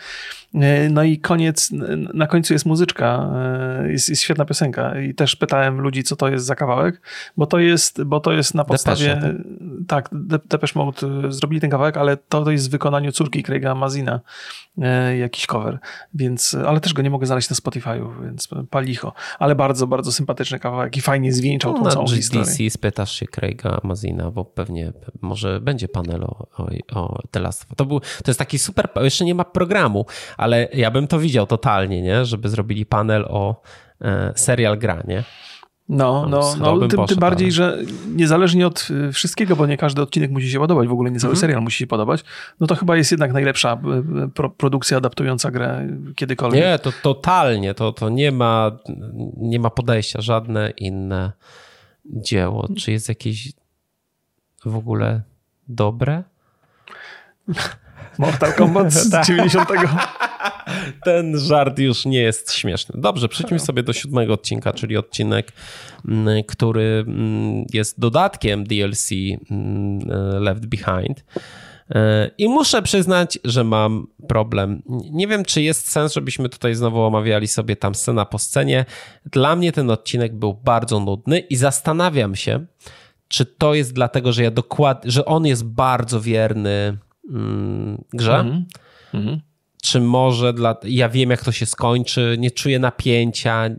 E, 0.56 0.90
no 0.90 1.04
i 1.04 1.18
koniec, 1.18 1.72
na 2.14 2.28
końcu 2.28 2.54
jest 2.54 2.66
muzyczka, 2.66 3.30
e, 3.84 3.92
jest, 3.92 4.10
jest, 4.10 4.22
świetna 4.22 4.46
piosenka 4.46 5.00
i 5.00 5.14
też 5.14 5.36
pytałem 5.36 5.82
ludzi, 5.82 6.04
co 6.04 6.16
to 6.16 6.30
jest 6.30 6.46
za 6.46 6.56
kawałek, 6.56 7.02
bo 7.38 7.46
to 7.46 7.60
jest, 7.60 8.04
bo 8.04 8.20
to 8.20 8.32
jest 8.32 8.56
na 8.56 8.64
podstawie, 8.64 8.99
Depeche, 9.06 9.44
tak, 9.88 10.10
Depeche 10.46 10.80
Mode 10.80 11.08
e, 11.28 11.32
zrobili 11.32 11.62
ten 11.62 11.70
kawałek, 11.70 11.98
ale 11.98 12.18
to, 12.18 12.44
to 12.44 12.52
jest 12.52 12.68
w 12.68 12.72
wykonaniu 12.72 13.12
córki 13.12 13.44
Craiga 13.44 13.76
Mazina, 13.76 14.20
jakiś 15.20 15.46
cover, 15.46 15.80
więc, 16.14 16.56
ale 16.68 16.80
też 16.80 16.94
go 16.94 17.02
nie 17.02 17.10
mogę 17.10 17.26
znaleźć 17.26 17.50
na 17.50 17.56
Spotify'u, 17.56 18.24
więc 18.24 18.48
palicho, 18.70 19.14
ale 19.40 19.56
bardzo, 19.56 19.88
bardzo 19.88 20.12
sympatyczny 20.12 20.60
kawałek 20.60 20.98
i 20.98 21.02
fajnie 21.02 21.34
zwieńczał 21.34 21.74
tą 21.74 21.84
no, 21.84 21.92
całą 21.92 22.08
historię. 22.08 22.70
spytasz 22.70 23.12
się 23.12 23.26
Craiga 23.26 23.80
Mazina, 23.84 24.32
bo 24.32 24.46
pewnie 24.46 24.94
może 25.22 25.60
będzie 25.60 25.88
panel 25.88 26.24
o, 26.24 26.48
o, 26.58 26.70
o 26.94 27.20
The 27.32 27.40
Last 27.40 27.64
of 27.64 27.70
Us. 27.70 27.78
To, 27.78 27.86
był, 27.86 28.00
to 28.00 28.28
jest 28.28 28.40
taki 28.40 28.60
super, 28.60 28.90
jeszcze 29.02 29.26
nie 29.26 29.36
ma 29.36 29.44
programu, 29.44 30.06
ale 30.38 30.68
ja 30.74 30.92
bym 30.92 31.08
to 31.08 31.20
widział 31.20 31.48
totalnie, 31.48 32.02
nie? 32.02 32.26
Żeby 32.26 32.50
zrobili 32.50 32.86
panel 32.86 33.26
o 33.30 33.62
e, 34.02 34.34
serial 34.36 34.78
gra, 34.78 35.04
nie? 35.08 35.24
No, 35.90 36.26
no, 36.30 36.56
no 36.60 36.88
tym, 36.88 37.06
tym, 37.06 37.18
bardziej, 37.18 37.52
że 37.52 37.78
niezależnie 38.16 38.68
od 38.68 38.88
y, 39.10 39.12
wszystkiego, 39.12 39.56
bo 39.56 39.68
nie 39.68 39.78
każdy 39.78 40.02
odcinek 40.02 40.32
musi 40.32 40.50
się 40.50 40.60
podobać, 40.60 40.88
w 40.88 40.92
ogóle 40.92 41.12
nie 41.12 41.20
cały 41.20 41.32
mhm. 41.32 41.42
serial 41.42 41.62
musi 41.62 41.78
się 41.78 41.88
podobać, 41.88 42.24
no 42.60 42.68
to 42.68 42.76
chyba 42.76 42.98
jest 42.98 43.12
jednak 43.12 43.34
najlepsza 43.34 43.74
y, 43.74 44.24
y, 44.24 44.28
pro, 44.28 44.50
produkcja 44.50 44.98
adaptująca 44.98 45.52
grę 45.52 45.88
kiedykolwiek. 46.16 46.64
Nie, 46.64 46.80
to 46.80 46.92
totalnie, 47.02 47.74
to, 47.74 47.94
to 47.94 48.10
nie, 48.10 48.32
ma, 48.32 48.72
nie 49.38 49.60
ma 49.60 49.70
podejścia, 49.70 50.22
żadne 50.22 50.70
inne 50.70 51.32
dzieło. 52.06 52.68
Czy 52.78 52.92
jest 52.92 53.10
jakieś 53.10 53.54
w 54.66 54.76
ogóle 54.76 55.22
dobre? 55.68 56.24
Mortal 58.18 58.54
Kombat 58.54 58.94
z 58.94 59.28
90. 59.28 59.70
Ten 61.04 61.40
żart 61.40 61.80
już 61.80 62.06
nie 62.06 62.22
jest 62.22 62.54
śmieszny. 62.54 63.02
Dobrze, 63.02 63.28
przejdźmy 63.28 63.60
sobie 63.60 63.84
do 63.84 63.94
siódmego 63.94 64.34
odcinka, 64.34 64.74
czyli 64.74 64.98
odcinek, 64.98 65.52
mm, 66.08 66.44
który 66.44 67.04
mm, 67.08 67.66
jest 67.74 68.00
dodatkiem 68.00 68.64
DLC 68.64 69.10
mm, 69.52 70.00
Left 70.44 70.66
Behind. 70.66 71.24
E, 71.90 72.32
I 72.38 72.50
muszę 72.50 72.82
przyznać, 72.82 73.40
że 73.44 73.64
mam 73.64 74.08
problem. 74.28 74.82
Nie 75.12 75.28
wiem, 75.28 75.46
czy 75.46 75.62
jest 75.62 75.92
sens, 75.92 76.14
żebyśmy 76.14 76.50
tutaj 76.50 76.76
znowu 76.76 77.02
omawiali 77.02 77.48
sobie 77.48 77.76
tam 77.76 77.96
scena 77.96 78.26
po 78.26 78.40
scenie. 78.40 78.86
Dla 79.26 79.56
mnie 79.56 79.72
ten 79.72 79.92
odcinek 79.92 80.36
był 80.36 80.54
bardzo 80.54 81.00
nudny 81.00 81.40
i 81.40 81.56
zastanawiam 81.56 82.36
się, 82.36 82.66
czy 83.28 83.46
to 83.46 83.74
jest 83.74 83.94
dlatego, 83.94 84.34
że 84.34 84.44
ja 84.44 84.52
dokładnie, 84.52 85.12
że 85.12 85.26
on 85.26 85.46
jest 85.46 85.66
bardzo 85.66 86.22
wierny 86.22 86.98
mm, 87.30 88.04
grze. 88.14 88.40
Mm 88.40 88.66
-hmm 89.14 89.49
czy 89.82 90.02
może 90.02 90.54
dla, 90.54 90.76
ja 90.84 91.10
wiem 91.10 91.30
jak 91.30 91.44
to 91.44 91.52
się 91.52 91.66
skończy, 91.66 92.36
nie 92.40 92.52
czuję 92.52 92.80
napięcia, 92.80 93.70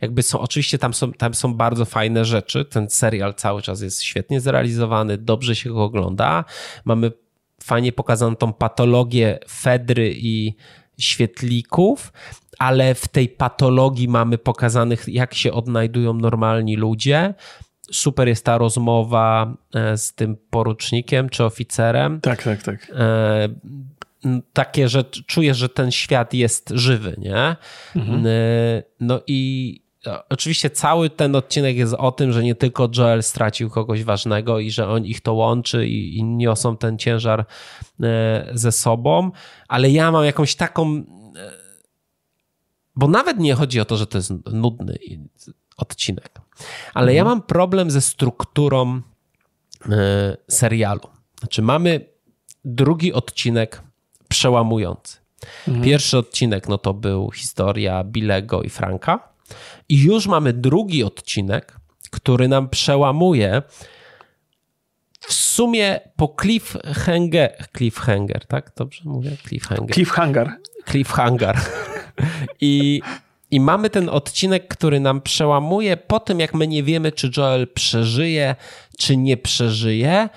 jakby 0.00 0.22
są, 0.22 0.40
oczywiście 0.40 0.78
tam 0.78 0.94
są, 0.94 1.12
tam 1.12 1.34
są 1.34 1.54
bardzo 1.54 1.84
fajne 1.84 2.24
rzeczy, 2.24 2.64
ten 2.64 2.90
serial 2.90 3.34
cały 3.34 3.62
czas 3.62 3.80
jest 3.80 4.02
świetnie 4.02 4.40
zrealizowany, 4.40 5.18
dobrze 5.18 5.56
się 5.56 5.70
go 5.70 5.84
ogląda, 5.84 6.44
mamy 6.84 7.12
fajnie 7.62 7.92
pokazaną 7.92 8.36
tą 8.36 8.52
patologię 8.52 9.38
Fedry 9.48 10.14
i 10.16 10.54
świetlików, 10.98 12.12
ale 12.58 12.94
w 12.94 13.08
tej 13.08 13.28
patologii 13.28 14.08
mamy 14.08 14.38
pokazanych 14.38 15.08
jak 15.08 15.34
się 15.34 15.52
odnajdują 15.52 16.14
normalni 16.14 16.76
ludzie, 16.76 17.34
super 17.92 18.28
jest 18.28 18.44
ta 18.44 18.58
rozmowa 18.58 19.54
e, 19.74 19.98
z 19.98 20.14
tym 20.14 20.36
porucznikiem 20.50 21.28
czy 21.28 21.44
oficerem. 21.44 22.20
Tak, 22.20 22.42
tak, 22.42 22.62
tak. 22.62 22.92
Takie, 24.52 24.88
że 24.88 25.04
czujesz, 25.04 25.56
że 25.58 25.68
ten 25.68 25.90
świat 25.90 26.34
jest 26.34 26.70
żywy, 26.74 27.14
nie? 27.18 27.56
Mhm. 27.96 28.26
No 29.00 29.20
i 29.26 29.80
oczywiście 30.28 30.70
cały 30.70 31.10
ten 31.10 31.36
odcinek 31.36 31.76
jest 31.76 31.94
o 31.94 32.12
tym, 32.12 32.32
że 32.32 32.42
nie 32.42 32.54
tylko 32.54 32.88
Joel 32.96 33.22
stracił 33.22 33.70
kogoś 33.70 34.04
ważnego 34.04 34.58
i 34.58 34.70
że 34.70 34.88
on 34.88 35.04
ich 35.04 35.20
to 35.20 35.34
łączy 35.34 35.86
i, 35.86 36.16
i 36.16 36.24
niosą 36.24 36.76
ten 36.76 36.98
ciężar 36.98 37.46
e, 38.02 38.50
ze 38.52 38.72
sobą, 38.72 39.30
ale 39.68 39.90
ja 39.90 40.10
mam 40.10 40.24
jakąś 40.24 40.54
taką 40.54 41.04
e, 41.36 41.70
bo 42.96 43.08
nawet 43.08 43.38
nie 43.38 43.54
chodzi 43.54 43.80
o 43.80 43.84
to, 43.84 43.96
że 43.96 44.06
to 44.06 44.18
jest 44.18 44.32
nudny 44.52 44.98
odcinek, 45.76 46.40
ale 46.94 47.12
mhm. 47.12 47.16
ja 47.16 47.24
mam 47.24 47.42
problem 47.42 47.90
ze 47.90 48.00
strukturą 48.00 49.02
e, 49.90 50.36
serialu. 50.48 51.08
Znaczy 51.40 51.62
mamy 51.62 52.06
drugi 52.64 53.12
odcinek 53.12 53.82
przełamujący. 54.30 55.18
Mhm. 55.68 55.84
Pierwszy 55.84 56.18
odcinek 56.18 56.68
no 56.68 56.78
to 56.78 56.94
był 56.94 57.30
historia 57.30 58.04
Bilego 58.04 58.62
i 58.62 58.68
Franka. 58.68 59.28
I 59.88 60.02
już 60.02 60.26
mamy 60.26 60.52
drugi 60.52 61.04
odcinek, 61.04 61.76
który 62.10 62.48
nam 62.48 62.68
przełamuje 62.68 63.62
w 65.20 65.32
sumie 65.32 66.00
po 66.16 66.36
cliffhanger, 66.40 67.66
cliffhanger, 67.76 68.46
tak? 68.46 68.72
Dobrze 68.76 69.02
mówię? 69.04 69.30
Cliffhanger. 69.48 69.94
Cliffhanger. 69.94 70.50
Cliffhanger. 70.90 71.56
I, 72.60 73.00
I 73.50 73.60
mamy 73.60 73.90
ten 73.90 74.08
odcinek, 74.08 74.68
który 74.68 75.00
nam 75.00 75.20
przełamuje 75.20 75.96
po 75.96 76.20
tym, 76.20 76.40
jak 76.40 76.54
my 76.54 76.66
nie 76.66 76.82
wiemy, 76.82 77.12
czy 77.12 77.30
Joel 77.36 77.68
przeżyje, 77.68 78.56
czy 78.98 79.16
nie 79.16 79.36
przeżyje. 79.36 80.28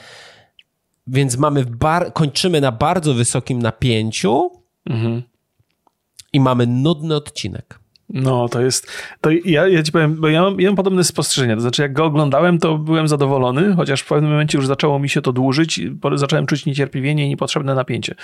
Więc 1.07 1.37
mamy 1.37 1.65
bar- 1.65 2.13
kończymy 2.13 2.61
na 2.61 2.71
bardzo 2.71 3.13
wysokim 3.13 3.61
napięciu 3.61 4.51
mhm. 4.85 5.23
i 6.33 6.39
mamy 6.39 6.67
nudny 6.67 7.15
odcinek. 7.15 7.79
No, 8.13 8.49
to 8.49 8.61
jest. 8.61 8.91
To 9.21 9.29
ja, 9.45 9.67
ja 9.67 9.83
ci 9.83 9.91
powiem, 9.91 10.15
bo 10.15 10.27
ja 10.27 10.41
mam, 10.41 10.61
ja 10.61 10.69
mam 10.69 10.75
podobne 10.75 11.03
spostrzeżenia. 11.03 11.55
To 11.55 11.61
znaczy, 11.61 11.81
jak 11.81 11.93
go 11.93 12.05
oglądałem, 12.05 12.59
to 12.59 12.77
byłem 12.77 13.07
zadowolony, 13.07 13.75
chociaż 13.75 14.01
w 14.01 14.07
pewnym 14.07 14.31
momencie 14.31 14.57
już 14.57 14.67
zaczęło 14.67 14.99
mi 14.99 15.09
się 15.09 15.21
to 15.21 15.33
dłużyć, 15.33 15.81
zacząłem 16.15 16.45
czuć 16.45 16.65
niecierpliwienie 16.65 17.25
i 17.25 17.29
niepotrzebne 17.29 17.75
napięcie. 17.75 18.15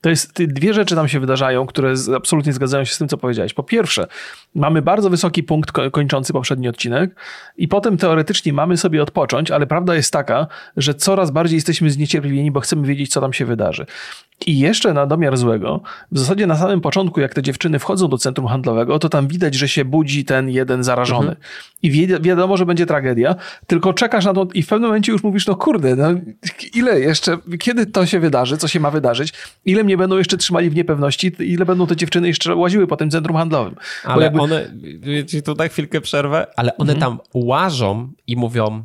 To 0.00 0.10
jest, 0.10 0.42
dwie 0.42 0.74
rzeczy 0.74 0.94
tam 0.94 1.08
się 1.08 1.20
wydarzają, 1.20 1.66
które 1.66 1.94
absolutnie 2.16 2.52
zgadzają 2.52 2.84
się 2.84 2.94
z 2.94 2.98
tym, 2.98 3.08
co 3.08 3.18
powiedziałeś. 3.18 3.54
Po 3.54 3.62
pierwsze, 3.62 4.06
mamy 4.54 4.82
bardzo 4.82 5.10
wysoki 5.10 5.42
punkt 5.42 5.72
kończący 5.92 6.32
poprzedni 6.32 6.68
odcinek 6.68 7.14
i 7.56 7.68
potem 7.68 7.96
teoretycznie 7.96 8.52
mamy 8.52 8.76
sobie 8.76 9.02
odpocząć, 9.02 9.50
ale 9.50 9.66
prawda 9.66 9.94
jest 9.94 10.12
taka, 10.12 10.46
że 10.76 10.94
coraz 10.94 11.30
bardziej 11.30 11.56
jesteśmy 11.56 11.90
zniecierpliwieni, 11.90 12.50
bo 12.50 12.60
chcemy 12.60 12.86
wiedzieć, 12.86 13.10
co 13.10 13.20
tam 13.20 13.32
się 13.32 13.44
wydarzy. 13.44 13.86
I 14.46 14.58
jeszcze 14.58 14.94
na 14.94 15.06
domiar 15.06 15.36
złego, 15.36 15.80
w 16.12 16.18
zasadzie 16.18 16.46
na 16.46 16.56
samym 16.56 16.80
początku, 16.80 17.20
jak 17.20 17.34
te 17.34 17.42
dziewczyny 17.42 17.78
wchodzą 17.78 18.08
do 18.08 18.18
centrum 18.18 18.46
handlowego, 18.46 18.98
to 18.98 19.08
tam 19.08 19.28
widać 19.28 19.37
widać, 19.38 19.54
że 19.54 19.68
się 19.68 19.84
budzi 19.84 20.24
ten 20.24 20.50
jeden 20.50 20.84
zarażony. 20.84 21.28
Mhm. 21.28 21.36
I 21.82 21.90
wi 21.90 22.06
wiadomo, 22.20 22.56
że 22.56 22.66
będzie 22.66 22.86
tragedia, 22.86 23.34
tylko 23.66 23.92
czekasz 23.92 24.24
na 24.24 24.34
to 24.34 24.48
i 24.54 24.62
w 24.62 24.66
pewnym 24.66 24.88
momencie 24.88 25.12
już 25.12 25.22
mówisz, 25.22 25.46
no 25.46 25.56
kurde, 25.56 25.96
no, 25.96 26.08
ile 26.74 27.00
jeszcze, 27.00 27.38
kiedy 27.58 27.86
to 27.86 28.06
się 28.06 28.20
wydarzy, 28.20 28.56
co 28.56 28.68
się 28.68 28.80
ma 28.80 28.90
wydarzyć, 28.90 29.32
ile 29.64 29.84
mnie 29.84 29.96
będą 29.96 30.18
jeszcze 30.18 30.36
trzymali 30.36 30.70
w 30.70 30.74
niepewności, 30.74 31.32
ile 31.38 31.66
będą 31.66 31.86
te 31.86 31.96
dziewczyny 31.96 32.28
jeszcze 32.28 32.54
łaziły 32.54 32.86
po 32.86 32.96
tym 32.96 33.10
centrum 33.10 33.36
handlowym. 33.36 33.74
Ale 34.04 34.24
jakby... 34.24 34.40
one, 34.40 34.70
wiecie, 35.00 35.42
tu 35.42 35.54
na 35.54 35.68
chwilkę 35.68 36.00
przerwę, 36.00 36.46
ale 36.56 36.76
one 36.76 36.92
mhm. 36.92 37.00
tam 37.00 37.20
łażą 37.34 38.12
i 38.26 38.36
mówią, 38.36 38.84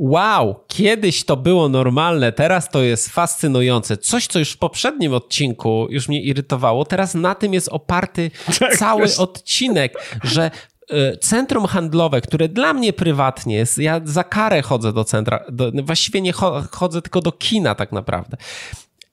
wow, 0.00 0.64
kiedyś 0.68 1.24
to 1.24 1.36
było 1.36 1.68
normalne, 1.68 2.32
teraz 2.32 2.70
to 2.70 2.82
jest 2.82 3.08
fascynujące. 3.08 3.96
Coś, 3.96 4.26
co 4.26 4.38
już 4.38 4.52
w 4.52 4.58
poprzednim 4.58 5.14
odcinku 5.14 5.86
już 5.90 6.08
mnie 6.08 6.22
irytowało, 6.22 6.84
teraz 6.84 7.14
na 7.14 7.34
tym 7.34 7.54
jest 7.54 7.68
oparty 7.68 8.30
tak, 8.58 8.76
cały 8.76 9.02
jest. 9.02 9.20
odcinek, 9.20 9.94
że 10.24 10.50
e, 10.90 11.16
centrum 11.16 11.66
handlowe, 11.66 12.20
które 12.20 12.48
dla 12.48 12.72
mnie 12.72 12.92
prywatnie 12.92 13.56
jest, 13.56 13.78
ja 13.78 14.00
za 14.04 14.24
karę 14.24 14.62
chodzę 14.62 14.92
do 14.92 15.04
centra, 15.04 15.44
do, 15.52 15.72
właściwie 15.82 16.20
nie 16.20 16.32
chodzę 16.70 17.02
tylko 17.02 17.20
do 17.20 17.32
kina 17.32 17.74
tak 17.74 17.92
naprawdę. 17.92 18.36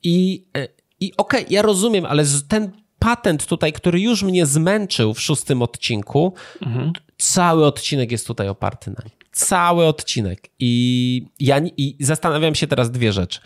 I, 0.03 0.45
e, 0.57 0.67
i 0.99 1.13
okej, 1.17 1.41
okay, 1.41 1.53
ja 1.53 1.61
rozumiem, 1.61 2.05
ale 2.05 2.23
ten 2.47 2.71
patent 2.99 3.45
tutaj, 3.45 3.73
który 3.73 3.99
już 3.99 4.23
mnie 4.23 4.45
zmęczył 4.45 5.13
w 5.13 5.21
szóstym 5.21 5.61
odcinku, 5.61 6.33
mhm. 6.61 6.93
Cały 7.17 7.65
odcinek 7.65 8.11
jest 8.11 8.27
tutaj 8.27 8.49
oparty 8.49 8.91
na 8.91 9.03
nim 9.05 9.17
cały 9.37 9.85
odcinek. 9.85 10.49
I 10.59 11.25
ja 11.39 11.61
i 11.77 11.97
zastanawiam 11.99 12.55
się 12.55 12.67
teraz 12.67 12.91
dwie 12.91 13.13
rzeczy. 13.13 13.39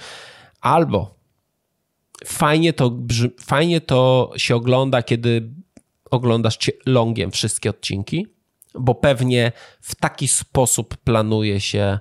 Albo 0.61 1.15
fajnie 2.25 2.73
to, 2.73 2.97
fajnie 3.39 3.81
to 3.81 4.31
się 4.37 4.55
ogląda, 4.55 5.03
kiedy 5.03 5.49
oglądasz 6.11 6.57
longiem 6.85 7.31
wszystkie 7.31 7.69
odcinki, 7.69 8.27
bo 8.75 8.95
pewnie 8.95 9.51
w 9.81 9.95
taki 9.95 10.27
sposób 10.27 10.97
planuje 10.97 11.61
się 11.61 11.99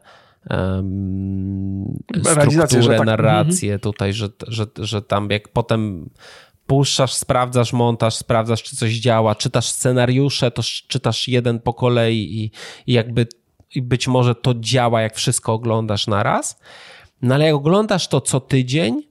um, 0.51 1.99
strukturę, 2.25 2.97
tak. 2.97 3.07
narrację 3.07 3.73
mhm. 3.73 3.81
tutaj, 3.81 4.13
że, 4.13 4.29
że, 4.49 4.67
że 4.79 5.03
tam 5.03 5.31
jak 5.31 5.49
potem 5.49 6.11
puszczasz, 6.71 7.13
sprawdzasz 7.13 7.73
montaż, 7.73 8.15
sprawdzasz, 8.15 8.63
czy 8.63 8.77
coś 8.77 8.93
działa, 8.93 9.35
czytasz 9.35 9.69
scenariusze, 9.69 10.51
to 10.51 10.63
czytasz 10.63 11.29
jeden 11.29 11.61
po 11.61 11.75
kolei 11.75 12.17
i, 12.17 12.51
i 12.87 12.93
jakby 12.93 13.27
i 13.75 13.83
być 13.83 14.09
może 14.09 14.35
to 14.35 14.55
działa, 14.55 15.03
jak 15.03 15.17
wszystko 15.17 15.53
oglądasz 15.53 16.07
na 16.07 16.23
raz, 16.23 16.61
no 17.23 17.35
ale 17.35 17.45
jak 17.45 17.55
oglądasz 17.55 18.09
to 18.09 18.21
co 18.21 18.41
tydzień, 18.41 19.03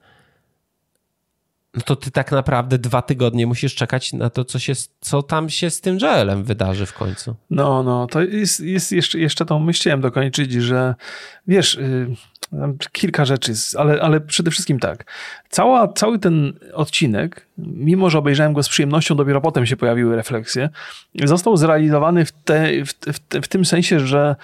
no 1.74 1.82
to 1.82 1.96
ty 1.96 2.12
tak 2.12 2.32
naprawdę 2.32 2.78
dwa 2.78 3.02
tygodnie 3.02 3.48
musisz 3.48 3.76
czekać 3.76 4.14
na 4.14 4.30
to, 4.30 4.46
co, 4.46 4.60
się, 4.60 4.74
co 5.00 5.24
tam 5.24 5.50
się 5.50 5.70
z 5.70 5.82
tym 5.82 5.98
Joelem 6.02 6.44
wydarzy 6.44 6.86
w 6.86 6.94
końcu. 6.94 7.36
No, 7.50 7.84
no, 7.84 8.08
to 8.08 8.22
jest, 8.22 8.60
jest 8.60 8.92
jeszcze, 8.92 9.20
jeszcze 9.20 9.46
tą 9.46 9.60
myśl 9.60 9.80
chciałem 9.80 10.02
dokończyć, 10.02 10.52
że 10.54 10.96
wiesz, 11.48 11.76
yy, 11.76 12.16
kilka 12.92 13.26
rzeczy, 13.26 13.54
ale, 13.78 14.02
ale 14.02 14.22
przede 14.22 14.52
wszystkim 14.52 14.80
tak. 14.80 15.12
Cała, 15.50 15.88
cały 15.88 16.20
ten 16.20 16.54
odcinek, 16.74 17.48
mimo 17.58 18.10
że 18.10 18.20
obejrzałem 18.20 18.54
go 18.54 18.64
z 18.64 18.70
przyjemnością, 18.70 19.16
dopiero 19.16 19.42
potem 19.42 19.66
się 19.66 19.78
pojawiły 19.78 20.16
refleksje, 20.16 20.70
został 21.24 21.58
zrealizowany 21.58 22.26
w, 22.26 22.32
te, 22.32 22.86
w, 22.86 22.94
w, 22.94 23.20
w 23.44 23.48
tym 23.48 23.66
sensie, 23.66 24.00
że 24.00 24.36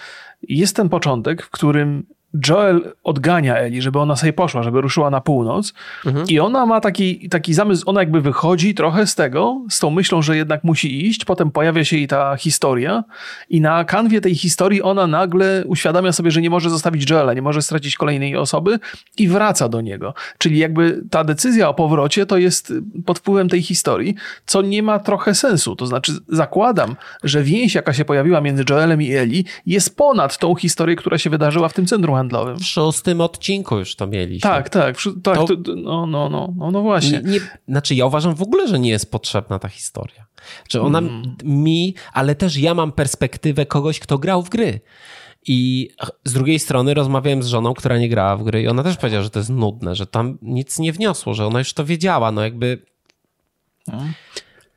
jest 0.42 0.76
ten 0.76 0.90
początek, 0.90 1.44
w 1.44 1.50
którym 1.50 2.06
Joel 2.48 2.94
odgania 3.04 3.58
Eli, 3.58 3.82
żeby 3.82 4.00
ona 4.00 4.16
sobie 4.16 4.34
poszła, 4.34 4.64
żeby 4.64 4.82
ruszyła 4.82 5.10
na 5.10 5.22
północ 5.22 5.74
mhm. 6.06 6.26
i 6.28 6.40
ona 6.40 6.66
ma 6.66 6.82
taki, 6.82 7.30
taki 7.30 7.54
zamysł, 7.54 7.84
ona 7.90 8.02
jakby 8.02 8.22
wychodzi 8.22 8.74
trochę 8.74 9.08
z 9.08 9.16
tego, 9.16 9.62
z 9.70 9.80
tą 9.80 9.90
myślą, 9.90 10.22
że 10.22 10.38
jednak 10.38 10.64
musi 10.64 11.08
iść, 11.08 11.26
potem 11.26 11.52
pojawia 11.52 11.84
się 11.84 11.98
jej 11.98 12.08
ta 12.08 12.36
historia 12.36 13.04
i 13.50 13.62
na 13.62 13.84
kanwie 13.84 14.22
tej 14.22 14.36
historii 14.36 14.82
ona 14.82 15.08
nagle 15.08 15.64
uświadamia 15.68 16.12
sobie, 16.12 16.32
że 16.32 16.42
nie 16.42 16.50
może 16.50 16.70
zostawić 16.70 17.10
Joela, 17.10 17.34
nie 17.34 17.42
może 17.42 17.62
stracić 17.62 17.96
kolejnej 17.96 18.36
osoby 18.36 18.80
i 19.18 19.28
wraca 19.28 19.70
do 19.70 19.82
niego. 19.82 20.14
Czyli 20.38 20.58
jakby 20.58 21.04
ta 21.12 21.24
decyzja 21.24 21.70
o 21.70 21.74
powrocie 21.74 22.26
to 22.26 22.38
jest 22.38 22.74
pod 23.06 23.20
wpływem 23.20 23.50
tej 23.50 23.62
historii, 23.62 24.16
co 24.46 24.62
nie 24.62 24.84
ma 24.84 25.00
trochę 25.00 25.36
sensu. 25.36 25.76
To 25.76 25.86
znaczy 25.86 26.12
zakładam, 26.30 26.96
że 27.24 27.44
więź, 27.44 27.76
jaka 27.76 27.94
się 27.94 28.06
pojawiła 28.06 28.42
między 28.42 28.64
Joelem 28.70 29.02
i 29.02 29.12
Eli 29.12 29.46
jest 29.66 29.98
ponad 29.98 30.38
tą 30.38 30.56
historię, 30.56 30.96
która 30.96 31.18
się 31.18 31.30
wydarzyła 31.30 31.70
w 31.70 31.74
tym 31.74 31.86
centrum 31.86 32.16
handlowym. 32.26 32.58
W 32.60 32.66
szóstym 32.66 33.22
odcinku 33.22 33.78
już 33.78 33.96
to 33.96 34.08
mieliśmy. 34.08 34.50
Tak, 34.50 34.70
tak. 34.70 34.98
tak 35.24 35.38
to, 35.38 35.76
no, 35.76 36.06
no, 36.06 36.30
no, 36.30 36.54
no, 36.58 36.72
no 36.72 36.82
właśnie. 36.82 37.22
Nie, 37.26 37.32
nie, 37.32 37.40
znaczy 37.68 37.96
ja 37.96 38.06
uważam 38.06 38.36
w 38.36 38.42
ogóle, 38.42 38.68
że 38.68 38.80
nie 38.80 38.90
jest 38.90 39.12
potrzebna 39.12 39.60
ta 39.60 39.68
historia. 39.68 40.26
Że 40.70 40.82
ona 40.82 41.00
mm. 41.00 41.36
mi, 41.44 41.96
ale 42.14 42.36
też 42.36 42.58
ja 42.58 42.74
mam 42.74 42.92
perspektywę 42.92 43.66
kogoś, 43.66 44.00
kto 44.00 44.18
grał 44.18 44.44
w 44.44 44.50
gry. 44.50 44.80
I 45.48 45.90
z 46.24 46.34
drugiej 46.34 46.60
strony 46.60 46.94
rozmawiałem 46.94 47.44
z 47.44 47.48
żoną, 47.48 47.74
która 47.74 47.98
nie 47.98 48.10
grała 48.10 48.38
w 48.38 48.44
gry 48.44 48.62
i 48.62 48.68
ona 48.68 48.84
też 48.84 48.98
powiedziała, 48.98 49.24
że 49.24 49.30
to 49.30 49.40
jest 49.40 49.50
nudne, 49.50 49.96
że 49.96 50.08
tam 50.08 50.38
nic 50.42 50.80
nie 50.80 50.94
wniosło, 50.94 51.34
że 51.34 51.48
ona 51.48 51.60
już 51.60 51.74
to 51.74 51.86
wiedziała, 51.86 52.32
no 52.32 52.44
jakby... 52.44 52.86
No. 53.88 54.04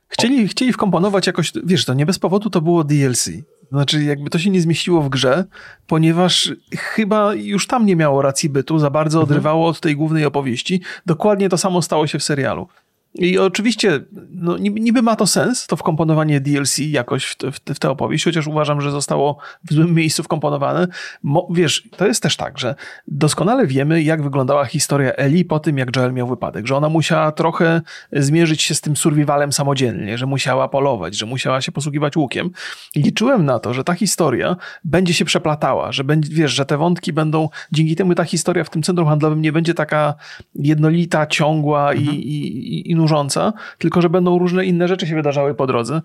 Chcieli, 0.09 0.49
chcieli 0.49 0.73
wkomponować 0.73 1.27
jakoś, 1.27 1.53
wiesz, 1.65 1.85
to 1.85 1.95
nie 1.95 2.07
bez 2.07 2.19
powodu 2.19 2.51
to 2.51 2.61
było 2.61 2.85
DLC. 2.85 3.31
Znaczy, 3.73 4.05
jakby 4.05 4.31
to 4.31 4.39
się 4.39 4.51
nie 4.51 4.61
zmieściło 4.61 5.03
w 5.03 5.09
grze, 5.09 5.45
ponieważ 5.87 6.53
chyba 6.77 7.35
już 7.35 7.67
tam 7.67 7.87
nie 7.87 7.97
miało 7.97 8.23
racji 8.23 8.49
bytu, 8.49 8.79
za 8.79 8.91
bardzo 8.91 9.19
mhm. 9.19 9.31
odrywało 9.31 9.69
od 9.69 9.81
tej 9.81 9.97
głównej 9.97 10.25
opowieści. 10.25 10.81
Dokładnie 11.07 11.49
to 11.49 11.59
samo 11.59 11.83
stało 11.83 12.07
się 12.07 12.19
w 12.19 12.23
serialu. 12.23 12.69
I 13.15 13.39
oczywiście, 13.39 14.01
no, 14.31 14.57
niby 14.59 15.03
ma 15.03 15.17
to 15.17 15.27
sens, 15.27 15.67
to 15.67 15.77
wkomponowanie 15.77 16.41
DLC 16.41 16.79
jakoś 16.79 17.25
w, 17.25 17.37
te, 17.37 17.75
w 17.75 17.79
tę 17.79 17.91
opowieść, 17.91 18.25
chociaż 18.25 18.47
uważam, 18.47 18.81
że 18.81 18.91
zostało 18.91 19.39
w 19.65 19.73
złym 19.73 19.95
miejscu 19.95 20.23
wkomponowane. 20.23 20.87
Mo, 21.23 21.49
wiesz, 21.51 21.89
to 21.97 22.07
jest 22.07 22.23
też 22.23 22.37
tak, 22.37 22.59
że 22.59 22.75
doskonale 23.07 23.67
wiemy, 23.67 24.03
jak 24.03 24.23
wyglądała 24.23 24.65
historia 24.65 25.13
Eli 25.13 25.45
po 25.45 25.61
tym, 25.61 25.79
jak 25.79 25.97
Joel 25.97 26.13
miał 26.13 26.29
wypadek, 26.29 26.67
że 26.67 26.77
ona 26.77 26.89
musiała 26.89 27.33
trochę 27.33 27.81
zmierzyć 28.13 28.63
się 28.63 28.75
z 28.75 28.81
tym 28.81 28.97
survivalem 28.97 29.53
samodzielnie, 29.53 30.19
że 30.19 30.27
musiała 30.27 30.69
polować, 30.69 31.17
że 31.17 31.27
musiała 31.27 31.61
się 31.61 31.73
posługiwać 31.73 32.17
łukiem. 32.17 32.51
I 32.95 33.03
liczyłem 33.03 33.45
na 33.45 33.59
to, 33.59 33.75
że 33.75 33.85
ta 33.85 33.95
historia 33.95 34.57
będzie 34.85 35.15
się 35.15 35.25
przeplatała, 35.25 35.93
że 35.93 36.05
będzie, 36.05 36.35
wiesz, 36.35 36.53
że 36.53 36.67
te 36.67 36.77
wątki 36.77 37.13
będą, 37.13 37.49
dzięki 37.73 37.97
temu 37.97 38.15
ta 38.15 38.25
historia 38.25 38.65
w 38.65 38.71
tym 38.71 38.83
centrum 38.83 39.09
handlowym 39.09 39.43
nie 39.43 39.53
będzie 39.53 39.75
taka 39.75 40.15
jednolita, 40.55 41.27
ciągła 41.27 41.91
mhm. 41.93 42.17
i, 42.17 42.21
i, 42.21 42.91
i 42.91 42.95
nużąca, 42.99 43.53
tylko 43.79 44.03
że 44.03 44.11
będą 44.11 44.39
różne 44.39 44.65
inne 44.65 44.89
rzeczy 44.89 45.07
się 45.07 45.15
wydarzały 45.15 45.55
po 45.55 45.67
drodze. 45.67 46.03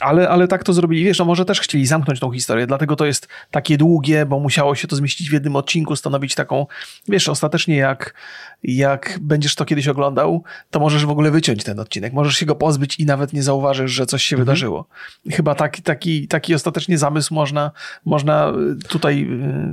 Ale, 0.00 0.28
ale 0.28 0.48
tak 0.48 0.64
to 0.64 0.72
zrobili. 0.72 1.04
Wiesz, 1.04 1.18
no 1.18 1.24
może 1.24 1.44
też 1.44 1.60
chcieli 1.60 1.86
zamknąć 1.86 2.20
tą 2.20 2.32
historię, 2.32 2.66
dlatego 2.66 2.96
to 2.96 3.06
jest 3.06 3.28
takie 3.50 3.78
długie, 3.78 4.26
bo 4.26 4.40
musiało 4.40 4.74
się 4.74 4.88
to 4.88 4.96
zmieścić 4.96 5.30
w 5.30 5.32
jednym 5.32 5.56
odcinku, 5.56 5.96
stanowić 5.96 6.34
taką, 6.34 6.66
wiesz, 7.08 7.28
ostatecznie 7.28 7.76
jak, 7.76 8.14
jak 8.62 9.18
będziesz 9.20 9.54
to 9.54 9.64
kiedyś 9.64 9.88
oglądał, 9.88 10.42
to 10.70 10.80
możesz 10.80 11.06
w 11.06 11.10
ogóle 11.10 11.30
wyciąć 11.30 11.64
ten 11.64 11.80
odcinek. 11.80 12.12
Możesz 12.12 12.36
się 12.36 12.46
go 12.46 12.54
pozbyć 12.54 13.00
i 13.00 13.06
nawet 13.06 13.32
nie 13.32 13.42
zauważysz, 13.42 13.90
że 13.90 14.06
coś 14.06 14.22
się 14.22 14.36
mhm. 14.36 14.44
wydarzyło. 14.44 14.88
Chyba 15.30 15.54
taki, 15.54 15.82
taki, 15.82 16.28
taki 16.28 16.54
ostatecznie 16.54 16.98
zamysł 16.98 17.34
można, 17.34 17.70
można 18.04 18.52
tutaj, 18.88 19.22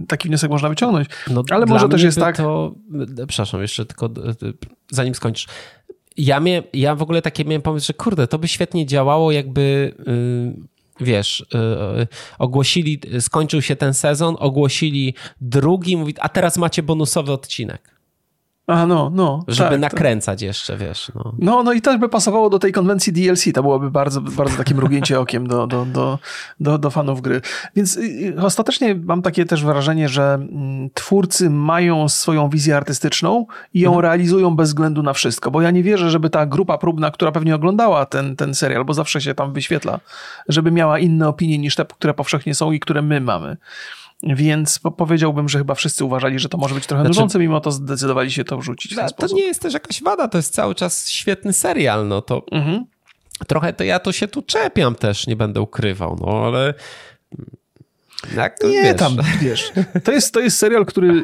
y, 0.03 0.07
taki 0.07 0.27
wniosek 0.27 0.51
można 0.51 0.69
wyciągnąć. 0.69 1.07
No, 1.31 1.43
ale 1.51 1.65
może 1.65 1.89
też 1.89 2.03
jest 2.03 2.19
tak... 2.19 2.37
To, 2.37 2.75
przepraszam, 3.27 3.61
jeszcze 3.61 3.85
tylko 3.85 4.09
zanim 4.91 5.15
skończysz 5.15 5.47
ja, 6.17 6.39
miałem, 6.39 6.63
ja 6.73 6.95
w 6.95 7.01
ogóle 7.01 7.21
takie 7.21 7.45
miałem 7.45 7.61
pomysł, 7.61 7.87
że 7.87 7.93
kurde, 7.93 8.27
to 8.27 8.39
by 8.39 8.47
świetnie 8.47 8.85
działało, 8.85 9.31
jakby. 9.31 9.95
Yy 10.07 10.75
wiesz, 10.99 11.45
yy, 11.53 12.07
ogłosili, 12.39 13.01
skończył 13.19 13.61
się 13.61 13.75
ten 13.75 13.93
sezon, 13.93 14.35
ogłosili 14.39 15.13
drugi, 15.41 15.97
mówi, 15.97 16.13
a 16.19 16.29
teraz 16.29 16.57
macie 16.57 16.83
bonusowy 16.83 17.31
odcinek. 17.31 17.94
A, 18.67 18.85
no, 18.85 19.11
no. 19.13 19.43
Żeby 19.47 19.69
tak, 19.69 19.79
nakręcać 19.79 20.39
tak. 20.39 20.47
jeszcze, 20.47 20.77
wiesz. 20.77 21.11
No. 21.15 21.33
no, 21.39 21.63
no 21.63 21.73
i 21.73 21.81
też 21.81 21.97
by 21.97 22.09
pasowało 22.09 22.49
do 22.49 22.59
tej 22.59 22.71
konwencji 22.71 23.13
DLC. 23.13 23.43
To 23.53 23.61
byłoby 23.61 23.91
bardzo, 23.91 24.21
bardzo 24.21 24.57
takie 24.57 24.75
mrugnięcie 24.75 25.19
okiem 25.25 25.47
do, 25.47 25.67
do, 25.67 25.85
do, 25.85 26.19
do, 26.59 26.77
do 26.77 26.89
fanów 26.89 27.21
gry. 27.21 27.41
Więc 27.75 27.97
y, 27.97 28.01
y, 28.37 28.41
ostatecznie 28.41 28.95
mam 28.95 29.21
takie 29.21 29.45
też 29.45 29.63
wrażenie, 29.63 30.09
że 30.09 30.33
mm, 30.33 30.89
twórcy 30.93 31.49
mają 31.49 32.09
swoją 32.09 32.49
wizję 32.49 32.77
artystyczną 32.77 33.45
i 33.73 33.79
ją 33.79 33.89
mhm. 33.89 34.03
realizują 34.03 34.55
bez 34.55 34.69
względu 34.69 35.03
na 35.03 35.13
wszystko. 35.13 35.51
Bo 35.51 35.61
ja 35.61 35.71
nie 35.71 35.83
wierzę, 35.83 36.11
żeby 36.11 36.29
ta 36.29 36.45
grupa 36.45 36.77
próbna, 36.77 37.11
która 37.11 37.31
pewnie 37.31 37.55
oglądała 37.55 38.05
ten, 38.05 38.35
ten 38.35 38.55
serial, 38.55 38.85
bo 38.85 38.93
zawsze 38.93 39.21
się 39.21 39.33
tam 39.33 39.53
wyświetla, 39.53 39.99
żeby 40.49 40.71
miała 40.71 40.99
inne 40.99 41.27
opinie 41.27 41.57
niż 41.57 41.75
te, 41.75 41.85
które 41.85 42.13
powszechnie 42.13 42.55
są 42.55 42.71
i 42.71 42.79
które 42.79 43.01
my 43.01 43.21
mamy. 43.21 43.57
Więc 44.23 44.79
powiedziałbym, 44.97 45.49
że 45.49 45.57
chyba 45.57 45.75
wszyscy 45.75 46.05
uważali, 46.05 46.39
że 46.39 46.49
to 46.49 46.57
może 46.57 46.75
być 46.75 46.87
trochę 46.87 47.03
znaczy, 47.03 47.15
nużące, 47.15 47.39
mimo 47.39 47.61
to 47.61 47.71
zdecydowali 47.71 48.31
się 48.31 48.43
to 48.43 48.57
wrzucić. 48.57 48.95
to 48.95 49.09
sposób. 49.09 49.37
nie 49.37 49.43
jest 49.43 49.61
też 49.61 49.73
jakaś 49.73 50.03
wada, 50.03 50.27
to 50.27 50.37
jest 50.37 50.53
cały 50.53 50.75
czas 50.75 51.09
świetny 51.09 51.53
serial. 51.53 52.07
No 52.07 52.21
to 52.21 52.43
mhm. 52.51 52.85
trochę 53.47 53.73
to 53.73 53.83
ja 53.83 53.99
to 53.99 54.11
się 54.11 54.27
tu 54.27 54.41
czepiam 54.41 54.95
też, 54.95 55.27
nie 55.27 55.35
będę 55.35 55.61
ukrywał, 55.61 56.17
no 56.21 56.45
ale 56.45 56.73
Jak 58.35 58.63
nie, 58.63 58.81
wiesz. 58.81 58.97
tam, 58.97 59.17
wiesz, 59.41 59.71
to 60.03 60.11
jest, 60.11 60.33
to 60.33 60.39
jest 60.39 60.57
serial, 60.57 60.85
który 60.85 61.09
y, 61.09 61.23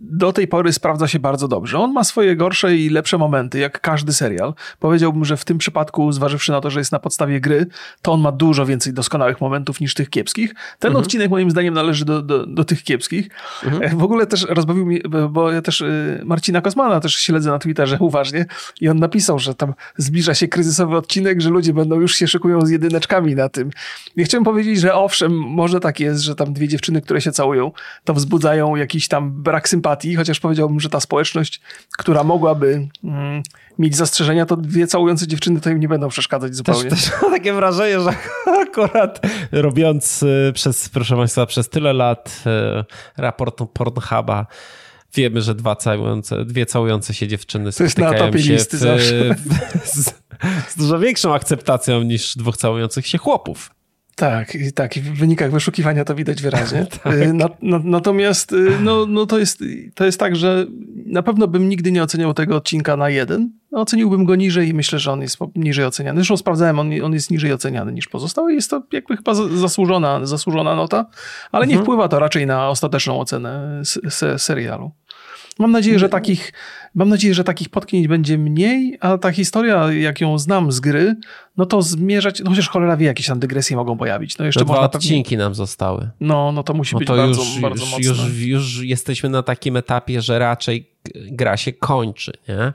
do 0.00 0.32
tej 0.32 0.48
pory 0.48 0.72
sprawdza 0.72 1.08
się 1.08 1.18
bardzo 1.18 1.48
dobrze. 1.48 1.78
On 1.78 1.92
ma 1.92 2.04
swoje 2.04 2.36
gorsze 2.36 2.76
i 2.76 2.90
lepsze 2.90 3.18
momenty, 3.18 3.58
jak 3.58 3.80
każdy 3.80 4.12
serial. 4.12 4.54
Powiedziałbym, 4.78 5.24
że 5.24 5.36
w 5.36 5.44
tym 5.44 5.58
przypadku, 5.58 6.12
zważywszy 6.12 6.52
na 6.52 6.60
to, 6.60 6.70
że 6.70 6.80
jest 6.80 6.92
na 6.92 6.98
podstawie 6.98 7.40
gry, 7.40 7.66
to 8.02 8.12
on 8.12 8.20
ma 8.20 8.32
dużo 8.32 8.66
więcej 8.66 8.92
doskonałych 8.92 9.40
momentów 9.40 9.80
niż 9.80 9.94
tych 9.94 10.10
kiepskich. 10.10 10.54
Ten 10.78 10.88
mhm. 10.88 11.04
odcinek 11.04 11.30
moim 11.30 11.50
zdaniem 11.50 11.74
należy 11.74 12.04
do, 12.04 12.22
do, 12.22 12.46
do 12.46 12.64
tych 12.64 12.82
kiepskich. 12.82 13.28
Mhm. 13.64 13.98
W 13.98 14.02
ogóle 14.02 14.26
też 14.26 14.46
rozbawił 14.48 14.86
mi, 14.86 15.00
bo 15.30 15.52
ja 15.52 15.62
też 15.62 15.80
y, 15.80 16.22
Marcina 16.24 16.60
Kosmana 16.60 17.00
też 17.00 17.14
śledzę 17.14 17.50
na 17.50 17.58
Twitterze 17.58 17.96
uważnie 18.00 18.46
i 18.80 18.88
on 18.88 18.98
napisał, 18.98 19.38
że 19.38 19.54
tam 19.54 19.74
zbliża 19.96 20.34
się 20.34 20.48
kryzysowy 20.48 20.96
odcinek, 20.96 21.40
że 21.40 21.50
ludzie 21.50 21.72
będą 21.72 22.00
już 22.00 22.14
się 22.14 22.28
szykują 22.28 22.66
z 22.66 22.70
jedyneczkami 22.70 23.34
na 23.34 23.48
tym. 23.48 23.70
I 24.16 24.24
chciałem 24.24 24.44
powiedzieć, 24.44 24.80
że 24.80 24.94
owszem, 24.94 25.32
może 25.32 25.80
tak 25.80 26.00
jest, 26.00 26.17
że 26.22 26.34
tam 26.34 26.52
dwie 26.52 26.68
dziewczyny, 26.68 27.00
które 27.00 27.20
się 27.20 27.32
całują, 27.32 27.72
to 28.04 28.14
wzbudzają 28.14 28.76
jakiś 28.76 29.08
tam 29.08 29.42
brak 29.42 29.68
sympatii, 29.68 30.16
chociaż 30.16 30.40
powiedziałbym, 30.40 30.80
że 30.80 30.88
ta 30.88 31.00
społeczność, 31.00 31.60
która 31.98 32.24
mogłaby 32.24 32.88
mm, 33.04 33.42
mieć 33.78 33.96
zastrzeżenia, 33.96 34.46
to 34.46 34.56
dwie 34.56 34.86
całujące 34.86 35.26
dziewczyny 35.26 35.60
to 35.60 35.70
im 35.70 35.80
nie 35.80 35.88
będą 35.88 36.08
przeszkadzać 36.08 36.54
zupełnie. 36.54 36.90
Też, 36.90 37.04
też 37.04 37.22
mam 37.22 37.30
takie 37.30 37.52
wrażenie, 37.52 38.00
że 38.00 38.10
akurat 38.68 39.20
robiąc 39.52 40.22
y, 40.22 40.52
przez, 40.54 40.88
proszę 40.88 41.16
Państwa, 41.16 41.46
przez 41.46 41.68
tyle 41.68 41.92
lat 41.92 42.42
y, 42.80 43.22
raport 43.22 43.62
Pornhuba, 43.72 44.46
wiemy, 45.14 45.42
że 45.42 45.54
dwa 45.54 45.76
całujące, 45.76 46.44
dwie 46.44 46.66
całujące 46.66 47.14
się 47.14 47.28
dziewczyny 47.28 47.72
to 47.72 47.82
jest 47.82 47.98
na 47.98 48.14
topie 48.14 48.42
się 48.42 48.52
listy 48.52 48.76
w, 48.76 48.80
zawsze. 48.80 49.36
Z, 49.84 50.14
z 50.68 50.76
dużo 50.76 50.98
większą 50.98 51.34
akceptacją 51.34 52.02
niż 52.02 52.36
dwóch 52.36 52.56
całujących 52.56 53.06
się 53.06 53.18
chłopów. 53.18 53.70
Tak, 54.18 54.52
tak. 54.74 54.96
I 54.96 55.00
w 55.00 55.18
wynikach 55.18 55.50
wyszukiwania 55.50 56.04
to 56.04 56.14
widać 56.14 56.42
wyraźnie. 56.42 56.86
tak. 57.04 57.14
Y, 57.14 57.32
na, 57.32 57.48
na, 57.62 57.80
natomiast 57.84 58.52
y, 58.52 58.70
no, 58.80 59.06
no 59.06 59.26
to, 59.26 59.38
jest, 59.38 59.64
to 59.94 60.04
jest 60.04 60.20
tak, 60.20 60.36
że 60.36 60.66
na 61.06 61.22
pewno 61.22 61.48
bym 61.48 61.68
nigdy 61.68 61.92
nie 61.92 62.02
oceniał 62.02 62.34
tego 62.34 62.56
odcinka 62.56 62.96
na 62.96 63.10
jeden. 63.10 63.52
Oceniłbym 63.72 64.24
go 64.24 64.36
niżej 64.36 64.68
i 64.68 64.74
myślę, 64.74 64.98
że 64.98 65.12
on 65.12 65.20
jest 65.20 65.38
niżej 65.56 65.84
oceniany. 65.84 66.20
Zresztą 66.20 66.36
sprawdzałem, 66.36 66.78
on, 66.78 66.90
on 67.04 67.12
jest 67.12 67.30
niżej 67.30 67.52
oceniany 67.52 67.92
niż 67.92 68.08
pozostałe. 68.08 68.54
Jest 68.54 68.70
to 68.70 68.82
jakby 68.92 69.16
chyba 69.16 69.34
zasłużona, 69.34 70.26
zasłużona 70.26 70.74
nota, 70.76 71.06
ale 71.52 71.64
mhm. 71.64 71.78
nie 71.78 71.84
wpływa 71.84 72.08
to 72.08 72.18
raczej 72.18 72.46
na 72.46 72.68
ostateczną 72.68 73.20
ocenę 73.20 73.82
serialu. 74.36 74.90
Mam 75.58 75.72
nadzieję, 75.72 75.98
że 75.98 76.08
takich, 76.08 76.52
mam 76.94 77.08
nadzieję, 77.08 77.34
że 77.34 77.44
takich 77.44 77.68
potknięć 77.68 78.08
będzie 78.08 78.38
mniej, 78.38 78.98
a 79.00 79.18
ta 79.18 79.32
historia, 79.32 79.92
jak 79.92 80.20
ją 80.20 80.38
znam 80.38 80.72
z 80.72 80.80
gry, 80.80 81.16
no 81.56 81.66
to 81.66 81.82
zmierzać, 81.82 82.40
no 82.40 82.50
chociaż 82.50 82.68
cholera 82.68 82.96
wie, 82.96 83.06
jakieś 83.06 83.26
tam 83.26 83.38
dygresje 83.38 83.76
mogą 83.76 83.98
pojawić. 83.98 84.38
No 84.38 84.44
jeszcze 84.44 84.64
dwa 84.64 84.80
odcinki 84.80 85.30
pewnie... 85.30 85.44
nam 85.44 85.54
zostały. 85.54 86.10
No, 86.20 86.52
no 86.52 86.62
to 86.62 86.74
musi 86.74 86.94
no 86.94 86.98
być 86.98 87.08
to 87.08 87.16
bardzo, 87.16 87.42
już, 87.42 87.60
bardzo 87.60 87.84
już, 87.84 87.90
mocne. 87.90 88.06
Już, 88.06 88.38
już 88.38 88.82
jesteśmy 88.82 89.28
na 89.28 89.42
takim 89.42 89.76
etapie, 89.76 90.22
że 90.22 90.38
raczej 90.38 90.90
gra 91.14 91.56
się 91.56 91.72
kończy, 91.72 92.32
nie? 92.48 92.72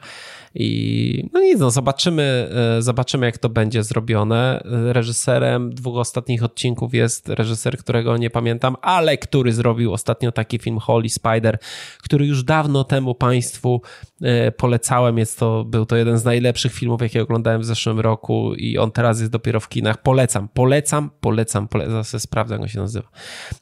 I 0.56 1.30
no 1.34 1.40
nic, 1.40 1.60
no 1.60 1.72
zobaczymy, 1.72 2.50
e, 2.78 2.82
zobaczymy 2.82 3.26
jak 3.26 3.38
to 3.38 3.50
będzie 3.50 3.84
zrobione. 3.84 4.64
Reżyserem 4.66 5.74
dwóch 5.76 5.98
ostatnich 5.98 6.44
odcinków 6.44 6.94
jest 6.94 7.30
reżyser, 7.30 7.78
którego 7.78 8.18
nie 8.18 8.30
pamiętam, 8.30 8.76
ale 8.82 9.18
który 9.18 9.54
zrobił 9.54 9.94
ostatnio 9.94 10.32
taki 10.32 10.60
film 10.60 10.80
Holy 10.80 11.10
Spider, 11.10 11.58
który 12.04 12.26
już 12.26 12.44
dawno 12.44 12.84
temu 12.84 13.16
Państwu 13.16 13.82
e, 14.22 14.52
polecałem. 14.52 15.18
Jest 15.18 15.40
to, 15.40 15.64
był 15.66 15.86
to 15.86 15.96
jeden 15.96 16.18
z 16.18 16.26
najlepszych 16.26 16.74
filmów, 16.74 17.02
jakie 17.02 17.22
oglądałem 17.22 17.62
w 17.62 17.66
zeszłym 17.66 18.00
roku 18.00 18.54
i 18.56 18.78
on 18.78 18.92
teraz 18.92 19.20
jest 19.20 19.32
dopiero 19.32 19.60
w 19.60 19.70
kinach. 19.70 20.02
Polecam, 20.02 20.50
polecam, 20.54 21.10
polecam, 21.22 21.68
polecam. 21.68 21.92
Zaraz 21.92 22.22
sprawdzę, 22.22 22.56
jak 22.56 22.62
on 22.62 22.68
się 22.68 22.80
nazywa. 22.80 23.08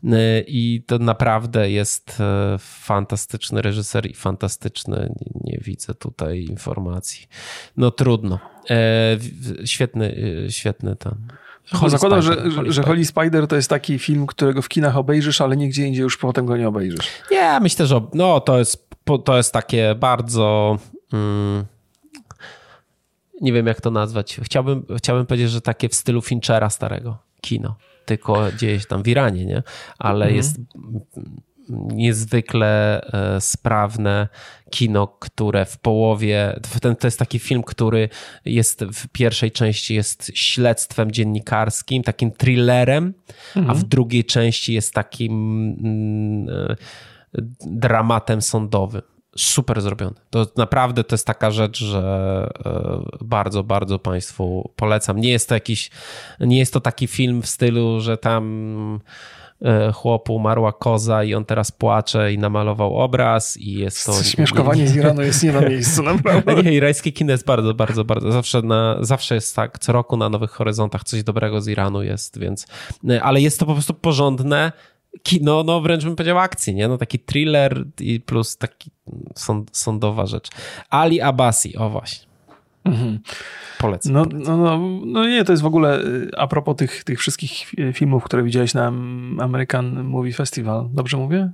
E, 0.03 0.41
I 0.47 0.83
to 0.87 0.97
naprawdę 0.97 1.71
jest 1.71 2.21
fantastyczny 2.59 3.61
reżyser 3.61 4.09
i 4.09 4.13
fantastyczny, 4.13 5.13
nie, 5.21 5.51
nie 5.51 5.59
widzę 5.61 5.93
tutaj 5.93 6.43
informacji 6.43 6.80
informacji. 6.81 7.27
No 7.77 7.91
trudno. 7.91 8.39
E, 8.69 9.17
świetny, 9.65 10.15
e, 10.45 10.51
świetny 10.51 10.95
ten. 10.95 11.15
Holy 11.73 11.89
Zakładam, 11.89 12.21
Spider, 12.21 12.43
że, 12.43 12.55
Holy 12.55 12.71
że 12.71 12.83
Holy 12.83 13.05
Spider 13.05 13.47
to 13.47 13.55
jest 13.55 13.69
taki 13.69 13.99
film, 13.99 14.27
którego 14.27 14.61
w 14.61 14.69
kinach 14.69 14.97
obejrzysz, 14.97 15.41
ale 15.41 15.57
nigdzie 15.57 15.87
indziej 15.87 16.03
już 16.03 16.17
potem 16.17 16.45
go 16.45 16.57
nie 16.57 16.67
obejrzysz. 16.67 17.07
Nie, 17.31 17.59
myślę, 17.61 17.85
że 17.85 18.01
no, 18.13 18.39
to, 18.39 18.59
jest, 18.59 18.89
to 19.25 19.37
jest 19.37 19.53
takie 19.53 19.95
bardzo... 19.95 20.77
Mm, 21.13 21.65
nie 23.41 23.53
wiem, 23.53 23.67
jak 23.67 23.81
to 23.81 23.91
nazwać. 23.91 24.39
Chciałbym, 24.43 24.85
chciałbym 24.97 25.25
powiedzieć, 25.25 25.51
że 25.51 25.61
takie 25.61 25.89
w 25.89 25.95
stylu 25.95 26.21
Finchera 26.21 26.69
starego 26.69 27.17
kino. 27.41 27.75
Tylko 28.05 28.51
dzieje 28.51 28.79
się 28.79 28.85
tam 28.85 29.03
w 29.03 29.07
Iranie, 29.07 29.45
nie? 29.45 29.63
Ale 29.99 30.25
mhm. 30.25 30.35
jest 30.35 30.57
niezwykle 31.71 33.01
e, 33.01 33.41
sprawne 33.41 34.27
kino, 34.69 35.07
które 35.07 35.65
w 35.65 35.77
połowie, 35.77 36.59
ten, 36.81 36.95
to 36.95 37.07
jest 37.07 37.19
taki 37.19 37.39
film, 37.39 37.63
który 37.63 38.09
jest 38.45 38.83
w 38.83 39.07
pierwszej 39.07 39.51
części 39.51 39.95
jest 39.95 40.31
śledztwem 40.33 41.11
dziennikarskim, 41.11 42.03
takim 42.03 42.31
thrillerem, 42.31 43.13
mhm. 43.55 43.69
a 43.69 43.73
w 43.73 43.75
mhm. 43.75 43.89
drugiej 43.89 44.25
części 44.25 44.73
jest 44.73 44.93
takim 44.93 45.33
mm, 45.83 46.49
e, 46.49 46.75
dramatem 47.65 48.41
sądowym. 48.41 49.01
Super 49.35 49.81
zrobiony. 49.81 50.15
To 50.29 50.47
naprawdę 50.57 51.03
to 51.03 51.13
jest 51.13 51.27
taka 51.27 51.51
rzecz, 51.51 51.83
że 51.83 51.99
e, 52.65 53.01
bardzo, 53.21 53.63
bardzo 53.63 53.99
Państwu 53.99 54.71
polecam. 54.75 55.17
Nie 55.17 55.29
jest 55.29 55.49
to 55.49 55.55
jakiś, 55.55 55.91
nie 56.39 56.59
jest 56.59 56.73
to 56.73 56.79
taki 56.79 57.07
film 57.07 57.41
w 57.41 57.47
stylu, 57.47 57.99
że 57.99 58.17
tam 58.17 58.99
chłopu 59.93 60.35
umarła 60.35 60.73
koza 60.73 61.23
i 61.23 61.33
on 61.33 61.45
teraz 61.45 61.71
płacze 61.71 62.33
i 62.33 62.37
namalował 62.37 62.97
obraz 62.97 63.57
i 63.57 63.73
jest 63.73 64.05
to... 64.05 64.23
Śmieszkowanie 64.23 64.87
z 64.87 64.95
Iranu 64.95 65.21
jest 65.21 65.43
nie 65.43 65.51
na 65.51 65.61
miejscu, 65.61 66.03
naprawdę. 66.13 66.63
Nie, 66.63 66.73
irańskie 66.73 67.11
kino 67.11 67.31
jest 67.31 67.45
bardzo, 67.45 67.73
bardzo, 67.73 68.05
bardzo, 68.05 68.31
zawsze, 68.31 68.61
na, 68.61 68.97
zawsze 69.01 69.35
jest 69.35 69.55
tak, 69.55 69.79
co 69.79 69.91
roku 69.91 70.17
na 70.17 70.29
Nowych 70.29 70.51
Horyzontach 70.51 71.03
coś 71.03 71.23
dobrego 71.23 71.61
z 71.61 71.67
Iranu 71.67 72.03
jest, 72.03 72.39
więc... 72.39 72.67
E, 73.09 73.23
ale 73.23 73.41
jest 73.41 73.59
to 73.59 73.65
po 73.65 73.73
prostu 73.73 73.93
porządne 73.93 74.71
kino, 75.23 75.63
no 75.63 75.81
wręcz 75.81 76.03
bym 76.03 76.15
powiedział 76.15 76.39
akcji, 76.39 76.75
nie? 76.75 76.87
No 76.87 76.97
taki 76.97 77.19
thriller 77.19 77.85
i 77.99 78.19
plus 78.19 78.57
taki 78.57 78.91
sąd, 79.35 79.77
sądowa 79.77 80.25
rzecz. 80.25 80.49
Ali 80.89 81.21
Abasi, 81.21 81.77
o 81.77 81.89
właśnie. 81.89 82.30
Mhm. 82.83 83.19
Polecam. 83.79 84.13
No, 84.13 84.25
no, 84.33 84.57
no, 84.57 84.79
no, 85.05 85.25
nie, 85.25 85.43
to 85.43 85.53
jest 85.53 85.63
w 85.63 85.65
ogóle 85.65 85.99
y, 85.99 86.31
a 86.37 86.47
propos 86.47 86.75
tych, 86.75 87.03
tych 87.03 87.19
wszystkich 87.19 87.71
filmów, 87.93 88.23
które 88.23 88.43
widziałeś 88.43 88.73
na 88.73 88.87
American 89.39 90.03
Movie 90.03 90.33
Festival. 90.33 90.89
Dobrze 90.93 91.17
mówię? 91.17 91.51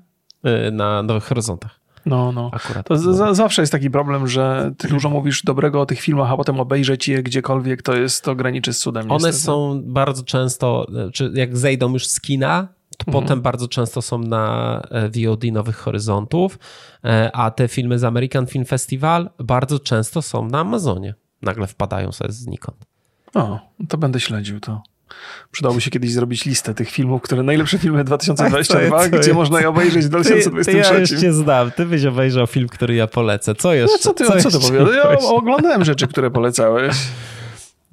Y, 0.68 0.72
na 0.72 1.04
Nowych 1.04 1.24
Horyzontach. 1.24 1.80
No, 2.06 2.32
no. 2.32 2.50
Akurat. 2.54 2.88
To 2.88 3.34
zawsze 3.34 3.62
jest 3.62 3.72
taki 3.72 3.90
problem, 3.90 4.28
że 4.28 4.72
ty 4.78 4.88
dużo 4.88 5.10
mówisz 5.10 5.44
dobrego 5.44 5.82
o 5.82 5.86
tych 5.86 6.00
filmach, 6.00 6.32
a 6.32 6.38
potem 6.38 6.60
obejrzeć 6.60 7.08
je 7.08 7.24
gdziekolwiek, 7.24 7.82
to 7.82 7.96
jest, 7.96 8.24
to 8.24 8.36
graniczy 8.36 8.74
z 8.74 8.80
cudem. 8.80 9.12
One 9.12 9.28
niestety. 9.28 9.38
są 9.38 9.82
bardzo 9.86 10.24
często, 10.24 10.88
czy 11.14 11.32
jak 11.34 11.58
zejdą 11.58 11.94
już 11.94 12.08
z 12.08 12.22
kina, 12.22 12.68
to 12.98 13.06
mhm. 13.08 13.24
potem 13.24 13.42
bardzo 13.42 13.68
często 13.68 14.02
są 14.02 14.18
na 14.18 14.82
e, 14.92 15.10
VOD 15.10 15.44
Nowych 15.52 15.78
Horyzontów, 15.78 16.60
e, 17.04 17.32
a 17.34 17.52
te 17.52 17.68
filmy 17.68 18.00
z 18.00 18.04
American 18.04 18.48
Film 18.48 18.66
Festival 18.66 19.30
bardzo 19.40 19.80
często 19.80 20.22
są 20.22 20.48
na 20.48 20.60
Amazonie. 20.60 21.14
Nagle 21.42 21.68
wpadają 21.68 22.12
sobie 22.12 22.32
znikąd. 22.32 22.78
O, 23.34 23.60
to 23.90 23.98
będę 23.98 24.20
śledził 24.20 24.60
to. 24.60 24.82
Przydałoby 25.52 25.82
się 25.82 25.92
kiedyś 25.92 26.12
zrobić 26.12 26.46
listę 26.46 26.74
tych 26.74 26.90
filmów, 26.90 27.22
które 27.22 27.44
najlepsze 27.44 27.78
filmy 27.78 28.04
2022, 28.04 29.04
to, 29.04 29.10
to, 29.10 29.18
gdzie 29.18 29.34
można 29.34 29.60
je 29.62 29.70
obejrzeć 29.70 30.06
w 30.06 30.10
2023. 30.10 30.66
Ty, 30.66 30.72
ty 30.72 30.94
ja 30.94 31.00
już 31.00 31.10
cię 31.10 31.34
znam, 31.34 31.72
ty 31.72 31.86
byś 31.86 32.06
obejrzał 32.06 32.48
film, 32.48 32.68
który 32.68 32.96
ja 32.96 33.08
polecę. 33.08 33.56
Co 33.56 33.74
jeszcze? 33.74 33.98
No 33.98 34.04
co 34.04 34.14
ty, 34.14 34.26
co, 34.26 34.52
co 34.52 34.60
ty 34.60 34.68
powiadasz? 34.68 35.24
Ja 35.24 35.30
oglądałem 35.30 35.86
rzeczy, 35.86 36.08
które 36.08 36.32
polecałeś. 36.32 36.96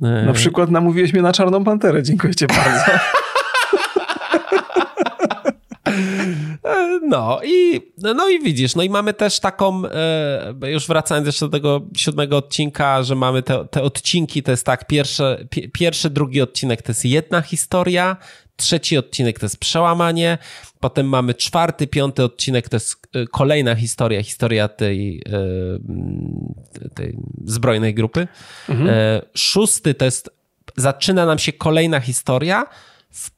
Na 0.01 0.33
przykład 0.33 0.71
namówiłeś 0.71 1.13
mnie 1.13 1.23
na 1.23 1.33
Czarną 1.33 1.65
Panterę. 1.65 2.03
Dziękuję 2.03 2.35
ci 2.35 2.47
bardzo. 2.47 2.85
No 7.09 7.41
i, 7.45 7.81
no 7.99 8.29
i 8.29 8.43
widzisz, 8.43 8.75
no 8.75 8.83
i 8.83 8.91
mamy 8.91 9.15
też 9.15 9.41
taką, 9.41 9.83
e, 9.87 10.71
już 10.71 10.87
wracając 10.87 11.27
jeszcze 11.27 11.47
do 11.47 11.53
tego 11.53 11.81
siódmego 11.97 12.37
odcinka, 12.37 13.03
że 13.03 13.15
mamy 13.15 13.43
te, 13.43 13.65
te 13.71 13.83
odcinki, 13.83 14.43
to 14.43 14.51
jest 14.51 14.67
tak, 14.67 14.87
pierwszy, 14.87 15.49
pierwszy, 15.73 16.11
drugi 16.11 16.43
odcinek 16.43 16.83
to 16.83 16.91
jest 16.91 17.05
jedna 17.05 17.41
historia, 17.41 18.17
trzeci 18.57 18.99
odcinek 18.99 19.39
to 19.39 19.47
jest 19.47 19.59
przełamanie, 19.59 20.39
potem 20.81 21.09
mamy 21.09 21.35
czwarty, 21.35 21.87
piąty 21.87 22.25
odcinek 22.25 22.69
to 22.69 22.77
jest 22.77 22.97
e, 23.15 23.27
kolejna 23.27 23.75
historia, 23.75 24.23
historia 24.23 24.69
tej, 24.69 25.23
e, 26.83 26.89
tej 26.95 27.17
zbrojnej 27.45 27.95
grupy. 27.95 28.29
Mhm. 28.69 28.91
Szósty 29.35 29.95
to 29.95 30.05
jest, 30.05 30.31
zaczyna 30.77 31.27
nam 31.27 31.39
się 31.39 31.53
kolejna 31.53 32.01
historia, 32.01 32.67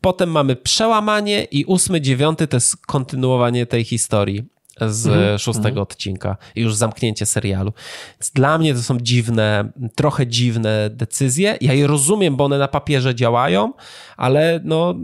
Potem 0.00 0.30
mamy 0.30 0.56
przełamanie 0.56 1.44
i 1.44 1.64
ósmy, 1.64 2.00
dziewiąty 2.00 2.46
to 2.46 2.56
jest 2.56 2.86
kontynuowanie 2.86 3.66
tej 3.66 3.84
historii 3.84 4.44
z 4.80 5.06
mm. 5.06 5.38
szóstego 5.38 5.68
mm. 5.68 5.82
odcinka 5.82 6.36
i 6.54 6.60
już 6.60 6.74
zamknięcie 6.74 7.26
serialu. 7.26 7.72
Więc 8.14 8.30
dla 8.30 8.58
mnie 8.58 8.74
to 8.74 8.82
są 8.82 9.00
dziwne, 9.00 9.72
trochę 9.94 10.26
dziwne 10.26 10.90
decyzje. 10.90 11.56
Ja 11.60 11.72
je 11.72 11.86
rozumiem, 11.86 12.36
bo 12.36 12.44
one 12.44 12.58
na 12.58 12.68
papierze 12.68 13.14
działają, 13.14 13.72
ale 14.16 14.60
no 14.64 14.94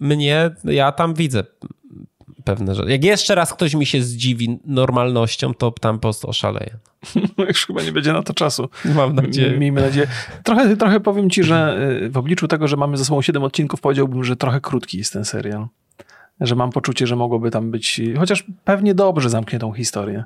mnie, 0.00 0.50
ja 0.64 0.92
tam 0.92 1.14
widzę 1.14 1.44
pewne 2.44 2.74
rzeczy. 2.74 2.90
Jak 2.90 3.04
jeszcze 3.04 3.34
raz 3.34 3.54
ktoś 3.54 3.74
mi 3.74 3.86
się 3.86 4.02
zdziwi 4.02 4.58
normalnością, 4.64 5.54
to 5.54 5.70
tam 5.70 5.96
po 5.96 6.00
prostu 6.00 6.28
oszaleję. 6.28 6.76
Już 7.48 7.66
chyba 7.66 7.82
nie 7.82 7.92
będzie 7.92 8.12
na 8.12 8.22
to 8.22 8.34
czasu. 8.34 8.68
Mam 8.84 9.14
nadzieję. 9.14 9.58
Miejmy 9.58 9.80
nadzieję. 9.80 10.06
Trochę, 10.42 10.76
trochę 10.76 11.00
powiem 11.00 11.30
ci, 11.30 11.42
że 11.44 11.78
y, 12.02 12.10
w 12.10 12.16
obliczu 12.16 12.48
tego, 12.48 12.68
że 12.68 12.76
mamy 12.76 12.96
ze 12.96 13.04
sobą 13.04 13.22
7 13.22 13.44
odcinków, 13.44 13.80
powiedziałbym, 13.80 14.24
że 14.24 14.36
trochę 14.36 14.60
krótki 14.60 14.98
jest 14.98 15.12
ten 15.12 15.24
serial. 15.24 15.66
Że 16.40 16.54
mam 16.54 16.72
poczucie, 16.72 17.06
że 17.06 17.16
mogłoby 17.16 17.50
tam 17.50 17.70
być, 17.70 18.00
chociaż 18.18 18.44
pewnie 18.64 18.94
dobrze 18.94 19.30
zamknie 19.30 19.58
tą 19.58 19.72
historię, 19.72 20.24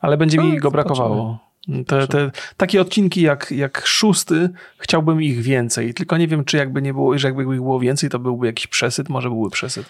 ale 0.00 0.16
będzie 0.16 0.38
mi 0.38 0.52
no, 0.52 0.60
go 0.60 0.70
brakowało. 0.70 1.38
Te, 1.86 2.06
te, 2.06 2.30
takie 2.56 2.80
odcinki 2.80 3.20
jak, 3.20 3.50
jak 3.50 3.82
szósty, 3.86 4.50
chciałbym 4.78 5.22
ich 5.22 5.42
więcej. 5.42 5.94
Tylko 5.94 6.16
nie 6.16 6.28
wiem, 6.28 6.44
czy 6.44 6.56
jakby 6.56 6.82
nie 6.82 6.92
było, 6.92 7.18
że 7.18 7.28
jakby 7.28 7.42
ich 7.42 7.48
było 7.48 7.80
więcej, 7.80 8.10
to 8.10 8.18
byłby 8.18 8.46
jakiś 8.46 8.66
przesyt, 8.66 9.08
może 9.08 9.28
byłby 9.28 9.50
przesyt. 9.50 9.86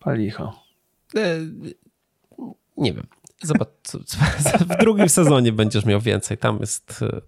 Palicho. 0.00 0.67
E, 1.16 1.38
nie 2.76 2.92
wiem. 2.92 3.06
Zobacz, 3.42 3.68
w 4.60 4.76
drugim 4.80 5.08
sezonie 5.08 5.52
będziesz 5.52 5.84
miał 5.84 6.00
więcej. 6.00 6.38
Tam 6.38 6.58
jest 6.60 7.02
e, 7.02 7.20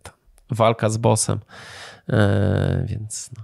walka 0.50 0.90
z 0.90 0.96
bossem. 0.96 1.38
E, 2.08 2.84
więc 2.88 3.30
no. 3.36 3.42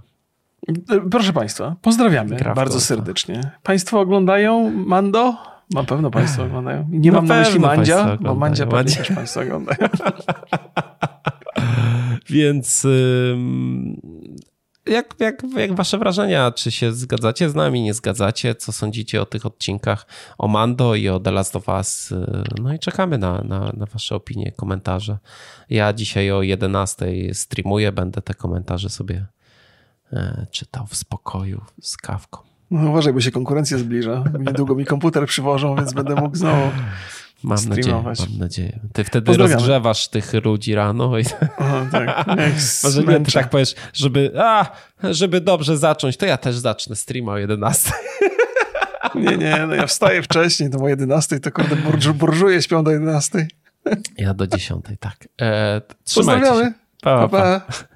Proszę 1.11 1.33
Państwa, 1.33 1.75
pozdrawiamy 1.81 2.35
Graf 2.35 2.55
bardzo 2.55 2.81
serdecznie. 2.81 3.51
Państwo 3.63 3.99
oglądają 3.99 4.71
Mando? 4.71 5.37
Na 5.71 5.83
pewno 5.83 6.11
Państwo 6.11 6.43
oglądają. 6.43 6.87
Nie 6.89 7.11
mam 7.11 7.25
na 7.25 7.39
myśli 7.39 7.59
Mandzia, 7.59 8.17
bo 8.21 8.35
Mandzia 8.35 8.67
pewnie 8.67 8.95
też 8.95 9.11
Państwo 9.11 9.41
oglądają. 9.41 9.77
Więc 12.29 12.87
jak, 14.89 15.15
jak, 15.19 15.43
jak 15.57 15.75
wasze 15.75 15.97
wrażenia? 15.97 16.51
Czy 16.51 16.71
się 16.71 16.91
zgadzacie 16.91 17.49
z 17.49 17.55
nami, 17.55 17.81
nie 17.81 17.93
zgadzacie? 17.93 18.55
Co 18.55 18.71
sądzicie 18.71 19.21
o 19.21 19.25
tych 19.25 19.45
odcinkach 19.45 20.05
o 20.37 20.47
Mando 20.47 20.95
i 20.95 21.09
o 21.09 21.19
The 21.19 21.31
Last 21.31 21.55
of 21.55 21.67
Us? 21.67 22.13
No 22.61 22.73
i 22.73 22.79
czekamy 22.79 23.17
na, 23.17 23.41
na, 23.41 23.71
na 23.77 23.85
wasze 23.85 24.15
opinie, 24.15 24.51
komentarze. 24.51 25.17
Ja 25.69 25.93
dzisiaj 25.93 26.31
o 26.31 26.41
11 26.41 27.05
streamuję, 27.33 27.91
będę 27.91 28.21
te 28.21 28.33
komentarze 28.33 28.89
sobie 28.89 29.25
e, 30.13 30.47
czytał 30.51 30.87
w 30.87 30.95
spokoju 30.95 31.61
z 31.81 31.97
kawką. 31.97 32.39
No 32.71 32.89
uważaj, 32.89 33.13
bo 33.13 33.21
się 33.21 33.31
konkurencja 33.31 33.77
zbliża. 33.77 34.23
Niedługo 34.39 34.75
mi 34.75 34.85
komputer 34.85 35.25
przywożą, 35.25 35.75
więc 35.75 35.93
będę 35.93 36.15
mógł 36.15 36.35
znowu 36.35 36.71
Mam 37.43 37.65
nadzieję, 37.69 38.03
mam 38.03 38.37
nadzieję. 38.39 38.79
Ty 38.93 39.03
wtedy 39.03 39.37
rozgrzewasz 39.37 40.07
tych 40.07 40.33
ludzi 40.33 40.75
rano 40.75 41.17
i 41.17 41.23
o, 41.57 41.85
tak. 41.91 42.27
Może 42.83 43.03
nie, 43.03 43.19
ty 43.19 43.31
tak 43.31 43.49
powiesz, 43.49 43.75
żeby, 43.93 44.31
a, 44.37 44.71
żeby 45.03 45.41
dobrze 45.41 45.77
zacząć, 45.77 46.17
to 46.17 46.25
ja 46.25 46.37
też 46.37 46.55
zacznę 46.55 46.95
streama 46.95 47.31
o 47.31 47.37
11. 47.37 47.91
Nie, 49.15 49.37
nie, 49.37 49.65
no 49.67 49.75
ja 49.75 49.87
wstaję 49.87 50.21
wcześniej, 50.21 50.69
to 50.69 50.79
o 50.79 50.87
11, 50.87 51.39
to 51.39 51.51
kurde 51.51 51.75
burżu, 51.75 52.13
burżuje 52.13 52.61
śpią 52.61 52.83
do 52.83 52.91
11. 52.91 53.47
Ja 54.17 54.33
do 54.33 54.47
10, 54.47 54.85
tak. 54.99 55.27
E, 55.41 55.81
trzymajcie 56.03 56.45
się. 56.45 56.73
Pa, 57.01 57.27
pa. 57.27 57.29
pa. 57.29 57.61